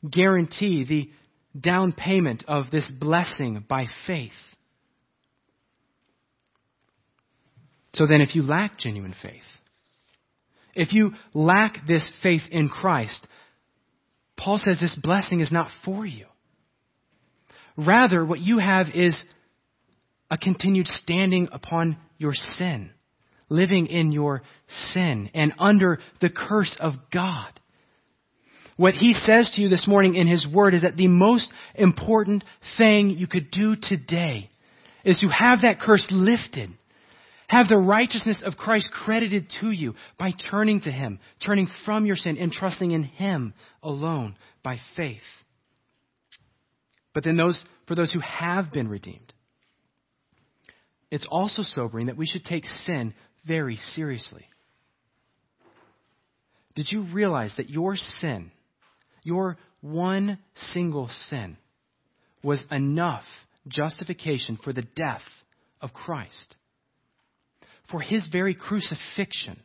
guarantee, 0.08 0.84
the 0.84 1.10
down 1.58 1.92
payment 1.92 2.44
of 2.46 2.70
this 2.70 2.90
blessing 3.00 3.64
by 3.68 3.86
faith. 4.06 4.30
So 7.96 8.06
then, 8.06 8.20
if 8.20 8.34
you 8.34 8.42
lack 8.42 8.78
genuine 8.78 9.14
faith, 9.22 9.42
if 10.74 10.92
you 10.92 11.12
lack 11.32 11.86
this 11.86 12.10
faith 12.22 12.42
in 12.50 12.68
Christ, 12.68 13.26
Paul 14.36 14.58
says 14.58 14.78
this 14.80 14.98
blessing 15.02 15.40
is 15.40 15.50
not 15.50 15.68
for 15.84 16.04
you. 16.04 16.26
Rather, 17.76 18.24
what 18.24 18.40
you 18.40 18.58
have 18.58 18.88
is 18.94 19.20
a 20.30 20.36
continued 20.36 20.86
standing 20.86 21.48
upon 21.52 21.96
your 22.18 22.34
sin, 22.34 22.90
living 23.48 23.86
in 23.86 24.12
your 24.12 24.42
sin 24.92 25.30
and 25.34 25.54
under 25.58 25.98
the 26.20 26.30
curse 26.30 26.76
of 26.78 26.94
God. 27.12 27.48
What 28.76 28.94
he 28.94 29.14
says 29.14 29.52
to 29.54 29.62
you 29.62 29.70
this 29.70 29.88
morning 29.88 30.16
in 30.16 30.26
his 30.26 30.46
word 30.46 30.74
is 30.74 30.82
that 30.82 30.96
the 30.96 31.06
most 31.08 31.50
important 31.74 32.44
thing 32.76 33.10
you 33.10 33.26
could 33.26 33.50
do 33.50 33.74
today 33.80 34.50
is 35.02 35.18
to 35.20 35.28
have 35.28 35.62
that 35.62 35.80
curse 35.80 36.06
lifted. 36.10 36.70
Have 37.48 37.68
the 37.68 37.76
righteousness 37.76 38.42
of 38.44 38.56
Christ 38.56 38.90
credited 38.92 39.52
to 39.60 39.70
you 39.70 39.94
by 40.18 40.32
turning 40.50 40.80
to 40.82 40.90
him, 40.90 41.20
turning 41.44 41.68
from 41.84 42.04
your 42.06 42.16
sin 42.16 42.38
and 42.38 42.50
trusting 42.50 42.90
in 42.90 43.04
him 43.04 43.54
alone 43.82 44.36
by 44.62 44.78
faith. 44.96 45.20
But 47.14 47.24
then 47.24 47.36
those, 47.36 47.64
for 47.86 47.94
those 47.94 48.12
who 48.12 48.20
have 48.20 48.72
been 48.72 48.88
redeemed, 48.88 49.32
it's 51.10 51.26
also 51.30 51.62
sobering 51.62 52.06
that 52.06 52.16
we 52.16 52.26
should 52.26 52.44
take 52.44 52.64
sin 52.84 53.14
very 53.46 53.76
seriously. 53.76 54.44
Did 56.74 56.88
you 56.90 57.06
realize 57.12 57.54
that 57.56 57.70
your 57.70 57.96
sin 57.96 58.50
your 59.26 59.58
one 59.80 60.38
single 60.72 61.10
sin 61.28 61.56
was 62.44 62.64
enough 62.70 63.24
justification 63.66 64.56
for 64.62 64.72
the 64.72 64.86
death 64.94 65.22
of 65.80 65.92
Christ, 65.92 66.54
for 67.90 68.00
his 68.00 68.28
very 68.30 68.54
crucifixion, 68.54 69.60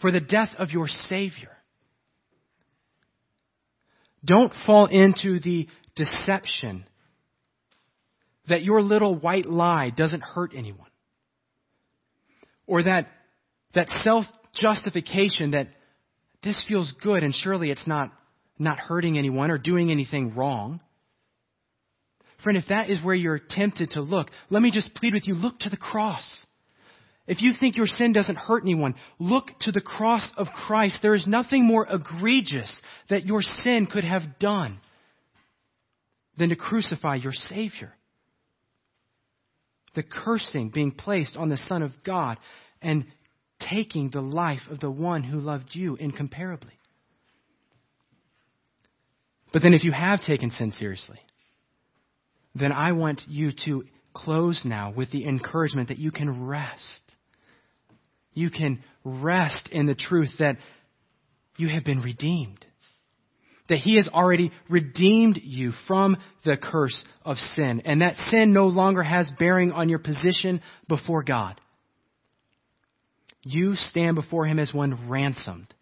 for 0.00 0.10
the 0.10 0.20
death 0.20 0.50
of 0.58 0.70
your 0.70 0.88
Savior. 0.88 1.50
Don't 4.24 4.52
fall 4.66 4.86
into 4.86 5.38
the 5.40 5.68
deception 5.94 6.84
that 8.48 8.62
your 8.62 8.82
little 8.82 9.14
white 9.14 9.46
lie 9.46 9.90
doesn't 9.90 10.22
hurt 10.22 10.52
anyone. 10.56 10.90
Or 12.66 12.82
that, 12.82 13.08
that 13.74 13.88
self 14.02 14.24
justification 14.54 15.52
that 15.52 15.68
this 16.42 16.64
feels 16.68 16.92
good 17.02 17.22
and 17.22 17.34
surely 17.34 17.70
it's 17.70 17.86
not, 17.86 18.12
not 18.58 18.78
hurting 18.78 19.18
anyone 19.18 19.50
or 19.50 19.58
doing 19.58 19.90
anything 19.90 20.34
wrong. 20.34 20.80
Friend, 22.42 22.56
if 22.56 22.68
that 22.68 22.88
is 22.88 23.02
where 23.02 23.14
you're 23.14 23.40
tempted 23.40 23.90
to 23.90 24.00
look, 24.00 24.30
let 24.48 24.62
me 24.62 24.70
just 24.70 24.94
plead 24.94 25.14
with 25.14 25.26
you 25.26 25.34
look 25.34 25.58
to 25.60 25.70
the 25.70 25.76
cross. 25.76 26.46
If 27.28 27.42
you 27.42 27.52
think 27.52 27.76
your 27.76 27.86
sin 27.86 28.14
doesn't 28.14 28.36
hurt 28.36 28.62
anyone, 28.62 28.94
look 29.18 29.50
to 29.60 29.70
the 29.70 29.82
cross 29.82 30.32
of 30.38 30.46
Christ. 30.66 31.00
There 31.02 31.14
is 31.14 31.26
nothing 31.26 31.64
more 31.64 31.86
egregious 31.88 32.80
that 33.10 33.26
your 33.26 33.42
sin 33.42 33.86
could 33.86 34.04
have 34.04 34.38
done 34.40 34.80
than 36.38 36.48
to 36.48 36.56
crucify 36.56 37.16
your 37.16 37.34
Savior. 37.34 37.92
The 39.94 40.02
cursing 40.02 40.70
being 40.70 40.90
placed 40.90 41.36
on 41.36 41.50
the 41.50 41.58
Son 41.58 41.82
of 41.82 41.92
God 42.02 42.38
and 42.80 43.04
taking 43.60 44.08
the 44.08 44.22
life 44.22 44.62
of 44.70 44.80
the 44.80 44.90
one 44.90 45.22
who 45.22 45.38
loved 45.38 45.68
you 45.72 45.96
incomparably. 45.96 46.72
But 49.52 49.62
then, 49.62 49.74
if 49.74 49.84
you 49.84 49.92
have 49.92 50.20
taken 50.22 50.50
sin 50.50 50.72
seriously, 50.72 51.18
then 52.54 52.72
I 52.72 52.92
want 52.92 53.22
you 53.28 53.50
to 53.66 53.84
close 54.14 54.62
now 54.64 54.92
with 54.96 55.10
the 55.10 55.26
encouragement 55.26 55.88
that 55.88 55.98
you 55.98 56.10
can 56.10 56.46
rest. 56.46 57.07
You 58.38 58.50
can 58.50 58.82
rest 59.04 59.68
in 59.72 59.86
the 59.86 59.94
truth 59.94 60.30
that 60.38 60.56
you 61.56 61.68
have 61.68 61.84
been 61.84 62.00
redeemed. 62.00 62.64
That 63.68 63.78
He 63.78 63.96
has 63.96 64.08
already 64.08 64.52
redeemed 64.68 65.40
you 65.42 65.72
from 65.86 66.16
the 66.44 66.56
curse 66.56 67.04
of 67.24 67.36
sin. 67.36 67.82
And 67.84 68.00
that 68.00 68.16
sin 68.30 68.52
no 68.52 68.66
longer 68.68 69.02
has 69.02 69.30
bearing 69.38 69.72
on 69.72 69.88
your 69.88 69.98
position 69.98 70.60
before 70.88 71.22
God 71.22 71.60
you 73.42 73.74
stand 73.76 74.14
before 74.14 74.46
him 74.46 74.58
as 74.58 74.72
one 74.74 75.08
ransomed. 75.08 75.72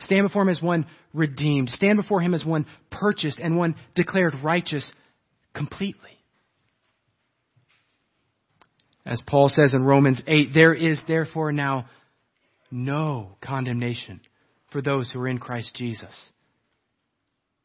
Stand 0.00 0.26
before 0.26 0.42
him 0.42 0.48
as 0.48 0.62
one 0.62 0.86
redeemed. 1.14 1.70
Stand 1.70 1.96
before 1.96 2.20
him 2.20 2.34
as 2.34 2.44
one 2.44 2.66
purchased 2.90 3.38
and 3.38 3.56
one 3.56 3.74
declared 3.94 4.34
righteous 4.42 4.92
completely. 5.54 6.17
As 9.08 9.22
Paul 9.26 9.48
says 9.48 9.72
in 9.72 9.82
Romans 9.82 10.22
8, 10.26 10.50
there 10.52 10.74
is 10.74 11.00
therefore 11.08 11.50
now 11.50 11.88
no 12.70 13.38
condemnation 13.40 14.20
for 14.70 14.82
those 14.82 15.10
who 15.10 15.18
are 15.20 15.28
in 15.28 15.38
Christ 15.38 15.74
Jesus, 15.74 16.30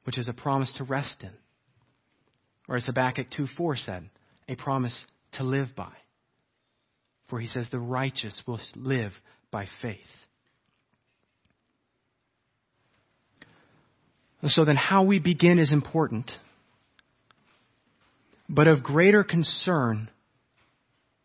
which 0.05 0.17
is 0.17 0.29
a 0.29 0.33
promise 0.33 0.73
to 0.77 0.85
rest 0.85 1.17
in. 1.21 1.31
Or 2.69 2.77
as 2.77 2.85
Habakkuk 2.85 3.27
2 3.35 3.47
4 3.57 3.75
said, 3.75 4.09
a 4.47 4.55
promise 4.55 5.05
to 5.33 5.43
live 5.43 5.75
by. 5.75 5.91
For 7.27 7.41
he 7.41 7.47
says, 7.47 7.67
the 7.69 7.79
righteous 7.79 8.41
will 8.47 8.61
live 8.77 9.11
by 9.51 9.65
faith. 9.81 9.99
So 14.47 14.63
then, 14.63 14.77
how 14.77 15.03
we 15.03 15.19
begin 15.19 15.59
is 15.59 15.73
important. 15.73 16.31
But 18.47 18.67
of 18.67 18.81
greater 18.81 19.25
concern 19.25 20.09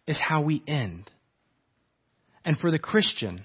is 0.08 0.20
how 0.20 0.40
we 0.40 0.62
end. 0.66 1.08
And 2.44 2.58
for 2.58 2.72
the 2.72 2.78
Christian, 2.80 3.44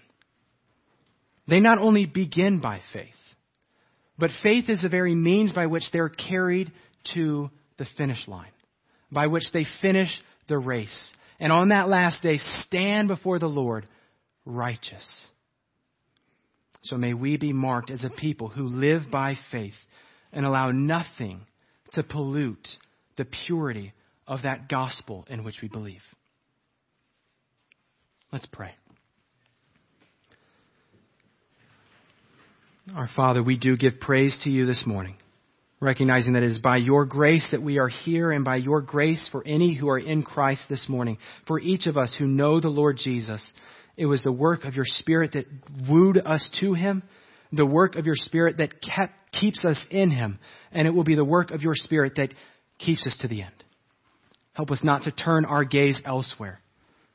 they 1.48 1.60
not 1.60 1.78
only 1.78 2.08
begin 2.08 2.60
by 2.60 2.82
faith, 2.92 3.10
but 4.18 4.32
faith 4.42 4.70
is 4.70 4.82
the 4.82 4.90
very 4.90 5.14
means 5.14 5.54
by 5.54 5.68
which 5.68 5.84
they're 5.92 6.10
carried 6.10 6.72
to 7.14 7.52
the 7.78 7.86
finish 7.98 8.28
line, 8.28 8.52
by 9.12 9.28
which 9.28 9.44
they 9.54 9.66
finish 9.82 10.10
the 10.48 10.58
race 10.58 11.14
and 11.44 11.52
on 11.52 11.70
that 11.70 11.90
last 11.90 12.22
day 12.22 12.38
stand 12.38 13.10
before 13.10 13.38
the 13.38 13.48
Lord 13.48 13.86
righteous. 14.46 15.28
So 16.84 16.98
may 16.98 17.14
we 17.14 17.36
be 17.36 17.52
marked 17.52 17.92
as 17.92 18.04
a 18.04 18.10
people 18.10 18.48
who 18.48 18.68
live 18.68 19.04
by 19.12 19.36
faith 19.52 19.74
and 20.32 20.46
allow 20.46 20.72
nothing 20.72 21.42
to 21.94 22.04
pollute 22.04 22.68
the 23.18 23.26
purity 23.46 23.94
of 24.26 24.44
that 24.44 24.70
gospel 24.70 25.26
in 25.30 25.44
which 25.44 25.60
we 25.62 25.68
believe. 25.68 26.02
Let's 28.34 28.48
pray. 28.48 28.72
Our 32.96 33.08
Father, 33.16 33.44
we 33.44 33.58
do 33.58 33.78
give 33.78 34.00
praise 34.02 34.38
to 34.44 34.50
you 34.50 34.66
this 34.66 34.86
morning, 34.88 35.18
recognizing 35.80 36.34
that 36.34 36.42
it 36.42 36.50
is 36.50 36.58
by 36.58 36.78
your 36.78 37.06
grace 37.06 37.50
that 37.52 37.62
we 37.62 37.78
are 37.78 37.90
here 37.90 38.32
and 38.32 38.44
by 38.44 38.56
your 38.56 38.82
grace 38.82 39.30
for 39.32 39.46
any 39.46 39.76
who 39.76 39.88
are 39.88 40.00
in 40.00 40.24
Christ 40.24 40.64
this 40.68 40.90
morning. 40.90 41.20
For 41.46 41.60
each 41.60 41.86
of 41.86 41.96
us 41.96 42.16
who 42.18 42.26
know 42.26 42.60
the 42.60 42.70
Lord 42.70 42.98
Jesus, 42.98 43.46
it 43.98 44.08
was 44.08 44.24
the 44.24 44.32
work 44.32 44.66
of 44.66 44.74
your 44.74 44.88
Spirit 44.88 45.34
that 45.34 45.46
wooed 45.88 46.18
us 46.18 46.50
to 46.60 46.74
him, 46.74 47.04
the 47.52 47.68
work 47.68 47.96
of 47.96 48.08
your 48.08 48.16
Spirit 48.16 48.58
that 48.58 48.82
kept, 48.82 49.32
keeps 49.32 49.64
us 49.64 49.80
in 49.92 50.10
him, 50.10 50.40
and 50.72 50.88
it 50.88 50.92
will 50.92 51.04
be 51.04 51.16
the 51.16 51.24
work 51.24 51.52
of 51.52 51.62
your 51.62 51.76
Spirit 51.76 52.14
that 52.16 52.34
keeps 52.80 53.06
us 53.06 53.16
to 53.22 53.28
the 53.28 53.44
end. 53.44 53.64
Help 54.54 54.72
us 54.72 54.84
not 54.84 55.04
to 55.04 55.12
turn 55.12 55.46
our 55.46 55.64
gaze 55.64 56.02
elsewhere. 56.04 56.60